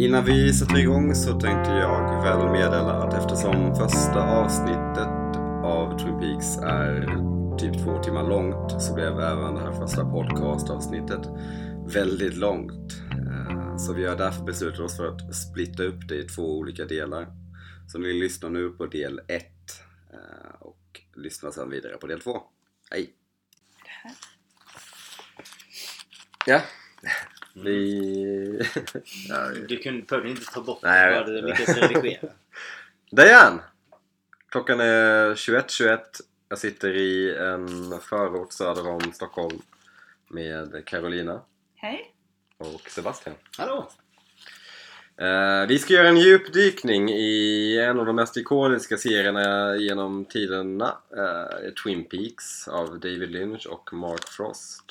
[0.00, 6.18] Innan vi sätter igång så tänkte jag väl meddela att eftersom första avsnittet av Twin
[6.20, 7.06] Peaks är
[7.58, 11.20] typ två timmar långt så blev även det här första podcastavsnittet
[11.94, 12.92] väldigt långt.
[13.10, 16.84] Eh, Så vi har därför beslutat oss för att splitta upp det i två olika
[16.84, 17.26] delar.
[17.88, 19.44] Så ni lyssnar nu på del 1
[20.60, 22.42] och lyssnar sedan vidare på del 2.
[22.90, 23.10] Hej!
[26.46, 26.60] Ja,
[27.54, 28.62] vi...
[29.28, 32.28] ja, vi- Du kunde, behövde inte ta bort Nej, jag det, bara du lyckades redigera.
[33.10, 33.58] Diane!
[34.48, 35.98] Klockan är 21.21.
[36.48, 39.58] Jag sitter i en förort söder om Stockholm
[40.28, 41.40] med Carolina
[41.76, 42.14] Hej!
[42.58, 43.36] och Sebastian.
[43.58, 43.90] Hallå!
[45.16, 50.98] Eh, vi ska göra en djupdykning i en av de mest ikoniska serierna genom tiderna.
[51.16, 54.82] eh, Twin Peaks av David Lynch och Mark Frost.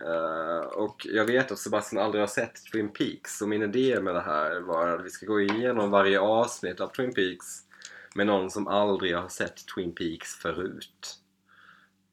[0.00, 4.14] Eh, och jag vet att Sebastian aldrig har sett Twin Peaks så min idé med
[4.14, 7.46] det här var att vi ska gå igenom varje avsnitt av Twin Peaks
[8.14, 11.18] med någon som aldrig har sett Twin Peaks förut.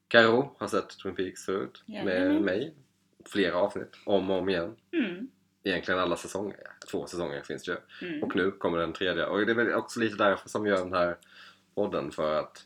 [0.08, 2.44] Karo har sett Twin Peaks förut med Jajamän.
[2.44, 2.74] mig.
[3.26, 5.28] Flera avsnitt, om och om igen Mm.
[5.64, 6.60] egentligen alla säsonger.
[6.90, 8.08] Två säsonger finns det ju.
[8.08, 8.22] Mm.
[8.22, 9.24] Och nu kommer den tredje.
[9.26, 11.16] Och det är väl också lite därför som vi gör den här
[11.74, 12.10] podden.
[12.10, 12.64] För att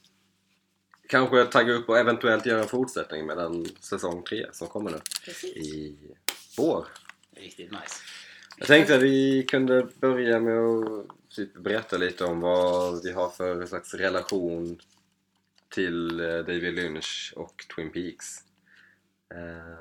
[1.09, 4.99] kanske tagga upp och eventuellt göra en fortsättning med den säsong tre som kommer nu
[5.25, 5.57] Precis.
[5.57, 5.97] i
[6.59, 6.87] vår.
[7.37, 7.95] Riktigt nice.
[8.59, 13.29] Jag tänkte att vi kunde börja med att typ berätta lite om vad vi har
[13.31, 14.79] för slags relation
[15.75, 18.39] till eh, David Lynch och Twin Peaks.
[19.35, 19.79] Eh,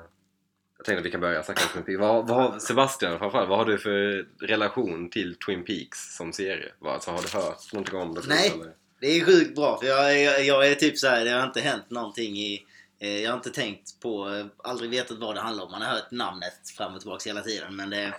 [0.76, 2.00] Jag tänkte att vi kan börja snacka om Twin Peaks.
[2.00, 6.72] Vad, vad, Sebastian framförallt, vad har du för relation till Twin Peaks som serie?
[6.80, 8.20] Alltså, har du hört någonting om det?
[8.28, 8.50] Nej.
[8.54, 8.72] eller?
[9.04, 11.60] Det är sjukt bra för jag, jag, jag är typ så här, det har inte
[11.60, 12.66] hänt någonting i...
[12.98, 15.70] eh, Jag har inte tänkt på, eh, aldrig vetat vad det handlar om.
[15.70, 18.14] Man har hört namnet fram och tillbaka hela tiden men det...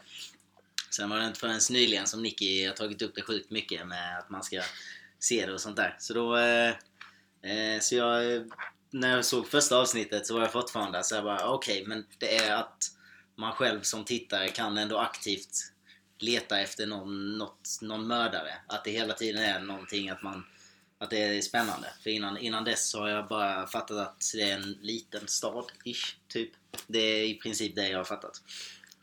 [0.89, 4.17] Sen var det inte förrän nyligen som Nicky har tagit upp det sjukt mycket med
[4.17, 4.61] att man ska
[5.19, 5.95] se det och sånt där.
[5.99, 6.37] Så då...
[6.37, 6.69] Eh,
[7.41, 8.51] eh så jag...
[8.91, 12.37] När jag såg första avsnittet så var jag fortfarande så jag bara okej men det
[12.37, 12.91] är att
[13.35, 15.71] man själv som tittare kan ändå aktivt
[16.19, 18.53] leta efter någon, något, någon mördare.
[18.67, 20.45] Att det hela tiden är någonting att man
[20.97, 21.87] att det är spännande.
[22.03, 26.15] För innan, innan dess så har jag bara fattat att det är en liten stad-ish,
[26.27, 26.51] typ.
[26.87, 28.41] Det är i princip det jag har fattat.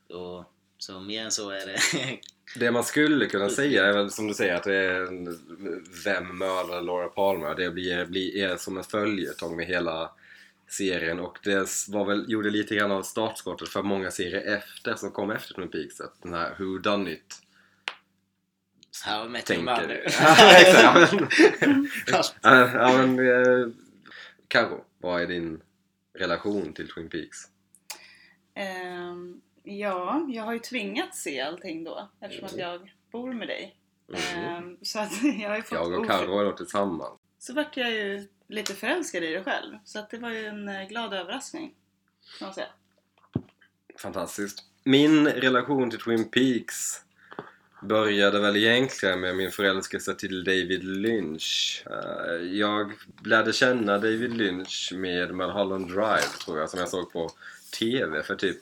[0.09, 0.45] Och,
[0.79, 1.79] så mer än så är det...
[2.57, 5.39] Det man skulle kunna säga är väl som du säger att det är en,
[6.05, 7.55] Vem mördade Laura Palmer?
[7.55, 10.11] Det blir, blir, är som en följetong med hela
[10.69, 15.11] serien och det var väl, gjorde lite grann av startskottet för många serier efter som
[15.11, 16.01] kom efter Twin Peaks.
[16.01, 17.42] Att den här Who Done It
[19.05, 19.83] Har Matthew tänker...
[19.83, 20.05] Mother.
[20.21, 22.37] ja, exakt.
[22.43, 23.69] Ja, men, ja, men eh,
[24.49, 25.63] Karo, vad är din
[26.15, 27.39] relation till Twin Peaks?
[28.55, 33.77] Ehm, ja, jag har ju tvingats se allting då eftersom att jag bor med dig.
[34.09, 34.45] Mm.
[34.45, 37.21] Ehm, så att jag har ju fått Jag och Karo är då tillsammans.
[37.39, 39.79] Så vart jag ju lite förälskad i det själv.
[39.85, 41.75] Så att det var ju en eh, glad överraskning.
[42.39, 42.69] Kan man säga.
[43.99, 44.65] Fantastiskt.
[44.85, 47.05] Min relation till Twin Peaks
[47.83, 51.83] började väl egentligen med min förälskelse till David Lynch.
[51.91, 52.93] Eh, Jag
[53.25, 57.31] lärde känna David Lynch med Mulholland Drive tror jag som jag såg på
[57.79, 58.59] TV för typ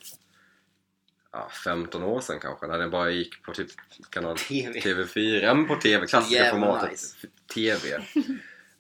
[1.33, 3.71] ja, 15 år sedan kanske när den bara gick på typ
[4.11, 4.81] kanal TV.
[4.81, 7.17] TV4, ja men på TV, klassiska formatet nice.
[7.55, 8.03] TV.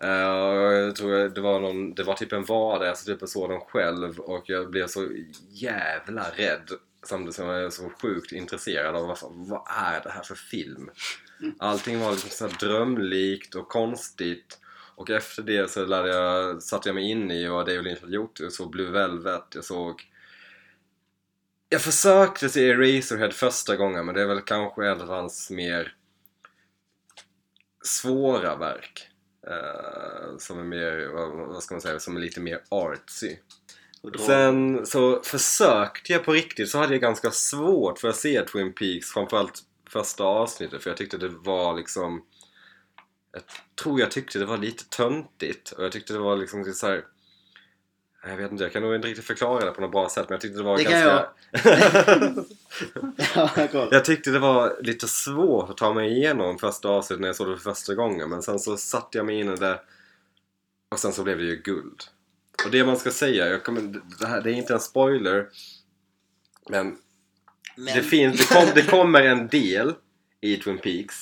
[0.02, 3.50] Eh, och jag tror det var någon, det var typ en vardag, jag typ såg
[3.50, 5.08] den själv och jag blev så
[5.50, 6.70] jävla rädd
[7.02, 10.34] samtidigt som jag är så sjukt intresserad av vad, fan- vad är det här för
[10.34, 10.91] film?
[11.58, 14.58] Allting var liksom så här drömlikt och konstigt
[14.97, 18.14] och efter det så lärde jag, satte jag mig in i vad David Lynch hade
[18.14, 18.41] gjort.
[18.41, 20.02] Jag såg Blue Velvet, jag såg
[21.68, 25.94] jag försökte se Eraserhead första gången men det är väl kanske ett av hans mer
[27.84, 29.06] svåra verk.
[29.46, 33.36] eh, som är mer, vad, vad ska man säga, som är lite mer artsy.
[34.26, 38.72] Sen så försökte jag på riktigt så hade jag ganska svårt för att se Twin
[38.72, 42.22] Peaks framförallt första avsnittet för jag tyckte det var liksom
[43.32, 43.42] jag
[43.82, 47.04] tror jag tyckte det var lite töntigt och jag tyckte det var liksom så här.
[48.28, 50.34] Jag vet inte, jag kan nog inte riktigt förklara det på något bra sätt men
[50.34, 51.28] jag tyckte det var Det kan ganska...
[53.34, 53.88] ja, kolla.
[53.91, 57.48] Jag tyckte det var lite svårt att ta mig igenom första avsnittet när jag såg
[57.48, 59.80] det för första gången men sen så satte jag mig in i det
[60.91, 62.03] och sen så blev det ju guld.
[62.65, 65.48] Och det man ska säga, jag kommer, det, här, det är inte en spoiler
[66.68, 66.97] men,
[67.77, 69.95] Men, Det, finns, det, kom, det kommer en del
[70.41, 71.15] i Twin Peaks,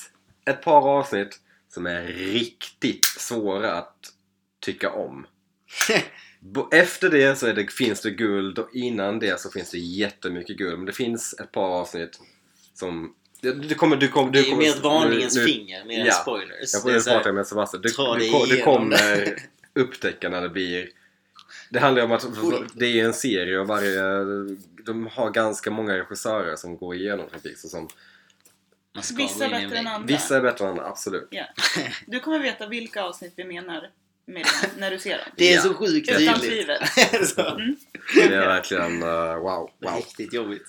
[0.47, 1.41] ett par avsnitt
[1.75, 3.97] som är riktigt svåra att
[4.61, 5.27] tycka om.
[6.73, 10.77] Efter det så det, finns det guld och innan det så finns det jättemycket guld.
[10.79, 12.21] Men det finns ett par avsnitt
[12.75, 15.47] som Det, det kommer, du kommer, Det du är kommer, mer ett varningens nu- nu-
[15.47, 16.13] finger, mer än ja.
[16.13, 16.73] spoilers.
[16.73, 17.83] Jag får prata med Sebastian.
[17.83, 19.37] Du, du, du igenom kommer
[19.75, 20.89] upptäcka när det blir...
[21.71, 22.27] Det handlar ju om att
[22.75, 24.03] det är en serie och varje...
[24.85, 27.89] De har ganska många regissörer som går igenom Peaks och som...
[29.17, 30.07] Vissa gå in i är bättre än andra.
[30.07, 31.29] Vissa är bättre än andra, absolut.
[31.31, 31.45] Ja.
[32.07, 33.91] Du kommer veta vilka avsnitt vi menar
[34.27, 35.27] med det när du ser dem.
[35.37, 35.63] Det är Ja.
[35.63, 36.41] så sjukt Utan tydligt.
[36.41, 37.27] tvivel.
[37.27, 37.47] så.
[37.49, 37.77] Mm.
[38.15, 39.97] Det är verkligen uh, wow, wow.
[39.97, 40.67] Riktigt jobbigt.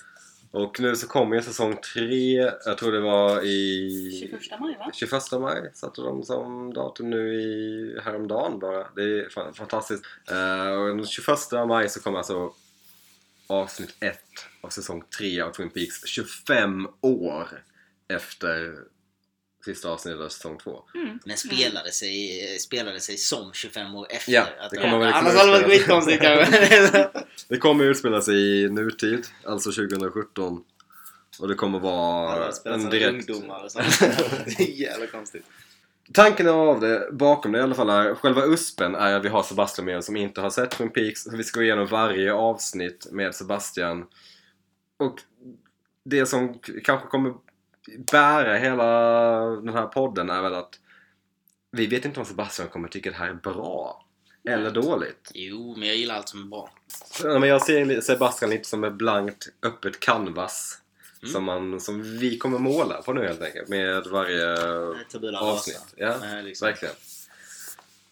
[0.52, 4.18] Och nu så kommer ju säsong tre, jag tror det var i...
[4.20, 4.90] 21 maj va?
[4.94, 8.86] 21 maj satte de som datum nu i häromdagen bara.
[8.96, 10.04] Det är fan- fantastiskt.
[10.30, 11.38] Eh, och den 21
[11.68, 12.52] maj så kommer alltså
[13.46, 14.18] avsnitt 1
[14.60, 17.62] av säsong 3 av Twin Peaks 25 år
[18.08, 18.74] efter
[19.64, 20.82] sista avsnittet av säsong 2.
[20.94, 21.18] Mm.
[21.24, 24.32] Men spelade sig, spelade sig som 25 år efter.
[24.32, 27.08] Ja, att det de- kommer väl Annars hade det varit skitkonstigt kanske.
[27.48, 30.64] Det kommer utspela sig i nutid, alltså 2017.
[31.38, 33.30] Och det kommer vara spelar en som direkt...
[33.30, 34.00] ungdomar och sånt.
[34.58, 35.44] Det är jävla konstigt.
[36.12, 39.42] Tanken av det, bakom det i alla fall, är själva USPen är att vi har
[39.42, 41.22] Sebastian med oss som inte har sett Twin Peaks.
[41.22, 44.06] Så vi ska gå igenom varje avsnitt med Sebastian.
[44.98, 45.20] Och
[46.04, 47.34] det som kanske kommer
[48.12, 48.86] bära hela
[49.46, 50.78] den här podden är väl att
[51.72, 54.06] vi vet inte om Sebastian kommer tycka det här är bra
[54.48, 55.30] eller dåligt.
[55.34, 56.70] Jo, men jag gillar allt som är bra.
[57.24, 60.76] Ja, men jag ser Sebastian lite som ett blankt öppet canvas.
[61.22, 61.32] Mm.
[61.32, 64.56] Som, man, som vi kommer måla på nu helt enkelt med varje
[65.12, 65.76] Tabula avsnitt.
[65.76, 65.86] rasa.
[65.96, 66.66] Ja, Nej, liksom.
[66.66, 66.94] verkligen.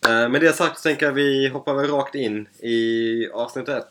[0.07, 3.85] Eh, Med det sagt så tänker jag vi hoppar väl rakt in i avsnitt 1.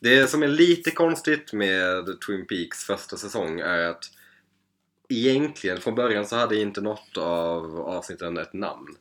[0.00, 4.04] Det som är lite konstigt med Twin Peaks första säsong är att
[5.12, 8.96] egentligen från början så hade inte något av avsnitten ett namn.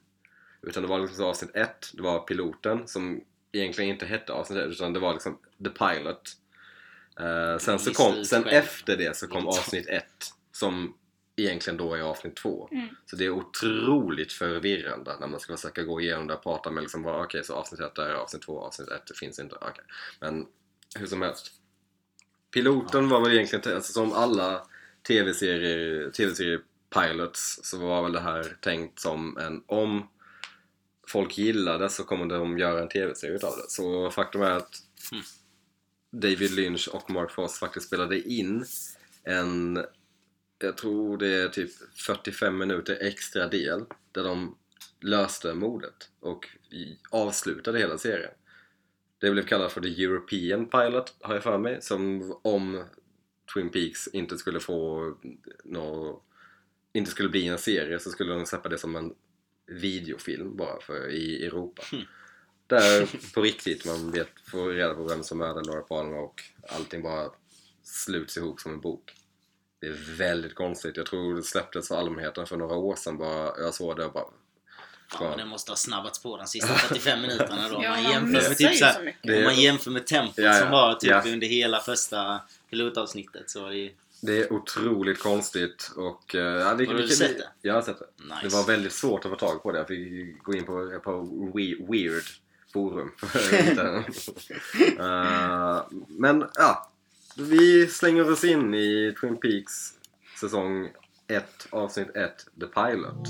[0.61, 3.21] Utan det var liksom avsnitt 1, det var piloten som
[3.51, 6.37] egentligen inte hette avsnitt 1 utan det var liksom The Pilot.
[7.19, 10.05] Eh, sen så kom, sen efter det så kom avsnitt 1
[10.51, 10.93] som
[11.35, 12.69] egentligen då är avsnitt 2.
[12.71, 12.87] Mm.
[13.05, 16.81] Så det är otroligt förvirrande när man ska försöka gå igenom det och prata med
[16.81, 19.85] liksom bara okej så avsnitt 1 är avsnitt 2, avsnitt 1 det finns inte, okej.
[20.19, 20.47] Men
[20.95, 21.51] hur som helst.
[22.53, 24.67] Piloten var väl egentligen, alltså, som alla
[25.07, 26.61] tv-serier, tv-serier
[26.95, 30.07] pilots så var väl det här tänkt som en om
[31.07, 33.69] folk gillar det så kommer de göra en tv-serie utav det.
[33.69, 35.23] Så faktum är att Mm.
[36.11, 38.65] David Lynch och Mark Frost faktiskt spelade in
[39.23, 39.85] en
[40.59, 44.57] jag tror det är typ 45 minuter extra del där de
[44.99, 46.47] löste mordet och
[47.09, 48.31] avslutade hela serien.
[49.19, 52.83] Det blev kallat för The European Pilot har jag för mig som om
[53.53, 55.15] Twin Peaks inte skulle få
[55.63, 56.21] nå
[56.93, 59.13] inte skulle bli en serie så skulle de släppa det som en
[59.65, 61.83] videofilm bara för i Europa.
[61.91, 62.03] Hmm.
[62.67, 66.41] Där på riktigt man vet, får reda på vem som är den Laura Palmer och
[66.69, 67.31] allting bara
[67.83, 69.13] sluts ihop som en bok.
[69.79, 70.97] Det är väldigt konstigt.
[70.97, 73.59] Jag tror det släpptes för allmänheten för några år sedan bara.
[73.59, 74.27] Jag såg det och bara...
[75.19, 77.83] Ja, men det måste ha snabbats på de sista 45 minuterna då.
[77.83, 80.53] Ja, man jämför med typ så här, så Om man jämför med tempot Ja, ja.
[80.59, 81.23] som var typ Ja.
[81.25, 82.39] under hela första
[82.69, 83.91] pilotavsnittet så var det.
[84.23, 86.35] Det är otroligt konstigt och...
[86.35, 87.47] eh, Ja, vi, Har du vi- sett det?
[87.61, 88.23] Jag har sett det.
[88.23, 88.39] Nice.
[88.43, 89.77] Det var väldigt svårt att få tag på det.
[89.77, 91.21] Jag fick gå in på, på
[91.55, 92.23] we, Weird
[92.73, 93.11] forum.
[93.75, 94.03] den.
[94.99, 96.91] Eh, men ja,
[97.37, 99.93] vi slänger oss in i Twin Peaks
[100.39, 100.89] säsong
[101.27, 103.27] 1, avsnitt 1, The Pilot.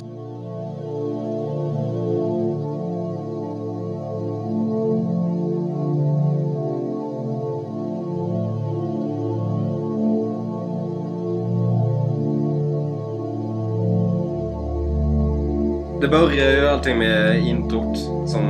[16.12, 17.98] Börjar ju allting med introt
[18.30, 18.46] som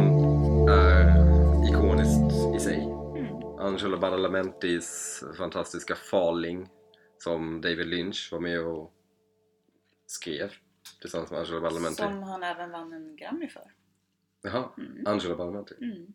[0.70, 1.06] är
[1.70, 2.84] ikoniskt i sig.
[3.18, 3.60] Mm.
[3.60, 6.70] Angelo Badalamentis fantastiska Falling
[7.18, 8.94] som David Lynch var med och
[10.08, 10.51] skrev
[11.01, 12.03] tillsammans med Angelo Badalamenti.
[12.03, 13.74] Som han även vann en Grammy för.
[14.41, 15.08] Jaha, Mm.
[15.08, 15.75] Angelo Badalamenti.
[15.82, 16.13] Mm.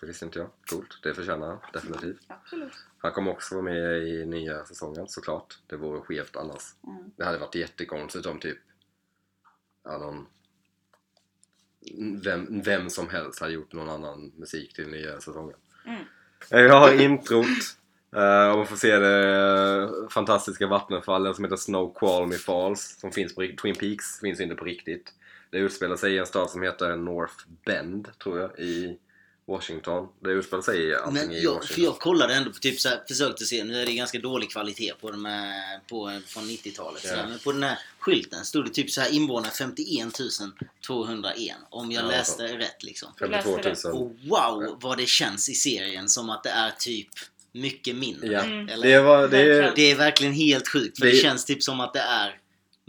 [0.00, 0.48] Det visste inte jag.
[0.70, 2.20] Coolt, det förtjänar han definitivt.
[2.26, 2.72] Absolut.
[2.98, 5.58] Han kommer också vara med i nya säsongen såklart.
[5.66, 6.62] Det vore skevt annars.
[6.86, 7.10] Mm.
[7.16, 8.58] Det hade varit jättekonstigt om typ
[9.84, 10.26] ja, någon,
[12.24, 15.56] vem, vem som helst hade gjort någon annan musik till nya säsongen.
[15.86, 16.04] Mm.
[16.50, 17.46] Eh, Jag har introt
[18.16, 23.48] eh, och man får se det fantastiska vattenfallen som heter Snoqualmie Falls som finns på
[23.62, 25.12] Twin Peaks finns inte på riktigt.
[25.50, 27.34] Det utspelar sig i en stad som heter North
[27.66, 28.98] Bend tror jag i
[29.50, 30.08] Washington.
[30.24, 31.84] Det utspelar sig i allting Men i jag, för Washington.
[31.84, 34.92] jag kollade ändå på typ så här, försökte se, nu är det ganska dålig kvalitet
[35.00, 37.04] på den här, på, från 90-talet.
[37.08, 37.26] Ja.
[37.28, 40.14] Men på den här skylten stod det typ så här invånare 51
[40.86, 41.56] 201.
[41.70, 43.12] Om jag Ja, läste rätt liksom.
[43.18, 43.64] 52 000.
[43.64, 43.92] läste det.
[43.92, 47.08] Och wow vad det känns i serien som att det är typ
[47.52, 48.32] mycket mindre.
[48.32, 48.40] Ja.
[48.40, 48.68] Mm.
[48.68, 48.88] Eller?
[48.88, 49.72] Det, var, det, Verkligen.
[49.76, 50.98] Det är verkligen helt sjukt.
[50.98, 52.39] För det, Det- känns typ som att det är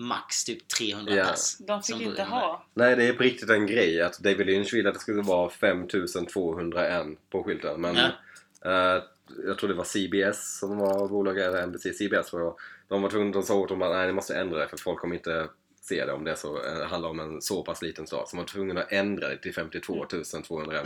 [0.02, 1.26] max typ 300 Ja.
[1.26, 1.58] pass.
[1.60, 2.66] De fick inte ha.
[2.74, 5.50] nej, det är på riktigt en grej att David Lynch ville att det skulle vara
[5.50, 7.82] 5201 på skylten.
[7.82, 9.04] Men eh,
[9.46, 12.56] jag tror det var CBS som var bolag, eller NBC, CBS tror jag.
[12.88, 15.00] De var tvungna, de sa åt dem att nej, ni måste ändra det för folk
[15.00, 15.48] kommer inte
[15.82, 18.30] se det om det så, eh, handlar om en så pass liten stad.
[18.30, 20.06] Så de var tvungna att ändra det till 52
[20.48, 20.84] 201.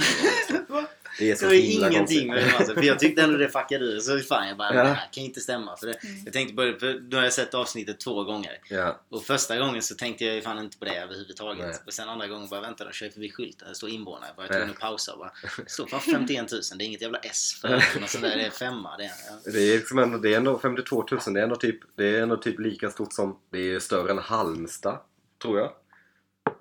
[1.20, 2.58] Det är så Det himla ingenting med det.
[2.58, 4.00] Alltså, för jag tyckte ändå det fuckade ur.
[4.00, 4.84] Så fan jag bara, Ja.
[4.84, 5.78] det här kan ju inte stämma.
[5.78, 6.22] För det, Mm.
[6.26, 8.60] Jag tänkte på det, för då har jag sett avsnittet två gånger.
[8.70, 11.66] Ja, Och första gången så tänkte jag fan inte på det överhuvudtaget.
[11.66, 11.76] Nej.
[11.86, 13.68] Och sen andra gången bara vänta, de kör förbi skylten.
[13.70, 14.30] Det står invånare.
[14.38, 15.32] Jag tvungen att pausa och bara.
[15.58, 16.62] Det står fan 51 000.
[16.78, 18.38] Det är inget jävla S för sånt där.
[18.38, 18.98] Det är femma.
[18.98, 19.52] Det är, ja.
[19.52, 21.20] det är, liksom ändå, det är ändå 52 000.
[21.34, 24.18] Det är ändå typ, det är ändå typ lika stort som, det är större än
[24.18, 25.00] Halmstad,
[25.42, 25.72] tror jag.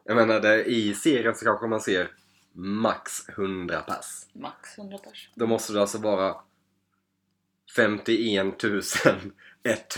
[0.05, 2.09] Jag menar, det, i serien så kanske man ser
[2.55, 4.29] max 100 pass.
[4.33, 5.31] Max 100 pers.
[5.35, 6.37] Då måste det alltså vara
[7.77, 8.63] 51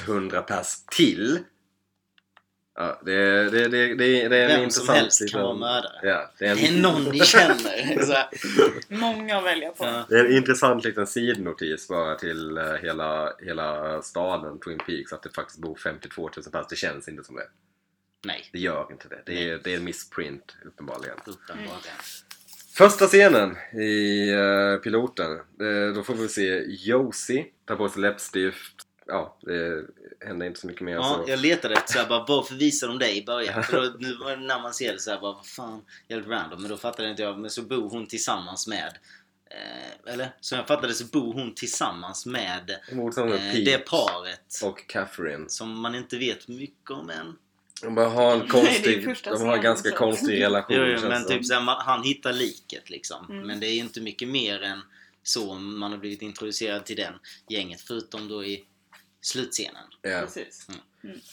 [0.07, 1.39] 100 pass till.
[2.79, 6.01] Ja, det, det, det, det, det är en Vem som intressant helst kan vara mördare.
[6.03, 8.05] Ja, det, är Det är en, någon ni känner.
[8.05, 8.29] Så här.
[8.89, 9.85] Många att välja på.
[9.85, 10.07] Ja.
[10.09, 15.23] det är en intressant liten sidnotis bara till eh, hela, hela staden Twin Peaks att
[15.23, 16.67] det faktiskt bor 52 000 pass.
[16.69, 17.49] Det känns inte som det.
[18.25, 19.23] Nej, Det gör inte det.
[19.27, 21.17] Det är, det är en missprint uppenbarligen.
[21.27, 21.97] uppenbarligen.
[22.77, 28.75] Första scenen i eh, piloten, eh, då får vi se Josie ta på sig läppstift.
[29.07, 29.85] Ja, det
[30.27, 31.31] händer inte så mycket mer Ja, så.
[31.31, 33.65] jag letade efter såhär, bara, varför visar de dig i början?
[33.65, 36.63] För då, nu var det när man ser det såhär, bara, vad fan, jävligt random.
[36.63, 38.99] Men då fattade inte jag, men så bor hon tillsammans med
[39.51, 40.29] eh, eller?
[40.41, 45.45] Som jag fattade så bor hon tillsammans med eh, det paret och Catherine.
[45.49, 47.37] som man inte vet mycket om än.
[47.83, 49.97] De bara har en Nej, konstig, första de har en ganska så.
[49.97, 53.27] konstig relation Jo, jo, men typ såhär, man, han hittar liket liksom.
[53.31, 53.47] Mm.
[53.47, 54.81] Men det är ju inte mycket mer än
[55.23, 57.15] så man har blivit introducerad till den
[57.49, 57.81] gänget.
[57.81, 58.65] Förutom då i
[59.21, 59.85] slutscenen.
[60.03, 60.21] Ja.
[60.21, 60.67] Precis.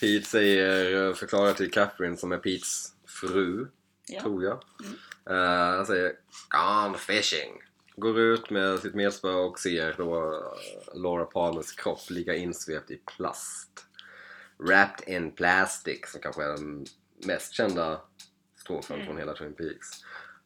[0.00, 3.66] Pete säger, eh, förklarar till Catherine som är Petes fru,
[4.08, 4.20] Ja.
[4.20, 4.64] tror jag.
[4.84, 4.98] Mm.
[5.30, 6.12] Eh, han säger
[6.48, 7.52] Gone fishing.
[7.96, 12.96] Går ut med sitt medspö och ser då eh, Laura Palmers kropp ligga insvept i
[13.16, 13.70] plast.
[14.58, 16.86] Wrapped in plastic, som kanske är den
[17.24, 18.00] mest kända
[18.60, 19.06] strofen Mm.
[19.06, 19.86] från hela Twin Peaks.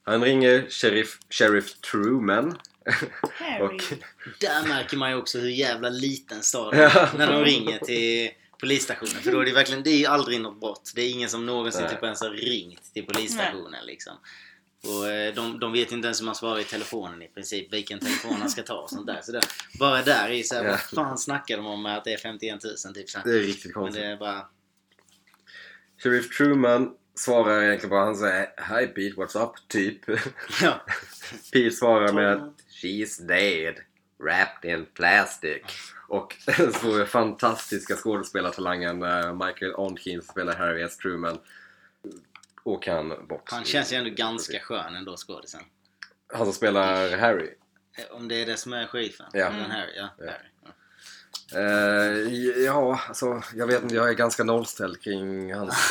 [0.05, 2.59] Han ringer Sheriff, Sheriff Truman.
[3.33, 3.63] Harry.
[3.63, 3.83] och
[4.41, 9.23] Där märker man ju också hur jävla liten staden är när de ringer till polisstationen.
[9.23, 10.93] För då är det verkligen, det är ju aldrig något brott.
[10.95, 11.91] Det är ingen som någonsin Nej.
[11.91, 14.13] typ ens har ringt till polisstationen liksom.
[14.85, 17.99] Och eh, de, de vet inte ens hur man svarar i telefonen i princip, vilken
[17.99, 19.21] telefon han ska ta och sånt där.
[19.23, 19.41] Så det,
[19.79, 20.71] bara där är såhär, Ja.
[20.71, 23.65] vad fan snackar de om att det är 51 000 typ så det är riktigt
[23.65, 24.03] Men konstigt.
[24.03, 24.47] det är bara,
[26.03, 28.47] Sheriff Truman svarar egentligen bara, han säger
[28.81, 29.53] Hi Pete, what's up?
[29.69, 30.01] Typ.
[30.63, 30.81] ja.
[31.53, 33.75] Pete svarar med att She's dead,
[34.25, 35.63] wrapped in plastic.
[36.09, 36.37] Och
[36.83, 40.97] så fantastiska skådespelartalangen eh, Michael Ondkin som spelar Harry S.
[40.97, 41.39] Truman
[42.75, 43.43] och han bort.
[43.45, 45.61] Han känns ju ändå ganska skön ändå skådisen.
[46.35, 47.51] Han som spelar Harry.
[47.99, 49.27] Eh, Om det är det som är sheriffen?
[49.33, 49.51] Ja.
[49.51, 50.09] Den Harry, ja.
[50.19, 50.25] Ja.
[50.25, 50.49] Harry.
[50.65, 50.71] ja.
[51.55, 55.75] Eh, ja, alltså jag vet inte, jag är ganska nollställd kring hans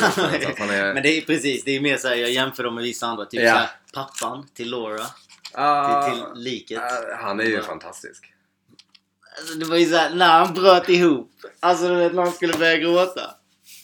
[0.58, 0.94] han är...
[0.94, 3.24] Men det är precis, det är mer såhär, jag jämför dem med vissa andra.
[3.26, 3.52] Typ Ja.
[3.52, 5.06] såhär, pappan till Laura,
[5.52, 6.78] Ah, till, till liket.
[6.82, 7.62] ah, han är ju Ja.
[7.62, 8.32] fantastisk.
[9.38, 11.30] Alltså, det var ju såhär, när han bröt ihop.
[11.60, 13.34] Alltså du vet, när han skulle börja gråta.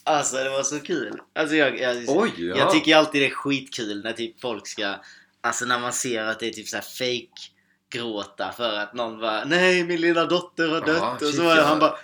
[0.05, 1.21] Alltså det var så kul.
[1.35, 2.33] Alltså jag, jag, Oj!
[2.37, 2.57] Ja.
[2.57, 4.95] jag tycker alltid det är skitkul när typ folk ska,
[5.41, 7.41] alltså när man ser att det är typ såhär fake
[7.91, 11.57] gråta för att någon bara Nej min lilla dotter har dött Ja, och så var
[11.57, 11.99] det, han bara!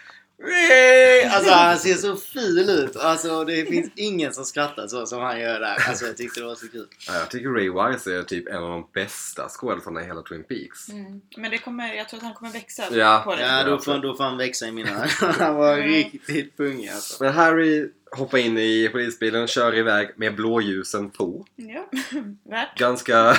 [1.30, 2.96] Alltså han ser så ful ut.
[2.96, 5.76] Alltså det finns ingen som skrattar så som han gör där.
[5.88, 6.86] Alltså jag tyckte det var så kul.
[7.08, 10.44] Ja, jag tycker Ray Wise är typ en av de bästa skådespelarna i hela Twin
[10.44, 10.88] Peaks.
[10.88, 11.20] Mm.
[11.36, 13.22] Men det kommer, jag tror att han kommer växa Ja.
[13.24, 13.42] på det.
[13.42, 15.34] Ja då får, då får han växa i mina ögon.
[15.38, 17.24] Han var riktigt pungig alltså.
[17.24, 21.46] Men Harry hoppar in i polisbilen, kör iväg med blåljusen på.
[21.56, 21.86] Ja.
[22.50, 22.78] Värt.
[22.78, 23.32] Ganska...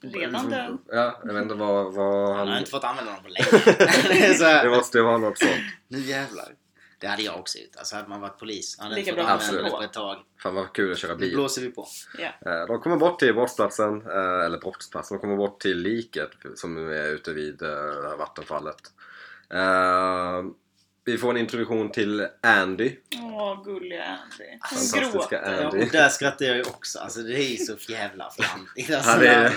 [0.00, 0.78] Redan död.
[0.88, 2.58] Ja, jag vet inte vad, vad Han har han...
[2.58, 4.34] inte fått använda dem på länge.
[4.34, 5.50] så Det måste ju vara något sånt.
[5.88, 6.48] nu jävlar.
[7.00, 7.76] Det hade jag också gjort.
[7.76, 8.78] Alltså hade man varit polis.
[8.80, 9.64] Hade Lika inte fått bra använda absolut.
[9.64, 10.16] det på ett tag.
[10.42, 11.34] Fan vad kul att köra Nu bil.
[11.34, 11.86] blåser vi på.
[12.18, 16.76] Eh, De kommer bort till brottsplatsen, eh, eller brottsplatsen, de kommer bort till liket som
[16.92, 18.76] är ute vid eh, vattenfallet.
[21.08, 22.92] Vi får en introduktion till Andy.
[23.22, 24.44] Åh, gulliga Andy.
[24.50, 25.42] Hon Fantastiska gråter.
[25.60, 25.82] Ja, Andy.
[25.84, 26.98] och där skrattar jag ju också.
[26.98, 28.94] Alltså det är ju så jävla fjantigt.
[28.96, 29.52] Alltså, Han är,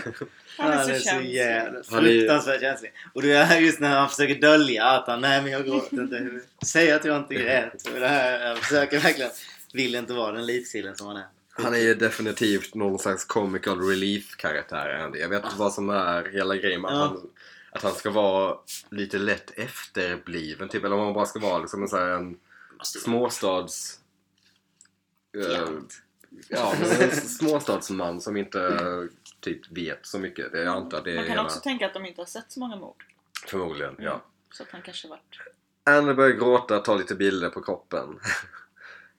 [0.58, 1.34] Han är han så är så känslig.
[1.34, 2.91] jävla Han är- fruktansvärt känslig.
[3.13, 6.39] Och det är just när han försöker dölja att han, nej men jag gråter inte.
[6.65, 7.88] Säg att jag inte grät.
[7.93, 9.31] Och det här, jag försöker verkligen,
[9.74, 11.25] vill inte vara den litkillen som han är.
[11.51, 15.20] han är ju definitivt någon slags comical relief karaktär Andy.
[15.20, 17.03] Jag vet inte vad som är hela grejen med att Ja.
[17.05, 17.29] han,
[17.72, 18.58] att han ska vara
[18.90, 20.84] lite lätt efterbliven typ.
[20.84, 22.40] Eller om han bara ska vara liksom en, så här, en
[22.84, 24.00] småstads...
[25.38, 25.70] eh,
[26.48, 28.80] ja, en småstadsman som inte
[29.40, 30.54] typ vet så mycket.
[30.54, 31.46] Jag antar det Man kan hela...
[31.46, 33.06] också tänka att de inte har sett så många mord.
[33.48, 34.24] Förmodligen, ja.
[34.51, 35.40] Så att han kanske varit...
[35.84, 38.20] Anne börjar gråta, tar lite bilder på kroppen.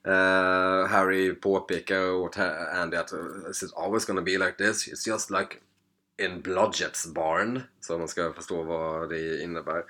[0.04, 2.38] Eh, Harry påpekar åt
[2.74, 4.88] Andy att uh, it's always gonna be like this.
[4.88, 5.56] It's just like
[6.22, 7.62] in Blodgett's barn.
[7.80, 9.84] Så man ska förstå vad det innebär.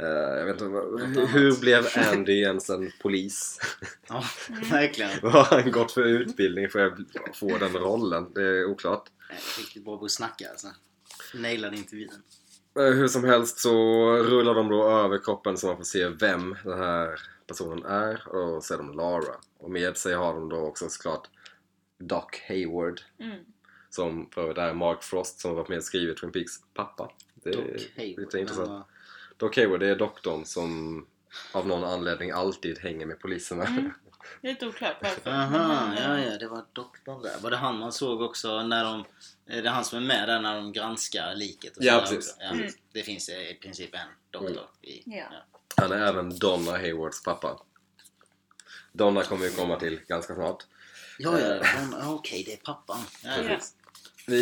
[0.00, 0.06] Eh,
[0.38, 3.60] jag vet inte, hur, blev Andy ens en polis?
[4.08, 4.24] Ja,
[4.70, 5.10] verkligen.
[5.22, 8.32] vad har han gått för utbildning för att få den rollen?
[8.34, 9.10] Det är oklart.
[9.30, 10.68] Nej, Riktigt bra på att snacka alltså.
[11.34, 12.10] Nailade intervjun.
[12.78, 13.72] Eh, Hur som helst så
[14.16, 18.64] rullar de då över kroppen så man får se vem den här personen är och
[18.64, 19.34] så är de Lara.
[19.58, 21.28] Och med sig har de då också såklart
[21.98, 23.38] Doc Hayward Mm.
[23.94, 27.10] Som för övrigt är Mark Frost som har varit med och skrivit Twin Peaks pappa.
[27.34, 28.18] Det är Doc Hayward.
[28.24, 28.68] lite intressant.
[28.68, 28.82] vad-
[29.36, 31.06] Doc Hayward det är doktorn som
[31.52, 33.64] av någon anledning alltid hänger med poliserna.
[33.64, 33.90] Mm.
[34.40, 35.30] Det är lite oklart varför.
[35.30, 37.36] Aha, Men, ja, eh, ja, det var doktorn där.
[37.40, 39.00] Var det han man såg också när de...
[39.46, 42.36] eh, Det är han som är med där när de granskar liket och Ja, precis.
[42.40, 42.68] Ja, Mm.
[42.92, 45.02] Det finns eh, i princip en doktor i...
[45.18, 45.24] Ja.
[45.76, 47.60] Han är även Donna Haywards pappa.
[48.92, 50.64] Donna kommer vi komma till ganska snart.
[51.18, 51.56] Ja, ja,
[52.00, 52.98] ja, okej, det är pappan.
[53.24, 53.58] Ja, Ja.
[54.26, 54.32] Är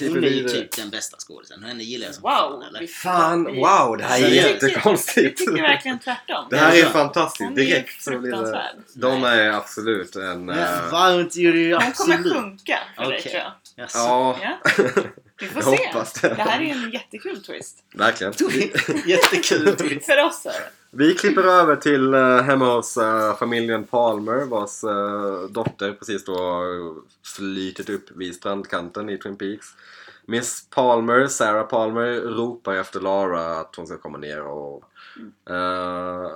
[0.00, 1.64] Vi Hon är ju typ den bästa skådisen.
[1.64, 2.30] Henne gillar jag som Wow!
[2.30, 2.80] fan, eller?
[2.80, 3.96] vi- Fan, wow!
[3.98, 5.40] Det här är jättekonstigt!
[5.40, 6.46] Vi tycker verkligen tvärtom.
[6.50, 7.40] Det här är fantastiskt.
[7.48, 8.36] Hon är Direkt så blir det...
[8.36, 8.76] fruktansvärd.
[8.94, 10.48] Donna är absolut en...
[10.48, 12.32] Eh, varmt gör det ju Hon kommer absolut.
[12.32, 13.30] sjunka för dig Okej.
[13.32, 13.52] tror jag.
[13.94, 14.58] Ja, Ja,
[15.40, 15.86] vi får jag se.
[15.86, 16.28] hoppas det.
[16.28, 17.84] Det här är en jättekul twist.
[17.94, 18.32] Verkligen.
[18.38, 18.72] Vi,
[19.06, 19.76] Jättekul.
[20.00, 20.70] För oss är det.
[20.90, 26.34] vi klipper över till uh, hemma hos eh, familjen Palmer vars eh, dotter precis då
[26.34, 26.94] har
[27.36, 29.66] flytit upp vid strandkanten i Twin Peaks.
[30.26, 34.84] Miss Palmer, Sarah Palmer, ropar efter Lara att hon ska komma ner och...
[35.50, 36.30] eh,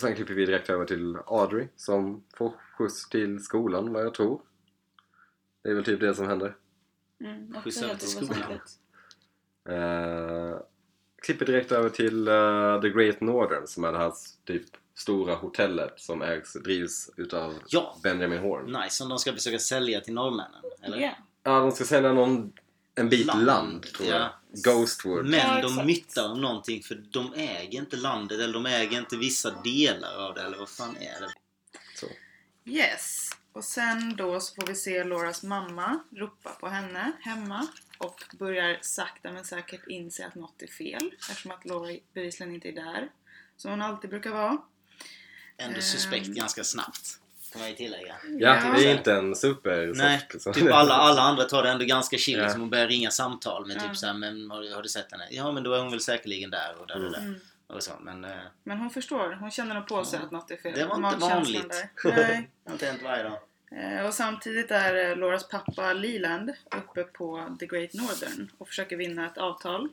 [0.00, 4.40] sen klipper vi direkt över till Audrey som får skjuts till skolan vad jag tror.
[5.64, 6.54] Det är väl typ det som händer.
[7.24, 8.60] Mm, också Skjutsa helt till skolan.
[9.68, 10.56] Uh,
[11.22, 14.12] klipper direkt över till eh, The Great Northern som är det här
[14.46, 14.62] typ
[14.94, 18.66] stora hotellet som ägs, drivs utav Ja, Benjamin Horn.
[18.82, 18.96] nice.
[18.96, 20.60] Som de ska försöka sälja till norrmännen.
[20.82, 20.98] Eller?
[20.98, 21.10] Ja.
[21.42, 22.52] Ja, de ska sälja någon,
[22.94, 24.20] en bit land, Land, tror jag.
[24.20, 24.30] ja.
[24.64, 25.24] Ghostwood.
[25.26, 25.32] Men
[25.62, 29.50] Ja, de myttar om någonting för de äger inte landet eller de äger inte vissa
[29.64, 31.32] delar av det eller vad fan är det?
[32.64, 33.30] Yes.
[33.52, 37.66] Och sen då så får vi se Lauras mamma ropa på henne hemma
[37.98, 42.68] och börjar sakta men säkert inse att något är fel eftersom att Laura bevisligen inte
[42.68, 43.08] är där.
[43.56, 44.58] Som hon alltid brukar vara.
[45.56, 47.18] Ändå suspekt ganska snabbt.
[47.52, 48.16] Kan man ju tillägga.
[48.28, 48.72] Ja, Ja.
[48.78, 50.52] det är inte en super Nej, liksom.
[50.52, 52.38] typ alla, alla andra tar det ändå ganska chill.
[52.38, 52.42] Ja.
[52.42, 53.80] Liksom, hon börjar ringa samtal med Ja.
[53.80, 55.28] typ såhär, men har, har du sett henne?
[55.30, 57.18] Ja men då är hon väl säkerligen där och där och där.
[57.18, 57.40] Mm.
[57.72, 58.30] Och så, men eh,
[58.64, 60.24] Men hon förstår, hon känner nog på sig Ja.
[60.26, 60.72] att något är fel.
[60.74, 61.70] Det var inte Magkänslan vanligt.
[62.02, 62.10] där.
[62.16, 62.50] Nej.
[62.64, 63.38] det har inte hänt varje dag.
[63.72, 68.96] Eh, Och samtidigt är eh, Lauras pappa Leland uppe på The Great Northern och försöker
[68.96, 69.88] vinna ett avtal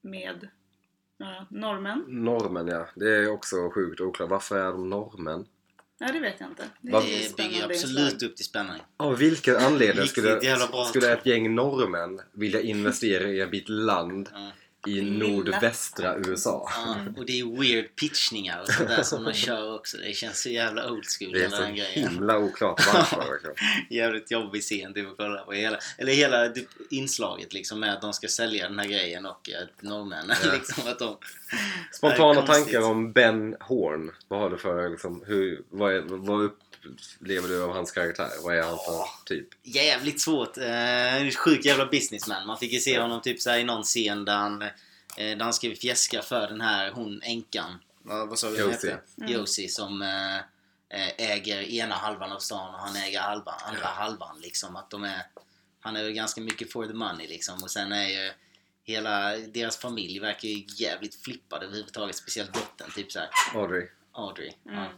[0.00, 0.48] med
[1.18, 2.04] några norrmän.
[2.08, 2.88] Normen, ja.
[2.94, 4.30] Det är också sjukt oklart.
[4.30, 5.46] Varför är de norrmän?
[6.00, 6.62] Nej, det vet jag inte.
[6.80, 8.30] Det Det bygger spännande absolut inslag.
[8.30, 8.82] upp till spänning.
[8.96, 10.40] Av vilken anledning skulle,
[10.88, 14.50] skulle ett gäng norrmän vilja investera i en bit land Ja.
[14.86, 16.70] I nordvästra USA?
[16.76, 19.96] Ja, och det är weird pitchningar och sånt där som de kör också.
[19.96, 21.64] Det känns så jävla old school Det är så
[22.00, 23.40] himla oklart varför.
[23.90, 25.52] Jävligt jobbig scen typ att kolla på.
[25.52, 29.50] Hela, eller hela typ, inslaget liksom med att de ska sälja den här grejen och
[29.62, 30.52] att norrmännen Ja.
[30.52, 31.16] liksom att de...
[31.92, 34.10] Spontana tankar om Ben Horn.
[34.28, 36.50] Vad har du för liksom, hur, vad, är, vad
[36.84, 38.28] upplever du av hans karaktär?
[38.42, 39.48] Vad är han för typ?
[39.62, 40.56] Jävligt svårt.
[40.58, 42.46] Eh, sjuk jävla businessman.
[42.46, 44.68] Man fick ju se honom typ så här i någon scen där han, eh,
[45.16, 47.78] där han skrev fjäska för den här hon änkan.
[48.02, 48.90] Vad, vad sa vi hon Josie.
[48.90, 49.02] hette?
[49.20, 49.32] Mm.
[49.32, 50.36] Josie som eh,
[51.00, 53.88] eh, äger ena halvan av stan och han äger halva, andra Ja.
[53.88, 54.76] halvan liksom.
[54.76, 55.22] Att de är,
[55.80, 57.62] han är väl ganska mycket for the money liksom.
[57.62, 58.32] Och sen är ju
[58.84, 62.16] hela deras familj verkar ju jävligt flippad överhuvudtaget.
[62.16, 62.90] Speciellt dottern.
[62.94, 63.86] Typ såhär Audrey.
[64.12, 64.52] Audrey.
[64.66, 64.78] Mm.
[64.78, 64.88] Ja.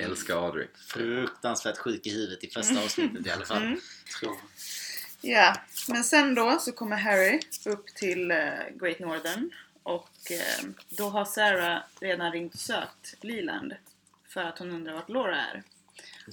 [0.00, 0.66] Älskar Audrey.
[0.86, 3.62] Fruktansvärt sjuk i huvudet i första avsnittet i alla fall.
[3.62, 3.80] Mm.
[5.20, 5.56] Ja,
[5.88, 8.36] men sen då så kommer Harry upp till eh,
[8.80, 9.50] Great Northern
[9.82, 13.74] och eh, då har Sarah redan ringt och sökt Leland
[14.28, 15.62] för att hon undrar vart Laura är.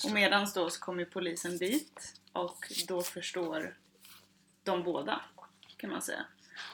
[0.04, 3.76] Och medans då så kommer polisen dit och då förstår
[4.64, 5.22] de båda
[5.78, 6.26] kan man säga.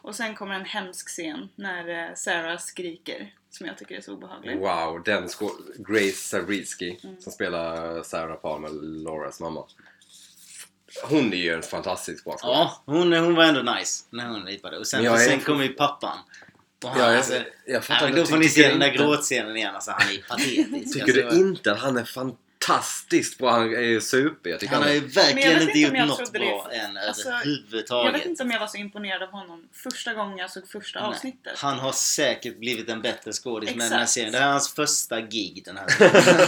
[0.02, 4.14] Och sen kommer en hemsk scen när eh, Sarah skriker som jag tycker är så
[4.14, 4.58] obehaglig.
[4.60, 5.30] Wow, den
[5.78, 7.22] Grace Zabriskie Mm.
[7.22, 8.70] som spelar Sarah Palmer,
[9.04, 9.66] Lauras mamma.
[11.10, 12.38] hon är ju en fantastisk bra.
[12.42, 14.78] Ja, hon, hon var ändå nice när hon ripade.
[14.78, 16.18] Och sen, är- sen kom ju pappan.
[16.84, 17.34] Och han, Ja, jag, alltså,
[17.66, 19.76] jag fattar då får ni se den där inte- gråtscenen igen.
[19.76, 20.94] Alltså, han är patetisk.
[20.94, 22.04] Tycker alltså, du inte att han är
[22.68, 23.52] fantastiskt bra?
[23.52, 24.50] Han är super.
[24.50, 26.76] Jag tycker Han har ju verkligen inte gjort något bra det.
[26.78, 28.06] än Alltså, överhuvudtaget.
[28.12, 31.00] Jag vet inte om jag var så imponerad av honom första gången jag såg första
[31.00, 31.10] Nej.
[31.10, 31.60] avsnittet.
[31.60, 34.32] Han har säkert blivit en bättre skådis med den här serien.
[34.32, 35.88] Det här är hans första gig den här.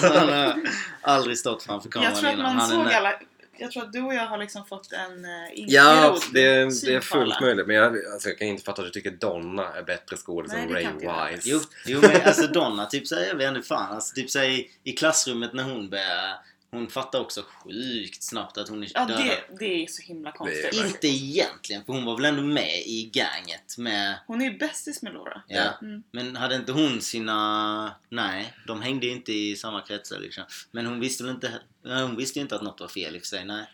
[0.20, 0.62] Han har
[1.02, 2.56] aldrig stått framför kameran jag tror att innan.
[2.56, 3.14] man Han är såg alla...
[3.58, 6.96] Jag tror att du och jag har liksom fått en uh, Ja, det, är- det
[6.96, 7.68] är fullt möjligt.
[7.68, 10.70] Men jag, alltså, jag kan inte fatta att du tycker Donna är bättre skådis än
[10.70, 10.88] Ray.
[11.32, 11.50] Wise.
[11.50, 13.96] Jo, jo men alltså Donna, typ såhär, jag vet inte fan.
[13.96, 16.40] Alltså, typ såhär, i, i klassrummet när hon börjar...
[16.76, 19.18] Hon fattar också sjukt snabbt att hon är Ja, död.
[19.18, 20.74] det, det är så himla konstigt.
[20.74, 24.20] Inte egentligen, för hon var väl ändå med i ganget med...
[24.28, 25.42] Hon är ju bästis med Laura.
[25.48, 25.74] Ja.
[25.82, 26.04] Mm.
[26.12, 27.96] Men hade inte hon sina...
[28.10, 30.44] Nej, de hängde ju inte i samma kretsar liksom.
[30.72, 31.52] Men hon visste väl inte...
[31.84, 33.66] Nej, hon visste ju inte att något var fel i och för sig, nej.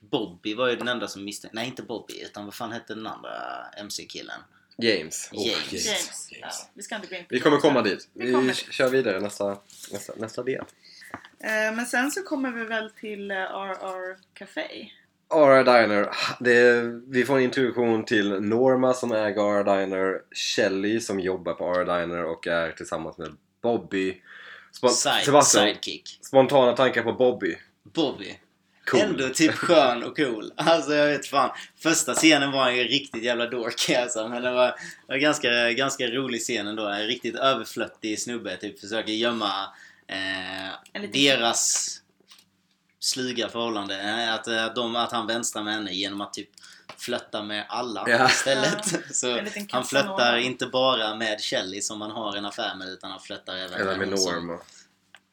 [0.00, 1.56] Bobby var ju den enda som misstänkte...
[1.56, 4.40] Nej, inte Bobby, utan vad fan hette den andra MC-killen?
[4.78, 5.30] James.
[5.32, 5.86] Oh, James.
[5.86, 6.28] James.
[6.30, 8.08] Ja, vi ska inte gå in på Vi kommer James, komma dit.
[8.12, 9.58] Vi Vi kör vidare nästa,
[9.92, 10.64] nästa, nästa del.
[11.44, 14.88] Eh, Men sen så kommer vi väl till eh, RR Café.
[15.28, 16.08] Ara Diner.
[16.40, 21.64] Det, vi får en introduktion till Norma som äger Ara Diner, Shelly som jobbar på
[21.66, 23.28] Ara Diner och är tillsammans med
[23.62, 24.20] Bobby.
[24.80, 26.18] Spon- Side, Sebastian, sidekick.
[26.22, 27.56] spontana tankar på Bobby.
[27.82, 28.38] Bobby.
[28.86, 29.00] Cool.
[29.00, 30.52] Ändå typ skön och cool.
[30.56, 31.50] Alltså jag vet fan.
[31.82, 34.28] Första scenen var ju riktigt jävla dorky alltså.
[34.28, 34.74] Men det var,
[35.08, 36.86] var ganska, ganska rolig scen ändå.
[36.88, 39.50] En riktigt överflöttig snubbe typ försöker gömma
[40.06, 41.90] eh, deras
[43.00, 44.00] sluga förhållande.
[44.00, 46.48] Eh, Att, att, de, att han vänstrar med henne genom att typ
[46.96, 48.26] flötta med alla Ja.
[48.28, 48.84] istället.
[49.16, 52.88] Så En liten han flöttar inte bara med Shelly som han har en affär med
[52.88, 54.58] utan han flöttar även Eller med hon som, Norma.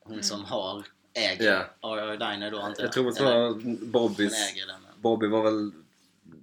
[0.03, 1.89] hon som har äger Ja.
[1.95, 3.91] RR Diner då antar Jag tror att hon men-
[5.01, 5.71] Bobby var väl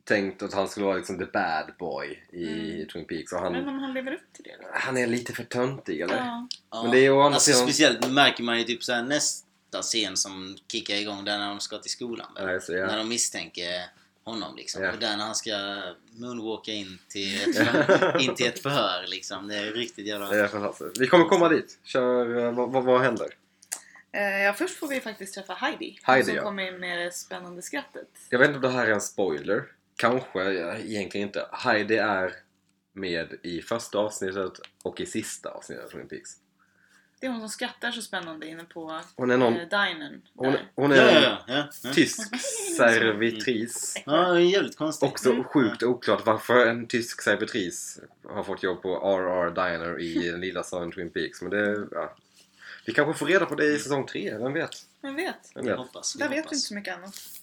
[0.09, 2.89] tänkt att han skulle vara liksom the bad boy i Mm.
[2.89, 3.33] Twin Peaks.
[3.33, 4.69] Och Men han, om han lever upp till det då?
[4.73, 6.17] han är lite för töntig eller?
[6.17, 6.83] Ja.
[6.83, 10.57] Men det är ju alltså, sidan- Speciellt märker man ju typ såhär nästa scen som
[10.73, 12.27] kickar igång där när de ska till skolan.
[12.35, 12.47] väl?
[12.47, 12.87] Nej, så, ja.
[12.87, 13.83] När de misstänker
[14.25, 14.83] honom liksom.
[14.83, 14.93] Ja.
[14.93, 19.49] Och där när han ska moonwalka in till ett, för, in till ett förhör liksom.
[19.49, 20.29] Det är riktigt jävla...
[20.29, 20.99] Det är fantastiskt.
[20.99, 21.79] Vi kommer komma dit.
[21.85, 23.27] Kör, eh, vad, vad, vad händer?
[24.13, 25.99] Eh, ja, först får vi faktiskt träffa Heidi.
[26.03, 26.43] Heidi, som ja.
[26.43, 28.09] kommer in med det spännande skrattet.
[28.29, 29.65] Jag vet inte om det här är en spoiler.
[29.99, 31.47] Kanske, ja, egentligen inte.
[31.53, 32.33] Heidi är
[32.93, 36.31] med i första avsnittet och i sista avsnittet av Twin Peaks.
[37.21, 39.53] Det är hon som skrattar så spännande inne på Hon är någon...
[39.57, 40.23] eh, dinern.
[40.35, 41.69] Hon, hon är Ja, en ja, ja.
[41.85, 41.93] ja.
[41.93, 42.21] tysk
[42.77, 44.03] servitris.
[44.07, 45.09] Ja, det är jävligt konstigt.
[45.09, 45.45] Också Mm.
[45.45, 50.63] sjukt oklart varför en tysk servitris har fått jobb på RR Diner i den lilla
[50.63, 51.43] staden Twin Peaks.
[51.43, 52.17] Men det, ja.
[52.87, 54.71] Vi kanske får reda på det i säsong 3, vem vet?
[55.03, 55.35] Vem vet?
[55.55, 55.79] Vem Vi vet?
[55.79, 56.17] hoppas.
[56.17, 56.53] Vi Där vet vi hoppas.
[56.53, 57.38] inte så mycket annat.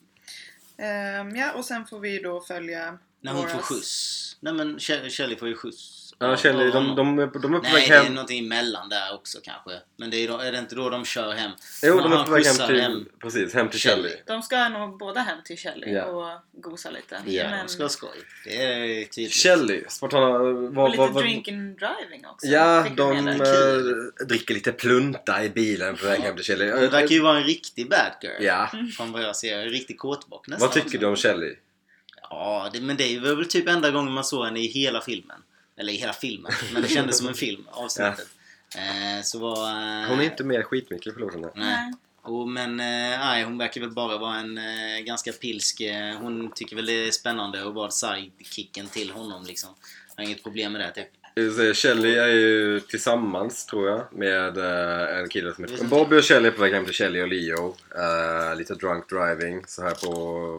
[0.78, 4.38] Ehm, ja, och sen får vi då följa När hon får Lauras- skjuts.
[4.40, 6.05] Nej men Shelley får ju skjuts.
[6.20, 6.96] Ja, Kjell, av de, honom.
[6.96, 8.14] de, de, de är på Nej, väg det är hem.
[8.14, 9.72] någonting emellan där också kanske.
[9.98, 11.52] Men det är, då, är det inte då de kör hem?
[11.84, 14.04] Jo, de är på väg hem till, hem precis, hem till Shelley.
[14.10, 14.18] Shelley.
[14.28, 16.04] De ska nog båda hem till Shelley Ja.
[16.06, 17.22] och gosa lite.
[17.26, 18.10] Ja, Men, de ska ha skoj.
[18.46, 19.34] Det är tydligt.
[19.34, 20.26] Shelley, spontana...
[20.28, 22.48] och Vad, lite vad, vad, drinking driving också.
[22.48, 23.90] ja, fick vi de med där.
[24.22, 26.72] äh, dricker lite plunta i bilen på väg hem till Shelley.
[26.72, 28.44] Hon verkar ju vara en riktig bad girl.
[28.44, 28.72] Ja.
[28.98, 29.60] Från vad jag ser.
[29.60, 30.68] En riktig kåtbock nästan.
[30.68, 30.98] Vad tycker också.
[30.98, 31.56] du om Shelley?
[32.30, 35.42] Ja, det, men det var väl typ enda gången man såg henne i hela filmen.
[35.78, 36.52] Eller i hela filmen.
[36.74, 38.28] Men det kändes som en film, avsnittet.
[38.76, 39.70] Eh, så var...
[39.70, 41.22] Eh, Hon är inte med skitmycket i.
[41.56, 41.94] Nej.
[42.22, 45.82] Och, men eh, nej, hon verkar väl bara vara en eh, ganska pilsk...
[45.82, 49.70] Eh, hon tycker väl det är spännande att vara sidekicken till honom liksom.
[50.18, 51.76] Har inget problem med det typ.
[51.76, 55.86] Shelley är ju tillsammans tror jag med eh, en kille som heter.
[55.86, 57.76] Bobby och Shelley är på väg hem till Shelley och Leo.
[57.96, 60.12] Eh, lite drunk driving så här på,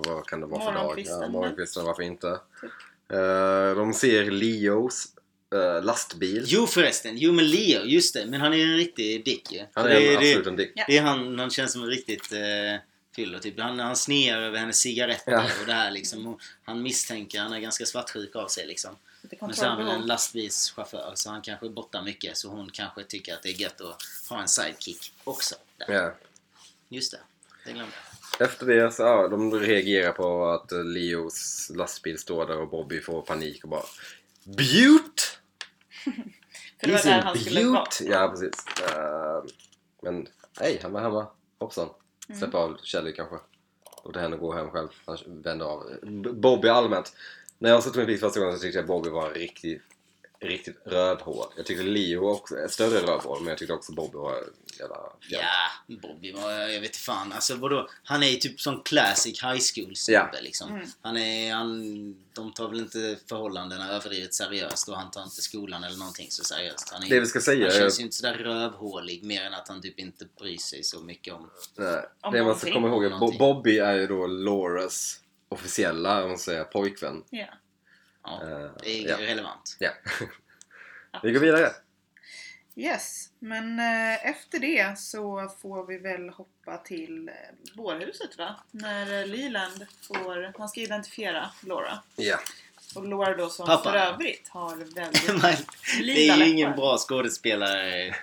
[0.07, 1.05] vad kan det vara för dag?
[1.07, 2.39] Ja, morgonkvisten, varför inte?
[3.13, 5.07] Eh, de ser Leos
[5.55, 6.45] eh, lastbil.
[6.47, 8.27] Jo förresten, jo men Leo, just det.
[8.27, 9.67] Men han är en riktig dick ju.
[9.73, 10.73] Han är det, en, det, absolut en dick.
[10.89, 12.81] Det är han, han känns som en riktigt eh,
[13.17, 13.61] fyllo typ.
[13.61, 15.45] Han, han snear över hennes cigaretter Ja.
[15.61, 16.27] och det här liksom.
[16.27, 18.97] Och han misstänker, han är ganska svartsjuk av sig liksom.
[19.41, 23.35] Men så är han en lastbilschaufför så han kanske bottar mycket så hon kanske tycker
[23.35, 25.55] att det är gött att ha en sidekick också.
[25.77, 25.95] Där.
[25.95, 26.15] Ja.
[26.89, 27.19] Just det,
[27.65, 28.06] det glömde jag.
[28.39, 33.23] Efter det så ja, de reagerar på att Leos lastbil står där och Bobby får
[33.23, 33.83] panik och bara
[34.45, 35.39] Beaut!
[36.81, 37.87] För det var där han skulle vara.
[38.01, 38.65] Ja, precis.
[38.83, 39.45] Eh,
[40.03, 40.27] men
[40.61, 41.27] hej, han var hemma.
[41.59, 41.89] Hoppsan.
[42.29, 42.39] Mm.
[42.39, 43.37] Släpp av Kelly kanske.
[44.05, 44.89] Låt henne gå hem själv.
[45.05, 45.91] Han vänder av.
[46.33, 47.13] Bobby allmänt.
[47.59, 49.81] När jag såg Twin Peaks första gången så tyckte jag Bobby var en riktig,
[50.47, 51.47] riktigt rövhål.
[51.57, 54.35] Jag tyckte Leo också, ett större rövhål, men jag tyckte också Bobby var
[54.81, 54.97] jävla.
[55.29, 55.41] Ja,
[56.03, 57.33] Bobby var, jag vet inte fan.
[57.33, 57.89] Alltså vadå?
[58.03, 60.41] Han är ju typ sån classic high school snubbe Ja.
[60.43, 60.71] liksom.
[60.71, 60.87] Mm.
[61.03, 65.85] Han är, han, de tar väl inte förhållandena överdrivet seriöst och han tar inte skolan
[65.85, 66.91] eller någonting så seriöst.
[66.93, 69.55] Han, är, Det vi ska säga han är- känns ju inte sådär rövhålig mer än
[69.55, 71.51] att han typ inte bryr sig så mycket om...
[71.77, 73.39] Nej, Om det man ska komma ihåg är.
[73.39, 77.23] Bobby är ju då Lauras officiella, om man säger, pojkvän.
[77.31, 77.47] Ja.
[78.27, 79.17] Ja, Eh, det är ja.
[79.21, 79.77] relevant.
[79.79, 79.91] Ja.
[81.23, 81.71] Vi går vidare.
[82.79, 87.35] Yes, men eh, efter det så får vi väl hoppa till eh,
[87.75, 88.57] bårhuset va?
[88.71, 91.99] När Leland får, han ska identifiera Laura.
[92.17, 92.39] Ja.
[92.95, 93.91] Och Laura då som Pappa.
[93.91, 95.57] för övrigt har väldigt Men
[96.07, 98.15] det är ju ingen bra skådespelare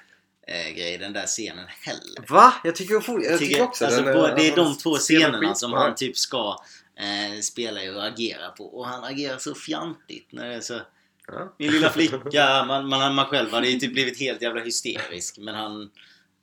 [0.75, 2.25] grej den där scenen heller.
[2.29, 2.53] Va?
[2.63, 5.55] Jag tycker, jag tycker, Tycker- också alltså, den, på- eh, Det är de två scenerna
[5.55, 6.63] som han typ ska
[6.99, 8.65] eh, spela och agera på.
[8.65, 10.81] Och han agerar så fjantigt när det är så...
[11.27, 11.53] Ja.
[11.57, 15.37] Min lilla flicka, man, man, man själv hade ju typ blivit helt jävla hysterisk.
[15.37, 15.89] Men han...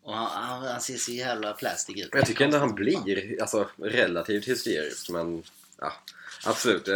[0.02, 2.08] Och han, han, han ser så jävla plastic ut.
[2.12, 5.42] Jag tycker ändå han blir alltså, relativt hysterisk, men
[5.80, 5.92] ja,
[6.44, 6.88] absolut.
[6.88, 6.94] Eh,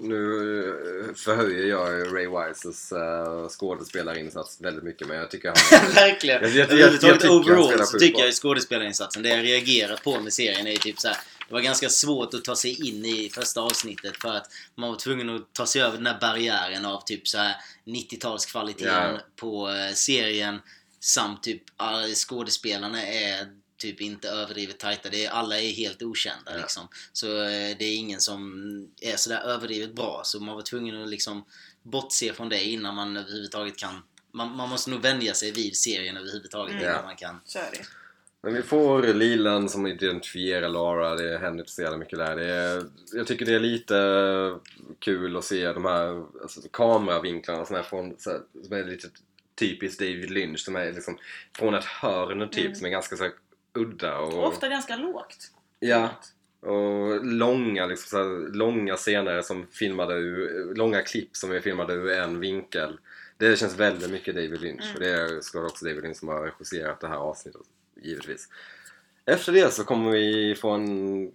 [0.00, 5.90] nu förhöjer jag Ray Wises eh, skådespelarinsats väldigt mycket, men jag tycker han...
[5.94, 6.42] Verkligen!
[6.42, 10.20] Jag- jag- jag- jag Överhuvudtaget tycker overall så tycker jag skådespelarinsatsen, det jag reagerar på
[10.20, 11.16] med serien är ju typ så här.
[11.48, 14.96] Det var ganska svårt att ta sig in i första avsnittet för att man var
[14.96, 19.20] tvungen att ta sig över den här barriären av typ så här 90-talskvaliteten Ja.
[19.36, 20.60] på eh, serien
[21.00, 25.08] samt typ alla skådespelarna är typ inte överdrivet tajta.
[25.08, 26.56] Det är, alla är helt okända Ja.
[26.60, 26.88] liksom.
[27.12, 28.62] Så eh, det är ingen som
[29.00, 30.20] är sådär överdrivet bra.
[30.24, 31.44] Så man var tvungen att liksom
[31.82, 36.16] bortse från det innan man överhuvudtaget kan man, man måste nog vänja sig vid serien
[36.16, 36.84] överhuvudtaget Mm.
[36.88, 37.40] innan man kan...
[37.44, 37.86] Så är det.
[38.48, 42.36] Men vi får Lilan som identifierar Lara, det händer inte så jävla mycket där.
[42.36, 42.82] Det är,
[43.12, 44.58] jag tycker det är lite
[44.98, 49.08] kul att se de här alltså, kameravinklarna som är, från, så här, som är lite
[49.58, 50.60] typiskt David Lynch.
[50.60, 51.18] Som är liksom
[51.58, 52.74] från ett hörn typ Mm.
[52.74, 53.32] som är ganska så här,
[53.74, 54.18] udda.
[54.18, 55.50] Och, ofta ganska lågt.
[55.80, 56.10] Ja,
[56.60, 61.94] och långa, liksom, så här, långa scener som filmade ur, långa klipp som är filmade
[61.94, 62.98] ur en vinkel.
[63.36, 64.94] Det känns väldigt mycket David Lynch Mm.
[64.94, 67.60] och det är såklart också David Lynch som har regisserat det här avsnittet,
[68.02, 68.48] givetvis.
[69.26, 71.32] Efter det så kommer vi få en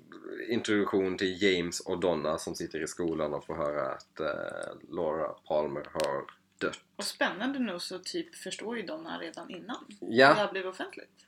[0.49, 5.27] introduktion till James och Donna som sitter i skolan och får höra att eh, Laura
[5.27, 6.23] Palmer har
[6.57, 6.79] dött.
[6.95, 10.33] Och spännande nog så typ förstår ju Donna redan innan Ja.
[10.33, 11.25] det har blivit offentligt.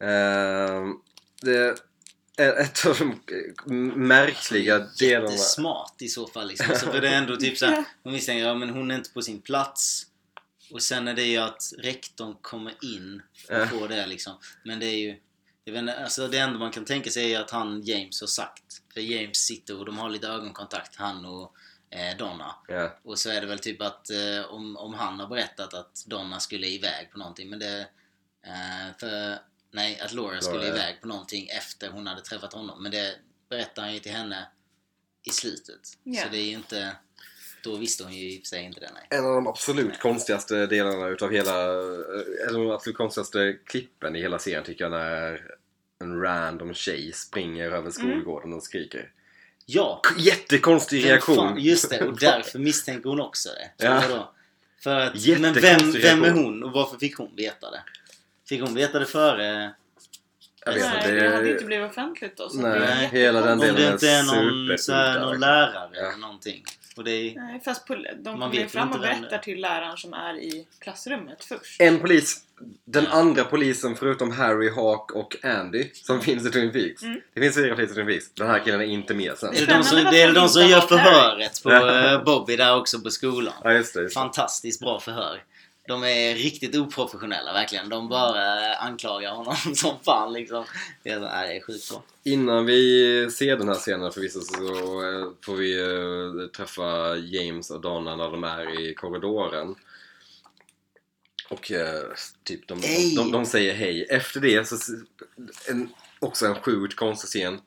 [0.00, 0.98] Ehm,
[1.42, 1.78] det
[2.36, 5.30] är ett av de märkliga delarna.
[5.30, 6.74] Jättesmart i så fall liksom.
[6.74, 9.22] Så för det är ändå typ såhär, hon misstänker ja men hon är inte på
[9.22, 10.06] sin plats.
[10.74, 14.38] Och sen är det ju att rektorn kommer in och får det liksom.
[14.64, 15.20] Men det är ju...
[15.64, 18.82] Inte, alltså det enda man kan tänka sig är att han James har sagt.
[18.94, 21.54] För James sitter och de har lite ögonkontakt, han och
[21.90, 22.56] eh, Donna.
[22.68, 22.98] Ja.
[23.02, 26.40] Och så är det väl typ att eh, om, om han har berättat att Donna
[26.40, 27.50] skulle iväg på någonting.
[27.50, 27.80] Men det...
[28.46, 29.38] Eh, för,
[29.70, 32.82] nej, att Laura skulle Laura, iväg på någonting efter hon hade träffat honom.
[32.82, 34.48] Men det berättar han ju till henne
[35.22, 35.80] i slutet.
[36.02, 36.22] Ja.
[36.22, 36.96] Så det är ju inte...
[37.64, 39.06] Då visste hon ju i och för sig inte det, nej.
[39.18, 41.62] En av de absolut konstigaste delarna utav hela,
[42.48, 45.40] eller de absolut konstigaste klippen i hela serien tycker jag när
[46.00, 49.10] en random tjej springer över skolgården och skriker.
[49.66, 50.02] Ja!
[50.18, 51.36] Jättekonstig reaktion!
[51.36, 53.84] fan- just det, och därför misstänker hon också det.
[53.84, 54.02] Ja.
[54.08, 54.30] Vadå?
[54.82, 57.82] För att, men vem, vem är hon och varför fick hon veta det?
[58.48, 59.74] Fick hon veta det före?
[60.66, 62.48] Jag vet Nej, inte, det hade det, inte blivit offentligt då.
[62.48, 65.20] Så Nej, det är hela den Om delen det är inte är någon, så här,
[65.20, 66.00] någon lärare Ja.
[66.08, 66.64] eller någonting.
[66.96, 69.38] Och det är, Nej, fast de Man kommer fram och berättar är.
[69.38, 71.80] till läraren som är i klassrummet först.
[71.80, 72.42] En polis,
[72.84, 77.02] den andra polisen förutom Harry, Hawk och Andy som finns i Twin Peaks.
[77.02, 77.20] Mm.
[77.34, 78.30] Det finns fyra poliser i Twin Peaks.
[78.30, 79.54] Den här killen är inte med sen.
[79.54, 83.00] är det de som, det är de som gör förhöret på eh, Bobby där också
[83.00, 83.54] på skolan.
[83.64, 84.00] Ja, just det.
[84.02, 84.20] Just det.
[84.20, 85.42] Fantastiskt bra förhör.
[85.88, 87.88] De är riktigt oprofessionella verkligen.
[87.88, 90.64] De bara anklagar honom som fan liksom.
[91.02, 92.02] Det är, så- nej, det är sjukt bra.
[92.24, 97.80] Innan vi ser den här scenen förvisso så eh, får vi eh, träffa James och
[97.80, 99.74] Donna när de är i korridoren.
[101.50, 102.02] Och eh,
[102.44, 104.06] typ de, de, de, de säger hej.
[104.10, 104.76] Efter det så
[105.70, 107.60] en, också en sjukt konstig scen.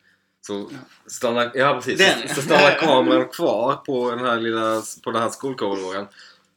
[0.48, 0.72] Så
[1.08, 5.30] stannar, ja precis, så, så stannar kameran kvar på den här lilla, på den här
[5.30, 6.06] skolkorridoren.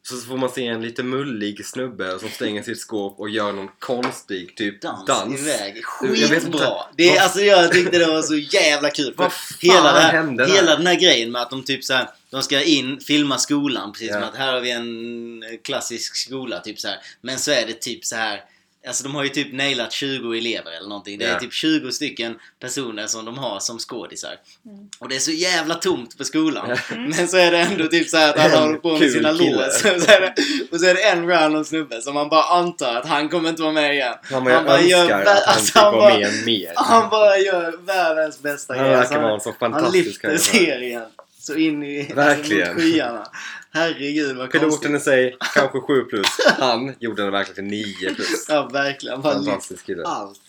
[0.02, 3.68] Så får man se en lite mullig snubbe som stänger sitt skåp och gör någon
[3.78, 5.40] konstig typ Dans, dans.
[5.40, 5.84] iväg.
[5.84, 6.72] Skitbra!
[6.96, 9.14] Det är, alltså jag tyckte det var så jävla kul.
[9.16, 10.54] Vad fan hela, det här, hände där?
[10.54, 13.92] hela den här grejen med att de typ så här, de ska in, filma skolan
[13.92, 14.14] precis Ja.
[14.14, 16.98] som att här har vi en klassisk skola typ så här.
[17.20, 18.44] Men så är det typ så här
[18.86, 21.18] Alltså de har ju typ nailat 20 elever eller någonting.
[21.18, 21.38] Det är Ja.
[21.40, 24.36] typ 20 stycken personer som de har som skådisar.
[24.66, 24.88] Mm.
[24.98, 26.76] Och det är så jävla tomt på skolan.
[26.92, 27.04] Mm.
[27.16, 29.84] Men så är det ändå typ så här att alla håller på med sina lås.
[30.72, 33.62] Och så är det- en random snubbe som man bara antar att han kommer inte
[33.62, 34.14] vara med igen.
[34.22, 36.72] Han bara, jag bara gör att han alltså, han bara- med mer.
[36.76, 38.90] Han bara gör världens bästa Han grej.
[38.96, 41.02] verkar Alltså, vara en så han fantastisk lyfter serien
[41.40, 42.68] så in i Verkligen.
[42.70, 43.26] Alltså, skyarna.
[43.72, 44.96] Herregud vad Piloten konstigt.
[44.96, 46.26] i sig, kanske 7 plus.
[46.58, 48.46] Han gjorde den verkligen till 9 plus.
[48.48, 49.22] Ja verkligen.
[49.22, 50.04] Fantastisk kille.
[50.04, 50.40] allt.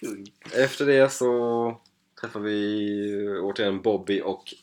[0.00, 0.26] Kung.
[0.52, 1.76] Efter det så
[2.20, 4.54] träffar vi återigen Bobby och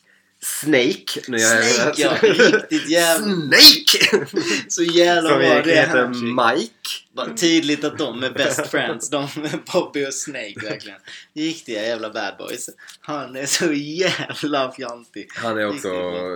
[0.42, 1.20] Snake.
[1.28, 3.26] Nu är jag- Snake ja, riktigt jävla...
[3.26, 4.26] Snake!
[4.68, 6.08] Så jävla bra det heter.
[6.08, 6.72] Mike.
[7.12, 9.10] Bara tydligt att de är best friends.
[9.10, 10.98] De är Bobby och Snake verkligen.
[11.34, 12.70] Riktiga jävla bad boys.
[13.00, 15.28] Han är så jävla fjantig.
[15.34, 15.88] Han är också,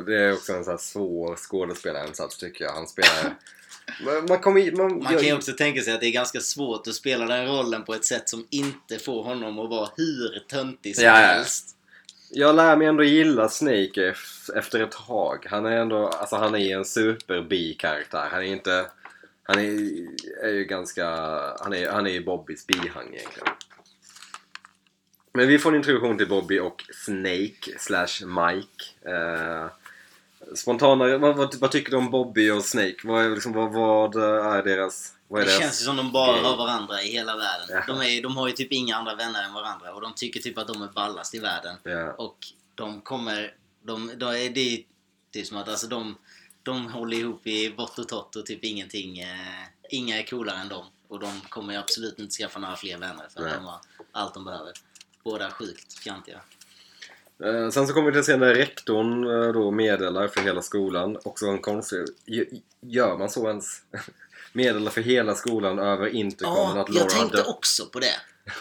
[0.06, 2.72] det är också en sån här svår skådespelarinsats tycker jag.
[2.72, 3.36] Han spelar...
[4.28, 6.94] Man, kommer man, Man kan ju också tänka sig att det är ganska svårt att
[6.94, 11.04] spela den rollen på ett sätt som inte får honom att vara hur töntig som
[11.04, 11.44] Ja, ja.
[12.32, 14.14] Jag lär mig ändå gilla Snake
[14.54, 15.46] efter ett tag.
[15.50, 18.28] Han är ändå, alltså han är en super bi-karaktär.
[18.30, 18.86] Han är inte,
[19.42, 19.64] han är,
[20.44, 21.06] är ju ganska,
[21.60, 23.48] han är, han är ju Bobbys bihang egentligen.
[25.32, 29.10] Men vi får en introduktion till Bobby och Snake slash Mike.
[29.14, 29.66] Eh,
[30.54, 32.96] spontana, vad, vad, vad tycker du om Bobby och Snake?
[33.04, 34.16] Vad liksom, vad, vad
[34.56, 35.58] är deras, är Det deras...
[35.60, 37.66] känns ju som de bara har varandra i hela världen.
[37.68, 37.82] Ja.
[37.86, 40.58] De, är, de har ju typ inga andra vänner än varandra och de tycker typ
[40.58, 41.76] att de är ballast i världen.
[41.82, 42.12] Ja.
[42.12, 42.36] Och
[42.74, 43.54] de kommer...
[43.82, 44.82] De, de är, det är
[45.32, 46.16] typ som att alltså de,
[46.62, 49.18] de håller ihop i vått och torrt och typ ingenting...
[49.18, 50.86] Eh, inga är coolare än dem.
[51.08, 53.54] Och de kommer ju absolut inte skaffa några fler vänner för att Nej.
[53.54, 53.80] de har
[54.12, 54.72] allt de behöver.
[55.24, 56.40] Båda sjukt fjantiga.
[57.44, 61.18] Eh, sen så kommer vi till scenen där rektorn eh, då meddelar för hela skolan.
[61.24, 61.98] Också en konstig...
[62.26, 63.82] gö- Gör man så ens?
[64.52, 67.46] meddelar för hela skolan över intercomen Ja, att Laura jag tänkte dött.
[67.46, 68.14] också på det.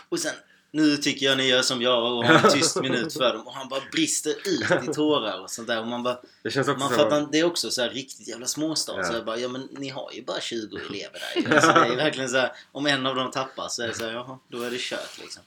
[0.09, 0.33] Och sen,
[0.71, 3.47] nu tycker jag ni gör som jag och har en tyst minut för dem.
[3.47, 5.79] Och han bara brister ut i tårar och sånt där.
[5.79, 6.95] Och man bara, Det känns också man så...
[6.95, 8.93] fattar, det är också så här riktigt jävla småstad.
[8.97, 9.03] Ja.
[9.03, 11.55] Så jag bara, ja men ni har ju bara 20 elever där ju.
[11.55, 14.03] alltså, Det är verkligen så här, om en av dem tappar så är det så
[14.05, 15.43] här, jaha, då är det kört liksom.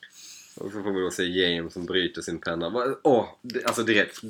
[0.56, 2.96] Och så får vi då se James som bryter sin penna.
[3.02, 3.28] Åh!
[3.42, 4.20] det- alltså direkt.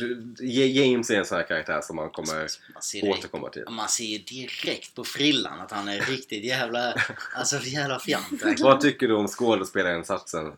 [0.40, 3.64] James är en sån här karaktär som man kommer Man direkt, återkomma till.
[3.70, 6.94] man ser direkt på frillan att han är riktigt jävla,
[7.36, 8.60] alltså jävla fjant.
[8.60, 10.52] Vad tycker du om skådespelarinsatsen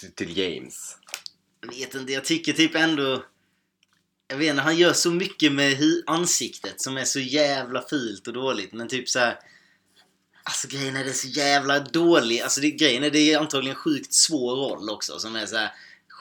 [0.00, 0.96] till, till James?
[1.60, 3.24] Jag vet inte, jag tycker typ ändå...
[4.28, 5.76] Jag vet inte, han gör så mycket med
[6.06, 8.72] ansiktet som är så jävla fult och dåligt.
[8.72, 9.38] Men typ så här.
[10.46, 12.40] Alltså grejen är det är så jävla dålig.
[12.40, 15.18] Alltså det, grejen är det är antagligen sjukt svår roll också.
[15.18, 15.72] Som är så här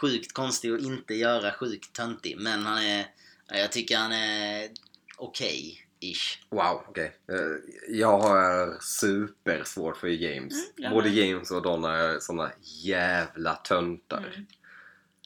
[0.01, 2.35] sjukt konstig att inte göra sjukt töntig.
[2.39, 3.05] Men han är...
[3.47, 4.69] ja, Jag tycker han är
[5.17, 6.37] okej-ish.
[6.49, 7.11] Wow, okej.
[7.31, 10.53] Eh, Jag har supersvårt för James.
[10.79, 11.09] Mm, Både.
[11.09, 12.51] James och Donna är såna
[12.83, 14.17] jävla töntar.
[14.33, 14.45] Mm.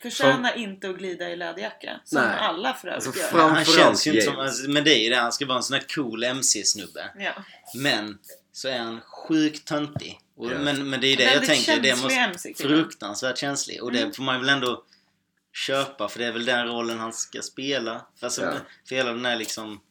[0.01, 1.99] Förtjänar inte att glida i läderjacka.
[2.05, 2.37] Som Nej.
[2.39, 3.49] alla för övrigt Alltså, gör.
[3.49, 4.39] Han känns ju inte som...
[4.39, 7.11] Alltså, men det är ju det, han ska vara en sån här cool MC-snubbe.
[7.19, 7.31] Ja.
[7.75, 8.17] Men
[8.57, 10.19] så är han sjukt töntig.
[10.35, 10.57] Och, Ja.
[10.57, 11.79] men, men det är det jag tänker.
[11.81, 13.83] Det måste, fruktansvärt känslig.
[13.83, 14.13] Och det Mm.
[14.13, 14.83] får man väl ändå
[15.53, 18.05] köpa för det är väl den rollen han ska spela.
[18.19, 18.53] För, alltså, Ja.
[18.87, 19.81] för hela den här liksom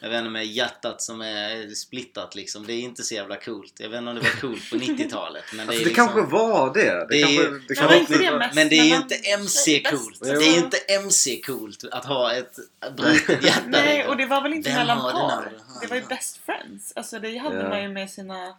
[0.00, 2.66] jag vet inte med hjärtat som är splittat liksom.
[2.66, 3.72] Det är inte så jävla coolt.
[3.78, 5.44] Jag vet inte om det var coolt på 90-talet.
[5.54, 6.80] Men det Alltså, är det liksom, kanske var det.
[6.82, 8.96] Det, Det är- kanske, det Men kan var inte det mest men det är ju
[8.96, 10.18] inte MC-coolt.
[10.20, 12.56] Det är ju inte MC-coolt att ha ett
[12.96, 13.62] brutet hjärta.
[13.66, 14.10] Nej, liksom.
[14.10, 15.52] och det var väl inte Vem mellan par?
[15.80, 16.92] Det var ju best friends.
[16.96, 17.68] Alltså det hade Ja.
[17.68, 18.54] man ju med sina,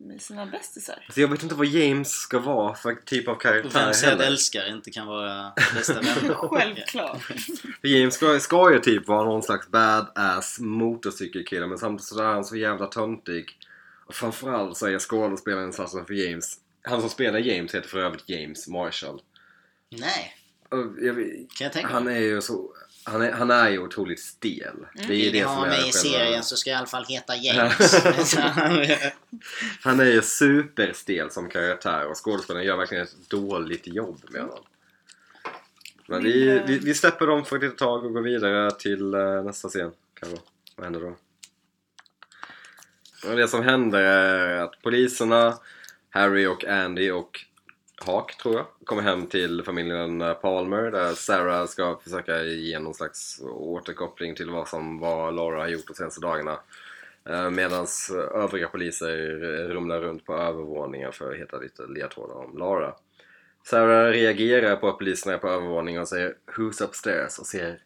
[0.00, 1.02] med sina bästisar.
[1.06, 4.20] Alltså, jag vet inte vad James ska vara för typ av karaktär vem säger att
[4.20, 6.34] älskar inte kan vara bästa vänner?
[6.48, 7.22] Självklart.
[7.80, 12.34] För James ska, ska ju typ vara någon slags badass motorcykelkille men samtidigt så är
[12.34, 13.58] han så jävla töntig.
[14.06, 18.68] Och framförallt så är skådespelarinsatsen för James Han som spelar James heter för övrigt James
[18.68, 19.22] Marshall.
[19.90, 20.34] Nej,
[21.00, 21.16] jag,
[21.58, 22.72] kan jag tänka han är ju så...
[23.10, 24.76] Han är, han är ju otroligt stel.
[24.94, 26.86] Det är ju det som är mig i själva- serien så ska jag i alla
[26.86, 28.34] fall heta James.
[29.82, 34.64] Han är ju superstel som karaktär och skådespelaren gör verkligen ett dåligt jobb med honom.
[36.06, 38.70] Men Min, vi, eh, vi, vi släpper dem för ett litet tag och går vidare
[38.70, 39.90] till eh, nästa scen.
[40.20, 40.38] Kanske.
[40.76, 41.16] Vad händer då?
[43.30, 45.58] Och det som händer är att poliserna,
[46.10, 47.44] Harry och Andy och
[48.06, 52.94] Hak, tror jag, kommer hem till familjen eh, Palmer där Sarah ska försöka ge någon
[52.94, 56.60] slags återkoppling till vad som var Laura har gjort de senaste dagarna.
[57.28, 59.16] Eh, Medan eh, övriga poliser
[59.68, 62.94] rumlar runt på övervåningen för att hitta lite ledtrådar om Lara.
[63.64, 67.82] Sarah reagerar på att poliserna är på övervåningen och säger “Who's upstairs?” och ser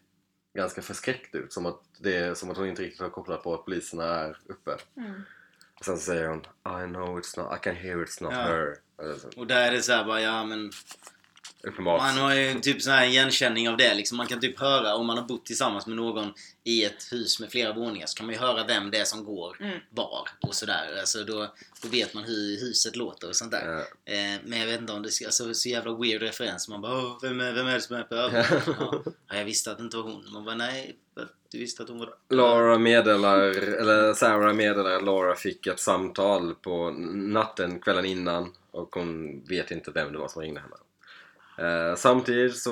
[0.55, 1.53] ganska förskräckt ut.
[1.53, 4.37] Som att, det är, som att hon inte riktigt har kopplat på att poliserna är
[4.45, 4.77] uppe.
[4.97, 5.21] Mm.
[5.81, 6.39] Sen säger hon
[6.83, 8.75] I know it's not, I can hear it's not her.
[9.01, 10.71] Alltså, Och där är det så här bara, ja men
[11.67, 12.01] uppenbart.
[12.01, 14.17] Man har ju typ sån här igenkänning av det liksom.
[14.17, 17.51] Man kan typ höra om man har bott tillsammans med någon i ett hus med
[17.51, 19.79] flera våningar så kan man ju höra vem det är som går Mm.
[19.89, 20.97] var och sådär.
[20.99, 23.67] Alltså då, då vet man hur huset låter och sånt där.
[24.05, 24.13] Ja.
[24.13, 26.67] Eh, men jag vet inte om det ska, alltså så jävla weird referens.
[26.69, 28.65] Man bara vem, är, vem är det som är på övervåningen?
[28.67, 29.03] ja.
[29.29, 30.25] ja, jag visste att det inte var hon.
[30.33, 30.95] Man bara nej,
[31.51, 32.15] du visste att hon var...
[32.29, 33.39] Laura meddelar,
[33.81, 39.71] eller Sarah meddelar att Laura fick ett samtal på natten, kvällen innan och hon vet
[39.71, 40.75] inte vem det var som ringde henne.
[41.57, 42.71] Eh, samtidigt så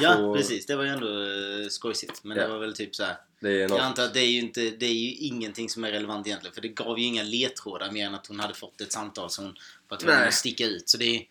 [0.00, 0.66] Ja, får- precis.
[0.66, 2.24] Det var ju ändå uh, skojsigt.
[2.24, 2.42] Men Ja.
[2.42, 3.16] det var väl typ så här.
[3.40, 5.90] Det är Jag antar att det är ju inte, det är ju ingenting som är
[5.92, 6.54] relevant egentligen.
[6.54, 9.44] För det gav ju inga ledtrådar mer än att hon hade fått ett samtal som
[9.44, 9.54] hon
[9.88, 10.88] var tvungen att sticka ut.
[10.88, 11.24] Så det är,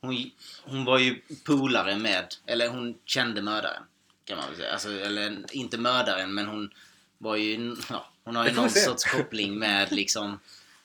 [0.00, 0.30] hon,
[0.62, 3.82] hon var ju polare med, eller hon kände mördaren.
[4.24, 4.72] Kan man väl säga.
[4.72, 6.70] Alltså, eller inte mördaren men hon
[7.18, 10.38] var ju, ja, hon har ju någon sorts koppling med liksom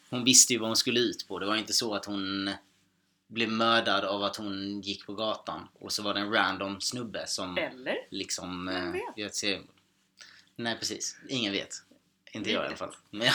[0.09, 1.39] Hon visste ju vad hon skulle ut på.
[1.39, 2.49] Det var inte så att hon
[3.33, 7.27] blev mördad av att hon gick på gatan och så var det en random snubbe
[7.27, 7.97] som Eller?
[8.09, 9.35] liksom Vem eh, vet?
[9.35, 9.69] seriemord.
[10.55, 11.69] Nej precis, ingen vet.
[12.31, 12.95] Inte jag i alla fall.
[13.09, 13.27] Men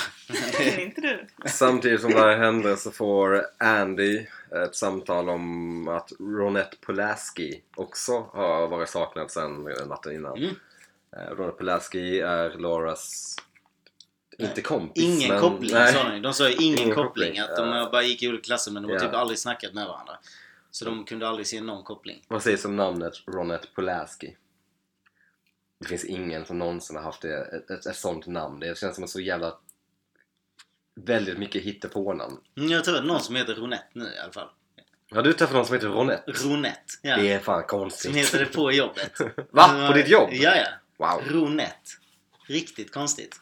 [0.80, 1.26] inte du.
[1.48, 4.26] samtidigt som det här händer så får Andy
[4.64, 10.36] ett samtal om att Ronette Pulaski också har varit saknad sedan natten innan.
[10.38, 10.54] Mm.
[11.16, 13.36] Eh, Ronette Pulaski är Lauras,
[14.38, 15.92] inte kompis Ingen men, koppling nej.
[15.92, 16.20] sa de.
[16.22, 17.04] De sa ingen, Ingen koppling.
[17.28, 17.88] koppling, Att de ja.
[17.92, 19.00] bara gick i olika klasser men de har Ja.
[19.00, 20.18] typ aldrig snackat med varandra.
[20.70, 22.24] Så de kunde aldrig se någon koppling.
[22.28, 24.36] Vad sägs om namnet Ronette Pulaski?
[25.80, 28.60] Det finns ingen som någonsin har haft det, ett, ett, ett sånt namn.
[28.60, 29.54] Det känns som en så jävla...
[31.00, 32.36] Väldigt mycket hittepånamn.
[32.56, 34.48] Mm, Jag tror att någon som heter Ronette nu i alla fall.
[35.10, 36.32] Har du träffat någon som heter Ronette?
[36.32, 36.80] Ronette.
[37.02, 37.16] Ja.
[37.16, 38.02] Det är fan konstigt.
[38.10, 39.12] Som heter det på jobbet.
[39.50, 39.86] Va?
[39.88, 40.28] På ditt jobb?
[40.32, 40.66] Ja, ja.
[40.98, 41.22] Wow.
[41.28, 41.90] Ronette.
[42.46, 43.40] Riktigt konstigt.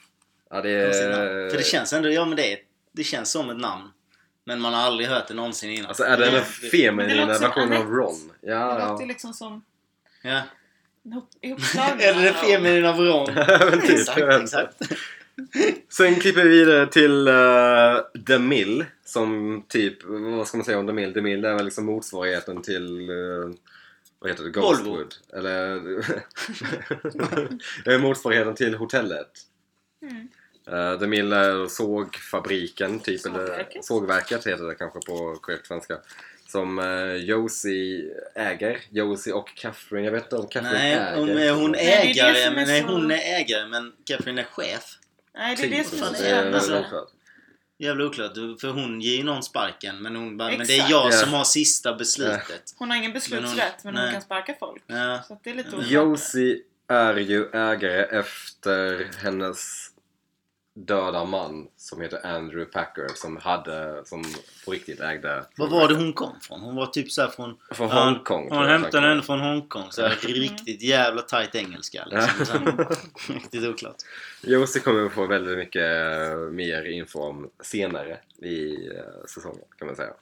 [0.50, 1.50] Ja, det är...
[1.50, 2.58] För det känns ändå, ja men det, är-
[2.92, 3.88] det känns som ett namn.
[4.44, 5.86] Men man har aldrig hört det någonsin innan.
[5.86, 7.90] Alltså är det den det feminina låter versionen av.
[7.90, 8.32] Ron?
[8.40, 9.12] Det Ja, låter ju ja.
[9.12, 9.64] liksom som
[10.22, 10.40] Ja.
[12.00, 13.26] Eller det feminina av Ron.
[13.82, 14.74] Typ, exakt, exakt.
[15.88, 20.86] Sen klipper vi vidare till uh, The Mill som typ, vad ska man säga om
[20.86, 21.14] The Mill?
[21.14, 23.50] The Mill är väl liksom motsvarigheten till uh,
[24.18, 24.50] vad heter det?
[24.50, 25.14] Ghostwood?
[25.32, 25.80] Eller
[27.84, 29.30] det är motsvarigheten till hotellet.
[30.02, 30.28] Mm.
[30.72, 33.84] Uh, The Mill är sågfabriken typ, eller Sågverket.
[33.84, 35.98] sågverket heter det kanske på korrekt svenska.
[36.48, 38.04] Som uh, Josie
[38.34, 38.80] äger.
[38.90, 41.38] Josie och Catherine, jag vet inte om Catherine Nej, äger.
[41.48, 43.66] är hon Nej, det är det ägare, som är men nej, så- hon är ägare
[43.68, 44.98] men Catherine är chef.
[45.34, 45.86] Nej, det är det Typ.
[45.86, 47.08] som är så Det väldigt oklart.
[47.78, 51.06] Jävla oklart, för hon ger ju någon sparken men hon bara, men det är jag
[51.06, 51.10] Ja.
[51.12, 52.74] som har sista beslutet.
[52.78, 54.12] Hon har ingen beslutsrätt men hon nej.
[54.12, 54.82] kan sparka folk.
[54.86, 55.22] Ja.
[55.28, 55.90] Så att det är lite oklart.
[55.90, 56.58] Josie
[56.88, 59.90] är ju ägare efter hennes
[60.76, 64.24] döda man som heter Andrew Packer som hade, som
[64.64, 66.60] på riktigt ägde Var var det hon kom från?
[66.60, 67.56] Hon var typ såhär från...
[67.70, 68.48] Från Hongkong.
[68.50, 69.86] Hon hämtade henne från Hongkong.
[69.90, 72.86] Så riktigt jävla tight engelska liksom.
[73.28, 73.96] Riktigt oklart.
[74.42, 75.90] Josie kommer vi få väldigt mycket
[76.52, 80.12] mer info om senare i eh, säsongen kan man säga.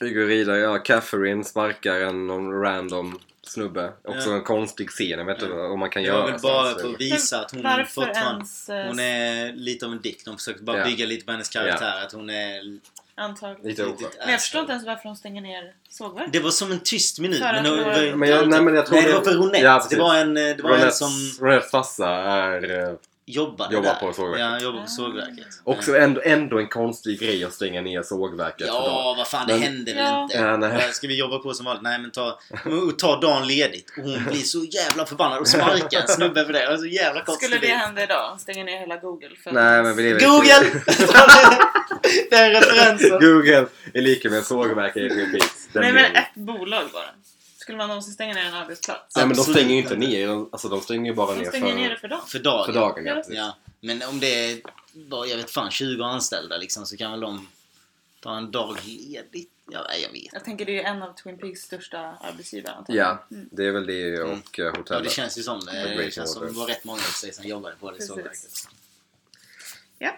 [0.00, 3.92] Vi går vidare, ja Catherine sparkar en någon random snubbe.
[4.04, 4.36] Också Ja.
[4.36, 5.66] en konstig scen, jag vet inte Ja.
[5.68, 6.46] om man kan Jag göra vill så.
[6.48, 8.30] bara Så- få visa att hon Varför fortfarande...
[8.30, 10.24] ens eh, Hon är lite av en dick.
[10.24, 10.84] De försöker bara Ja.
[10.84, 12.02] bygga lite på hennes karaktär.
[12.06, 12.78] Att hon är
[13.14, 13.68] antagligen?
[13.68, 16.32] Lite litet Men jag förstår inte ens varför de stänger ner sågverket.
[16.32, 17.38] Det var som en tyst minut.
[17.38, 19.34] För att Men, det var- Men jag- nej, men jag tror nej, det var för
[19.34, 19.58] Ronette.
[19.64, 21.10] Ja, det var en, det var en Ronettes, som
[21.46, 22.96] Ronettes farsa är
[23.28, 24.00] jobbade Jobbar där.
[24.00, 24.40] på sågverket.
[24.52, 24.88] Ja, jobbar på Ah.
[24.88, 25.46] sågverket.
[25.64, 28.66] också ändå, ändå en konstig grej att stänga ner sågverket.
[28.66, 30.22] Ja, vad fan, det Men- hände väl Ja.
[30.22, 30.36] inte?
[30.36, 30.88] Ja, nej.
[30.92, 31.82] Ska vi jobba på som vanligt?
[31.82, 32.38] Nej, men ta,
[32.98, 33.92] ta dagen ledigt.
[33.98, 36.66] Och hon blir så jävla förbannad och sparkar en snubbe för det.
[36.70, 37.48] Det så jävla konstigt.
[37.50, 38.40] Skulle det hända idag?
[38.40, 39.28] Stänga ner hela Google?
[39.44, 40.82] För Nej, men i- Google!
[42.30, 43.10] Den referensen.
[43.10, 45.08] Google är lika med sågverk i
[45.72, 47.04] Nej men ett bolag bara.
[47.66, 49.16] Skulle man någonsin stänga ner en arbetsplats?
[49.16, 50.06] Nej men de Absolut stänger ju inte inte.
[50.06, 52.26] ner, de- alltså de stänger ju bara De ner stänger ner det för, för dagen.
[52.26, 52.66] För dagen.
[52.66, 53.06] för dagen.
[53.06, 53.16] Ja, Ja.
[53.16, 53.34] precis.
[53.36, 54.60] Ja, men om det är
[54.92, 57.48] bara, jag vet fan, 20 anställda liksom så kan väl de
[58.20, 59.50] ta en dag ledigt?
[59.70, 60.32] Ja, nej, jag vet.
[60.32, 63.06] Jag tänker det är en av Twin Peaks största arbetsgivare antagligen.
[63.06, 63.48] Ja, Mm.
[63.52, 64.38] det är väl det och Mm.
[64.38, 65.12] eh, Ja, det hotellet.
[65.12, 65.72] känns ju som det.
[65.72, 66.52] The Det Great känns som Order.
[66.52, 68.08] det var rätt många av sig som jobbade på det Precis.
[68.08, 68.68] sågverket.
[69.98, 70.16] Ja.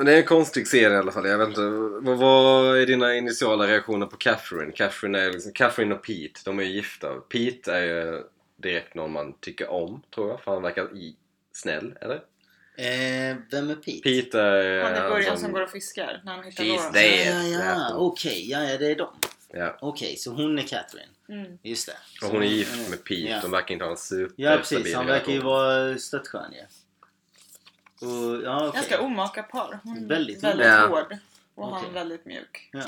[0.00, 1.28] Men det är en konstig serie i alla fall.
[1.28, 4.72] Jag vet inte, vad, vad är dina initiala reaktioner på Catherine?
[4.72, 7.08] Catherine, är liksom, Catherine och Pete, de är ju gifta.
[7.14, 8.22] Pete är ju
[8.56, 10.40] direkt någon man tycker om, tror jag.
[10.40, 11.16] För han verkar i,
[11.52, 12.14] snäll, eller?
[12.76, 14.00] Eh, vem är Pete?
[14.02, 16.92] Pete är Han han början som går och fiskar när han hittar dead.
[16.94, 17.64] Ja, ja, ja.
[17.64, 17.94] Ja.
[17.96, 19.08] Okej, ja, ja, det är de.
[19.52, 19.78] Ja.
[19.80, 21.12] Okej, så hon är Catherine.
[21.28, 21.58] Mm.
[21.62, 22.26] Just det.
[22.26, 23.20] Och hon är gift med Pete.
[23.20, 24.94] Ja, De verkar inte ha en super ja precis.
[24.94, 26.62] Han verkar ju vara störtskön ju.
[28.00, 28.78] Och, ja, okej.
[28.80, 29.78] Ganska omaka par.
[29.84, 30.86] Hon är Väldigt väldigt omaka.
[30.86, 31.16] hård.
[31.54, 31.82] Och Okej.
[31.84, 32.68] han väldigt mjuk.
[32.72, 32.82] Ja.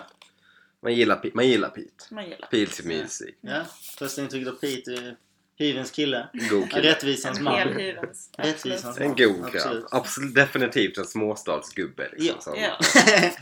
[0.80, 2.04] Man gillar, Pete- man gillar Pete.
[2.10, 3.34] Man gillar Pete Music.
[3.40, 3.64] ja.
[3.98, 5.16] Första intrycket av Pete är
[5.58, 6.28] hyvens kille.
[6.50, 6.90] God kille.
[6.90, 7.54] Rättvisans En man.
[7.58, 8.30] helhyvens.
[8.38, 9.18] Rättvisans Absolut.
[9.20, 9.54] En god grabb.
[9.56, 9.84] Absolut.
[9.90, 10.34] Absolut.
[10.34, 12.08] Definitivt en småstadsgubbe.
[12.16, 12.76] Liksom, Ja.
[12.82, 13.30] som- Ja.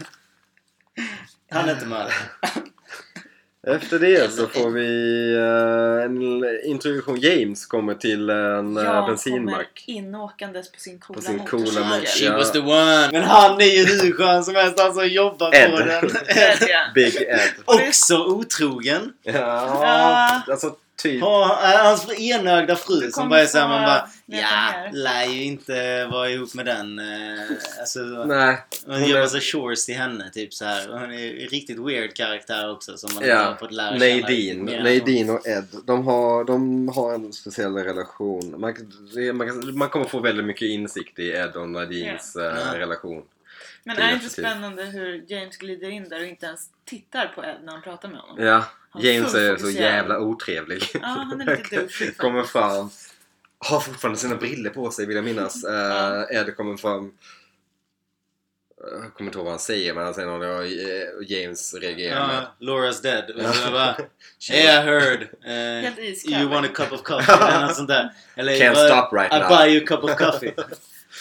[1.50, 2.12] Han är inte mördare.
[3.66, 4.86] Efter det så får vi
[5.34, 7.20] eh, en introduktion.
[7.20, 9.84] James kommer till en uh, Jag kommer bensinmack.
[9.86, 11.88] inåkandes på sin coola På sin coola motorcykel.
[11.88, 12.36] motor- She Ja.
[12.36, 13.08] was the one.
[13.12, 14.80] Men han är ju hur skön som helst.
[14.80, 15.70] Han som jobbar Ed.
[15.70, 16.04] på den.
[16.28, 16.78] Ed, ja.
[16.94, 17.40] Big Ed.
[17.64, 19.12] Också otrogen.
[19.22, 20.52] Ja, Ja.
[20.52, 21.20] alltså typ.
[21.22, 24.36] Ha, hans enögda fru Du som bara är såhär, man bara Ja,
[24.84, 26.98] mer." lär ju inte vara ihop med den.
[26.98, 27.40] eh,
[27.80, 28.57] Alltså, Nej.
[28.86, 30.88] man gör massa chores till henne typ så här.
[30.88, 34.20] Hon är en riktigt weird karaktär också som man inte har Ja, fått lära känna
[34.20, 34.64] Nadine.
[34.84, 35.66] Nadine och Ed.
[35.86, 38.55] De har, de har en speciell relation.
[38.61, 38.74] Man,
[39.34, 42.74] man, man kommer få väldigt mycket insikt i Ed och Nadines Ja.
[42.78, 43.22] relation.
[43.84, 47.44] Men är det inte spännande hur James glider in där och inte ens tittar på
[47.44, 48.44] Ed när han pratar med honom?
[48.46, 50.82] Ja, Han James är så jävla otrevlig.
[50.94, 52.90] Ja, han är lite douchey kommer fram.
[53.58, 55.64] Har fortfarande sina briller på sig vill jag minnas.
[55.68, 56.26] Ja.
[56.30, 57.12] Uh, Ed kommer fram.
[59.02, 62.26] Jag kommer inte ihåg vad han säger men han säger något och eh, James reagerar
[62.26, 62.36] med.
[62.36, 63.30] Ja, Laura's dead.
[63.30, 63.96] Och så bara,
[64.50, 65.20] hey I heard.
[65.46, 67.32] Uh, you want a cup of coffee?
[67.48, 68.14] Eller något sånt där.
[68.34, 69.48] Eller Can't stop right I now.
[69.48, 70.54] buy you a cup of coffee.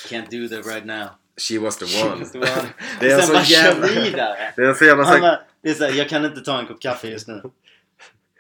[0.10, 1.08] Can't do that right now.
[1.40, 2.26] She was the one.
[2.34, 2.48] Det var-
[3.00, 3.88] Det är Sen bara jävla...
[3.88, 4.38] kör vidare.
[4.56, 5.04] Det är så jävla...
[5.04, 7.28] Han så- bara, det är så här, jag kan inte ta en kopp kaffe just
[7.28, 7.42] nu.